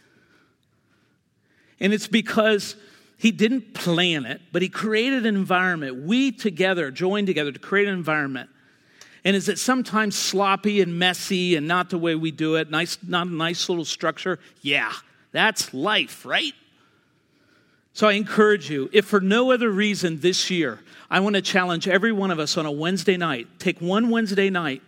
And 1.80 1.94
it's 1.94 2.08
because 2.08 2.76
he 3.16 3.30
didn't 3.30 3.72
plan 3.72 4.26
it, 4.26 4.42
but 4.52 4.60
he 4.60 4.68
created 4.68 5.24
an 5.24 5.36
environment. 5.36 6.04
We 6.04 6.32
together 6.32 6.90
joined 6.90 7.28
together 7.28 7.50
to 7.50 7.58
create 7.58 7.88
an 7.88 7.94
environment 7.94 8.50
and 9.24 9.36
is 9.36 9.48
it 9.48 9.58
sometimes 9.58 10.16
sloppy 10.16 10.80
and 10.80 10.98
messy 10.98 11.56
and 11.56 11.66
not 11.66 11.90
the 11.90 11.98
way 11.98 12.14
we 12.14 12.30
do 12.30 12.56
it? 12.56 12.70
Nice, 12.70 12.98
not 13.06 13.26
a 13.26 13.30
nice 13.30 13.68
little 13.68 13.84
structure? 13.84 14.38
Yeah, 14.62 14.92
that's 15.32 15.72
life, 15.74 16.24
right? 16.24 16.54
So 17.92 18.06
I 18.06 18.12
encourage 18.12 18.70
you, 18.70 18.88
if 18.92 19.06
for 19.06 19.20
no 19.20 19.50
other 19.50 19.70
reason 19.70 20.20
this 20.20 20.50
year, 20.50 20.80
I 21.10 21.20
want 21.20 21.36
to 21.36 21.42
challenge 21.42 21.88
every 21.88 22.12
one 22.12 22.30
of 22.30 22.38
us 22.38 22.56
on 22.56 22.64
a 22.64 22.70
Wednesday 22.70 23.16
night. 23.16 23.48
Take 23.58 23.80
one 23.80 24.10
Wednesday 24.10 24.50
night. 24.50 24.82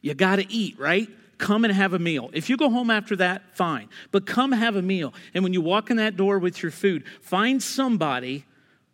You 0.00 0.14
got 0.14 0.36
to 0.36 0.52
eat, 0.52 0.78
right? 0.78 1.08
Come 1.38 1.64
and 1.64 1.72
have 1.72 1.92
a 1.92 1.98
meal. 1.98 2.30
If 2.32 2.50
you 2.50 2.56
go 2.56 2.70
home 2.70 2.90
after 2.90 3.16
that, 3.16 3.56
fine. 3.56 3.88
But 4.10 4.26
come 4.26 4.52
have 4.52 4.76
a 4.76 4.82
meal. 4.82 5.12
And 5.34 5.42
when 5.42 5.52
you 5.52 5.60
walk 5.60 5.90
in 5.90 5.96
that 5.96 6.16
door 6.16 6.38
with 6.38 6.62
your 6.62 6.70
food, 6.70 7.04
find 7.20 7.62
somebody 7.62 8.44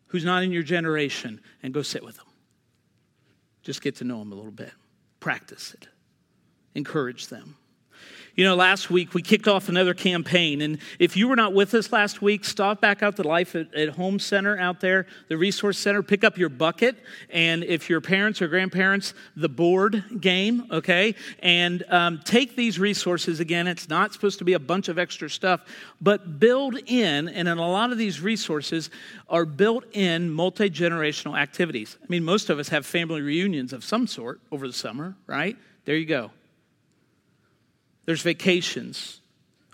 who's 0.06 0.24
not 0.24 0.42
in 0.42 0.52
your 0.52 0.62
generation 0.62 1.40
and 1.62 1.74
go 1.74 1.82
sit 1.82 2.02
with 2.02 2.16
them. 2.16 2.24
Just 3.62 3.82
get 3.82 3.96
to 3.96 4.04
know 4.04 4.18
them 4.20 4.32
a 4.32 4.34
little 4.34 4.50
bit. 4.50 4.72
Practice 5.20 5.74
it. 5.74 5.88
Encourage 6.74 7.26
them. 7.26 7.57
You 8.38 8.44
know, 8.44 8.54
last 8.54 8.88
week 8.88 9.14
we 9.14 9.22
kicked 9.22 9.48
off 9.48 9.68
another 9.68 9.94
campaign. 9.94 10.60
And 10.60 10.78
if 11.00 11.16
you 11.16 11.26
were 11.26 11.34
not 11.34 11.54
with 11.54 11.74
us 11.74 11.90
last 11.90 12.22
week, 12.22 12.44
stop 12.44 12.80
back 12.80 13.02
out 13.02 13.16
the 13.16 13.26
Life 13.26 13.56
at, 13.56 13.74
at, 13.74 13.88
Home 13.96 14.20
Center 14.20 14.56
out 14.56 14.78
there, 14.78 15.06
the 15.26 15.36
Resource 15.36 15.76
Center. 15.76 16.04
Pick 16.04 16.22
up 16.22 16.38
your 16.38 16.48
bucket. 16.48 16.94
And 17.30 17.64
if 17.64 17.90
your 17.90 18.00
parents 18.00 18.40
or 18.40 18.46
grandparents, 18.46 19.12
the 19.34 19.48
board 19.48 20.20
game, 20.20 20.68
okay? 20.70 21.16
And 21.40 21.82
um, 21.88 22.20
take 22.24 22.54
these 22.54 22.78
resources. 22.78 23.40
Again, 23.40 23.66
it's 23.66 23.88
not 23.88 24.12
supposed 24.12 24.38
to 24.38 24.44
be 24.44 24.52
a 24.52 24.60
bunch 24.60 24.86
of 24.86 25.00
extra 25.00 25.28
stuff, 25.28 25.62
but 26.00 26.38
build 26.38 26.78
in, 26.86 27.28
and 27.28 27.48
in 27.48 27.58
a 27.58 27.68
lot 27.68 27.90
of 27.90 27.98
these 27.98 28.20
resources 28.20 28.88
are 29.28 29.46
built 29.46 29.82
in 29.94 30.30
multi 30.30 30.70
generational 30.70 31.36
activities. 31.36 31.98
I 32.00 32.06
mean, 32.08 32.22
most 32.22 32.50
of 32.50 32.60
us 32.60 32.68
have 32.68 32.86
family 32.86 33.20
reunions 33.20 33.72
of 33.72 33.82
some 33.82 34.06
sort 34.06 34.40
over 34.52 34.68
the 34.68 34.72
summer, 34.72 35.16
right? 35.26 35.56
There 35.86 35.96
you 35.96 36.06
go. 36.06 36.30
There's 38.08 38.22
vacations, 38.22 39.20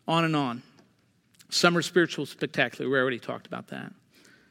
on 0.09 0.25
and 0.25 0.35
on. 0.35 0.65
Summer 1.51 1.83
spiritual 1.83 2.27
spectacular. 2.27 2.91
We 2.91 2.99
already 2.99 3.21
talked 3.21 3.47
about 3.47 3.69
that. 3.69 3.93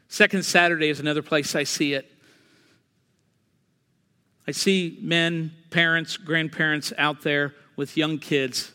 Second 0.08 0.46
Saturday 0.46 0.88
is 0.88 1.02
another 1.02 1.22
place 1.22 1.54
I 1.54 1.64
see 1.64 1.94
it. 1.94 2.10
I 4.48 4.52
see 4.52 4.98
men, 5.02 5.52
parents, 5.70 6.16
grandparents 6.16 6.94
out 6.98 7.24
there 7.24 7.56
with 7.76 7.98
young 7.98 8.20
kids. 8.20 8.72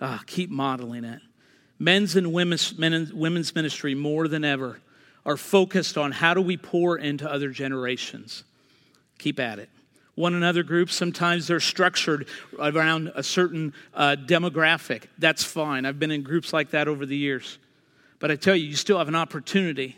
Ah, 0.00 0.22
keep 0.26 0.48
modeling 0.48 1.04
it. 1.04 1.20
Men's 1.78 2.16
and 2.16 2.32
women's, 2.32 2.78
men 2.78 2.94
and 2.94 3.12
women's 3.12 3.54
ministry 3.54 3.94
more 3.94 4.26
than 4.26 4.42
ever 4.42 4.80
are 5.26 5.36
focused 5.36 5.98
on 5.98 6.12
how 6.12 6.32
do 6.32 6.40
we 6.40 6.56
pour 6.56 6.96
into 6.96 7.30
other 7.30 7.50
generations. 7.50 8.44
Keep 9.18 9.38
at 9.38 9.58
it 9.58 9.68
one 10.14 10.34
another 10.34 10.62
groups. 10.62 10.94
Sometimes 10.94 11.46
they're 11.46 11.60
structured 11.60 12.26
around 12.58 13.12
a 13.14 13.22
certain 13.22 13.72
uh, 13.94 14.16
demographic. 14.18 15.04
That's 15.18 15.44
fine. 15.44 15.86
I've 15.86 15.98
been 15.98 16.10
in 16.10 16.22
groups 16.22 16.52
like 16.52 16.70
that 16.70 16.88
over 16.88 17.06
the 17.06 17.16
years. 17.16 17.58
But 18.18 18.30
I 18.30 18.36
tell 18.36 18.54
you, 18.54 18.66
you 18.66 18.76
still 18.76 18.98
have 18.98 19.08
an 19.08 19.14
opportunity, 19.14 19.96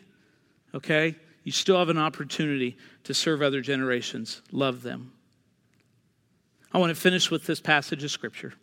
okay? 0.75 1.17
You 1.45 1.53
still 1.53 1.79
have 1.79 1.89
an 1.89 1.99
opportunity 1.99 2.77
to 3.05 3.15
serve 3.15 3.43
other 3.43 3.61
generations. 3.61 4.43
Love 4.53 4.83
them. 4.83 5.13
I 6.73 6.79
want 6.79 6.91
to 6.91 7.01
finish 7.01 7.31
with 7.31 7.47
this 7.47 7.61
passage 7.61 8.05
of 8.05 8.11
Scripture. 8.11 8.55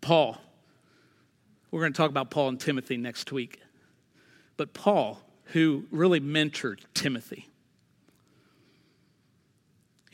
Paul. 0.00 0.38
We're 1.70 1.80
going 1.80 1.92
to 1.92 1.96
talk 1.96 2.10
about 2.10 2.30
Paul 2.30 2.48
and 2.48 2.60
Timothy 2.60 2.96
next 2.96 3.32
week. 3.32 3.60
But 4.56 4.72
Paul, 4.72 5.20
who 5.46 5.84
really 5.90 6.20
mentored 6.20 6.78
Timothy, 6.94 7.48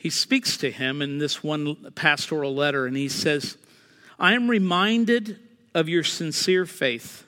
he 0.03 0.09
speaks 0.09 0.57
to 0.57 0.69
him 0.69 1.01
in 1.01 1.17
this 1.17 1.41
one 1.41 1.77
pastoral 1.95 2.53
letter 2.53 2.85
and 2.85 2.97
he 2.97 3.07
says, 3.07 3.57
I 4.19 4.33
am 4.33 4.49
reminded 4.49 5.39
of 5.73 5.87
your 5.87 6.03
sincere 6.03 6.65
faith, 6.65 7.25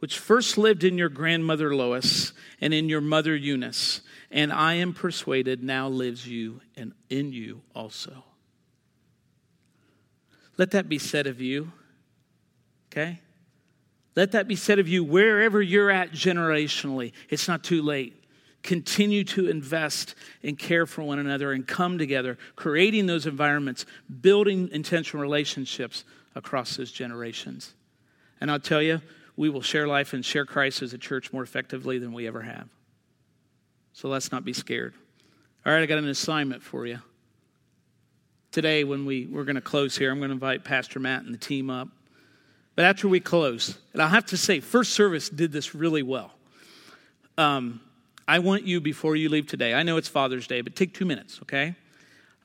which 0.00 0.18
first 0.18 0.58
lived 0.58 0.84
in 0.84 0.98
your 0.98 1.08
grandmother 1.08 1.74
Lois 1.74 2.34
and 2.60 2.74
in 2.74 2.90
your 2.90 3.00
mother 3.00 3.34
Eunice, 3.34 4.02
and 4.30 4.52
I 4.52 4.74
am 4.74 4.92
persuaded 4.92 5.64
now 5.64 5.88
lives 5.88 6.28
you 6.28 6.60
and 6.76 6.92
in 7.08 7.32
you 7.32 7.62
also. 7.74 8.22
Let 10.58 10.72
that 10.72 10.90
be 10.90 10.98
said 10.98 11.26
of 11.26 11.40
you, 11.40 11.72
okay? 12.92 13.20
Let 14.14 14.32
that 14.32 14.46
be 14.46 14.56
said 14.56 14.78
of 14.78 14.88
you 14.88 15.02
wherever 15.04 15.62
you're 15.62 15.90
at 15.90 16.12
generationally. 16.12 17.14
It's 17.30 17.48
not 17.48 17.64
too 17.64 17.80
late 17.80 18.23
continue 18.64 19.22
to 19.22 19.48
invest 19.48 20.16
and 20.42 20.58
care 20.58 20.86
for 20.86 21.02
one 21.02 21.20
another 21.20 21.52
and 21.52 21.68
come 21.68 21.98
together, 21.98 22.36
creating 22.56 23.06
those 23.06 23.26
environments, 23.26 23.86
building 24.20 24.68
intentional 24.72 25.22
relationships 25.22 26.04
across 26.34 26.76
those 26.76 26.90
generations. 26.90 27.74
And 28.40 28.50
I'll 28.50 28.58
tell 28.58 28.82
you, 28.82 29.00
we 29.36 29.48
will 29.48 29.62
share 29.62 29.86
life 29.86 30.12
and 30.14 30.24
share 30.24 30.46
Christ 30.46 30.82
as 30.82 30.92
a 30.92 30.98
church 30.98 31.32
more 31.32 31.42
effectively 31.42 31.98
than 31.98 32.12
we 32.12 32.26
ever 32.26 32.42
have. 32.42 32.68
So 33.92 34.08
let's 34.08 34.32
not 34.32 34.44
be 34.44 34.52
scared. 34.52 34.94
All 35.64 35.72
right, 35.72 35.82
I 35.82 35.86
got 35.86 35.98
an 35.98 36.08
assignment 36.08 36.62
for 36.62 36.86
you. 36.86 36.98
Today, 38.50 38.84
when 38.84 39.04
we, 39.04 39.26
we're 39.26 39.44
going 39.44 39.56
to 39.56 39.60
close 39.60 39.96
here, 39.96 40.10
I'm 40.10 40.18
going 40.18 40.30
to 40.30 40.34
invite 40.34 40.64
Pastor 40.64 41.00
Matt 41.00 41.24
and 41.24 41.34
the 41.34 41.38
team 41.38 41.70
up. 41.70 41.88
But 42.76 42.86
after 42.86 43.08
we 43.08 43.20
close, 43.20 43.78
and 43.92 44.00
I'll 44.00 44.08
have 44.08 44.26
to 44.26 44.36
say, 44.36 44.60
First 44.60 44.94
Service 44.94 45.28
did 45.28 45.52
this 45.52 45.74
really 45.74 46.02
well. 46.02 46.32
Um, 47.36 47.80
I 48.26 48.38
want 48.38 48.64
you 48.64 48.80
before 48.80 49.16
you 49.16 49.28
leave 49.28 49.46
today, 49.46 49.74
I 49.74 49.82
know 49.82 49.96
it's 49.98 50.08
Father's 50.08 50.46
Day, 50.46 50.62
but 50.62 50.74
take 50.74 50.94
two 50.94 51.04
minutes, 51.04 51.40
okay? 51.42 51.74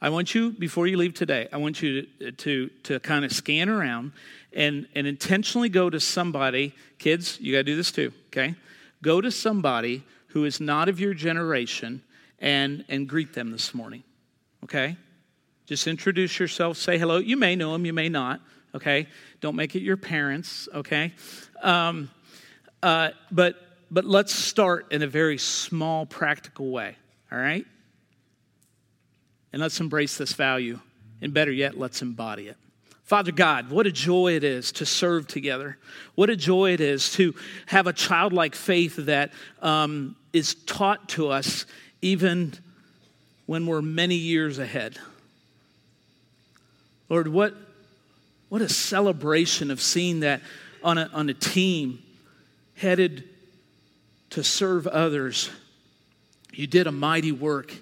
I 0.02 0.10
want 0.10 0.36
you, 0.36 0.52
before 0.52 0.88
you 0.88 0.98
leave 0.98 1.14
today, 1.14 1.48
I 1.52 1.58
want 1.58 1.82
you 1.82 2.04
to, 2.20 2.32
to, 2.32 2.70
to 2.84 3.00
kind 3.00 3.24
of 3.24 3.32
scan 3.32 3.70
around 3.70 4.12
and, 4.54 4.88
and 4.96 5.08
intentionally 5.08 5.70
go 5.70 5.90
to 5.90 6.00
somebody. 6.00 6.74
Kids, 6.98 7.38
you 7.40 7.54
got 7.54 7.60
to 7.60 7.64
do 7.64 7.76
this 7.76 7.92
too, 7.92 8.12
okay? 8.28 8.56
Go 9.02 9.22
to 9.22 9.32
somebody 9.32 10.04
who 10.28 10.46
is 10.46 10.60
not 10.60 10.90
of 10.90 11.00
your 11.00 11.14
generation 11.14 12.02
and, 12.40 12.84
and 12.90 13.08
greet 13.08 13.34
them 13.34 13.52
this 13.52 13.74
morning, 13.74 14.04
okay? 14.64 14.98
Just 15.66 15.88
introduce 15.88 16.40
yourself, 16.40 16.78
say 16.78 16.98
hello. 16.98 17.18
You 17.18 17.38
may 17.38 17.56
know 17.56 17.72
them, 17.74 17.86
you 17.86 17.94
may 17.94 18.10
not, 18.10 18.42
okay? 18.76 19.08
Don't 19.40 19.56
make 19.56 19.76
it 19.76 19.82
your 19.82 19.98
parents, 19.98 20.68
okay? 20.74 21.14
Um, 21.62 22.10
uh, 22.82 23.10
but 23.32 23.56
but 23.92 24.06
let's 24.06 24.34
start 24.34 24.92
in 24.92 25.02
a 25.02 25.08
very 25.08 25.38
small, 25.38 26.06
practical 26.06 26.72
way, 26.72 26.96
all 27.32 27.40
right? 27.40 27.66
And 29.52 29.62
let's 29.62 29.80
embrace 29.80 30.18
this 30.18 30.34
value. 30.34 30.80
And 31.22 31.34
better 31.34 31.52
yet, 31.52 31.78
let's 31.78 32.02
embody 32.02 32.48
it. 32.48 32.58
Father 33.04 33.32
God, 33.32 33.72
what 33.72 33.88
a 33.88 33.92
joy 33.92 34.36
it 34.36 34.44
is 34.44 34.72
to 34.74 34.86
serve 34.86 35.28
together. 35.28 35.78
What 36.14 36.30
a 36.30 36.36
joy 36.36 36.74
it 36.74 36.82
is 36.82 37.12
to 37.14 37.34
have 37.66 37.88
a 37.88 37.94
childlike 37.94 38.54
faith 38.54 38.96
that 38.98 39.32
um, 39.62 40.16
is 40.32 40.54
taught 40.54 41.10
to 41.10 41.30
us 41.30 41.66
even 42.04 42.54
when 43.48 43.66
we're 43.66 43.82
many 43.82 44.16
years 44.16 44.60
ahead. 44.60 45.00
Lord, 47.10 47.28
what, 47.28 47.56
what 48.50 48.62
a 48.62 48.70
celebration 48.70 49.72
of 49.72 49.82
seeing 49.82 50.20
that 50.20 50.42
on 50.84 51.00
a, 51.00 51.10
on 51.12 51.30
a 51.30 51.34
team 51.34 52.04
headed 52.76 53.28
to 54.32 54.44
serve 54.44 54.88
others. 54.88 55.50
You 56.54 56.68
did 56.68 56.88
a 56.88 56.92
mighty 56.92 57.32
work 57.32 57.74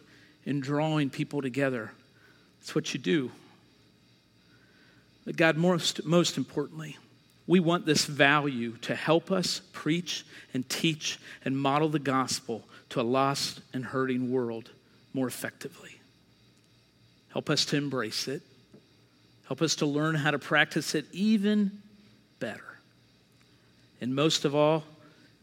in 0.46 0.60
drawing 0.62 1.10
people 1.10 1.42
together. 1.42 1.92
That's 2.60 2.76
what 2.76 2.94
you 2.94 3.00
do. 3.00 3.32
But 5.26 5.36
God, 5.36 5.58
most, 5.58 6.06
most 6.06 6.38
importantly, 6.38 6.98
we 7.48 7.60
want 7.60 7.86
this 7.86 8.06
value 8.06 8.78
to 8.82 8.96
help 8.96 9.32
us 9.32 9.62
preach 9.74 10.26
and 10.54 10.68
teach 10.70 11.20
and 11.44 11.58
model 11.58 11.90
the 11.90 12.00
gospel 12.00 12.64
to 12.90 13.02
a 13.02 13.04
lost 13.04 13.62
and 13.74 13.84
hurting 13.84 14.32
world 14.32 14.70
more 15.14 15.28
effectively. 15.28 16.00
Help 17.30 17.50
us 17.50 17.66
to 17.66 17.78
embrace 17.78 18.28
it. 18.28 18.42
Help 19.48 19.62
us 19.62 19.76
to 19.76 19.86
learn 19.86 20.16
how 20.16 20.32
to 20.32 20.40
practice 20.40 20.96
it 20.96 21.06
even 21.12 21.72
better. 22.40 22.80
And 24.02 24.14
most 24.14 24.46
of 24.46 24.56
all, 24.56 24.84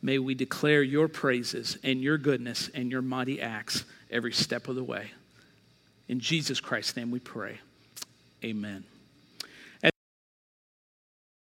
May 0.04 0.18
we 0.18 0.34
declare 0.34 0.82
your 0.82 1.08
praises 1.08 1.78
and 1.82 1.98
your 1.98 2.18
goodness 2.18 2.68
and 2.74 2.90
your 2.90 3.00
mighty 3.00 3.40
acts 3.40 3.84
every 4.10 4.34
step 4.34 4.68
of 4.68 4.76
the 4.76 4.84
way. 4.84 5.12
In 6.08 6.20
Jesus 6.20 6.60
Christ's 6.60 6.94
name 6.94 7.10
we 7.10 7.20
pray. 7.20 7.58
Amen. 8.44 8.84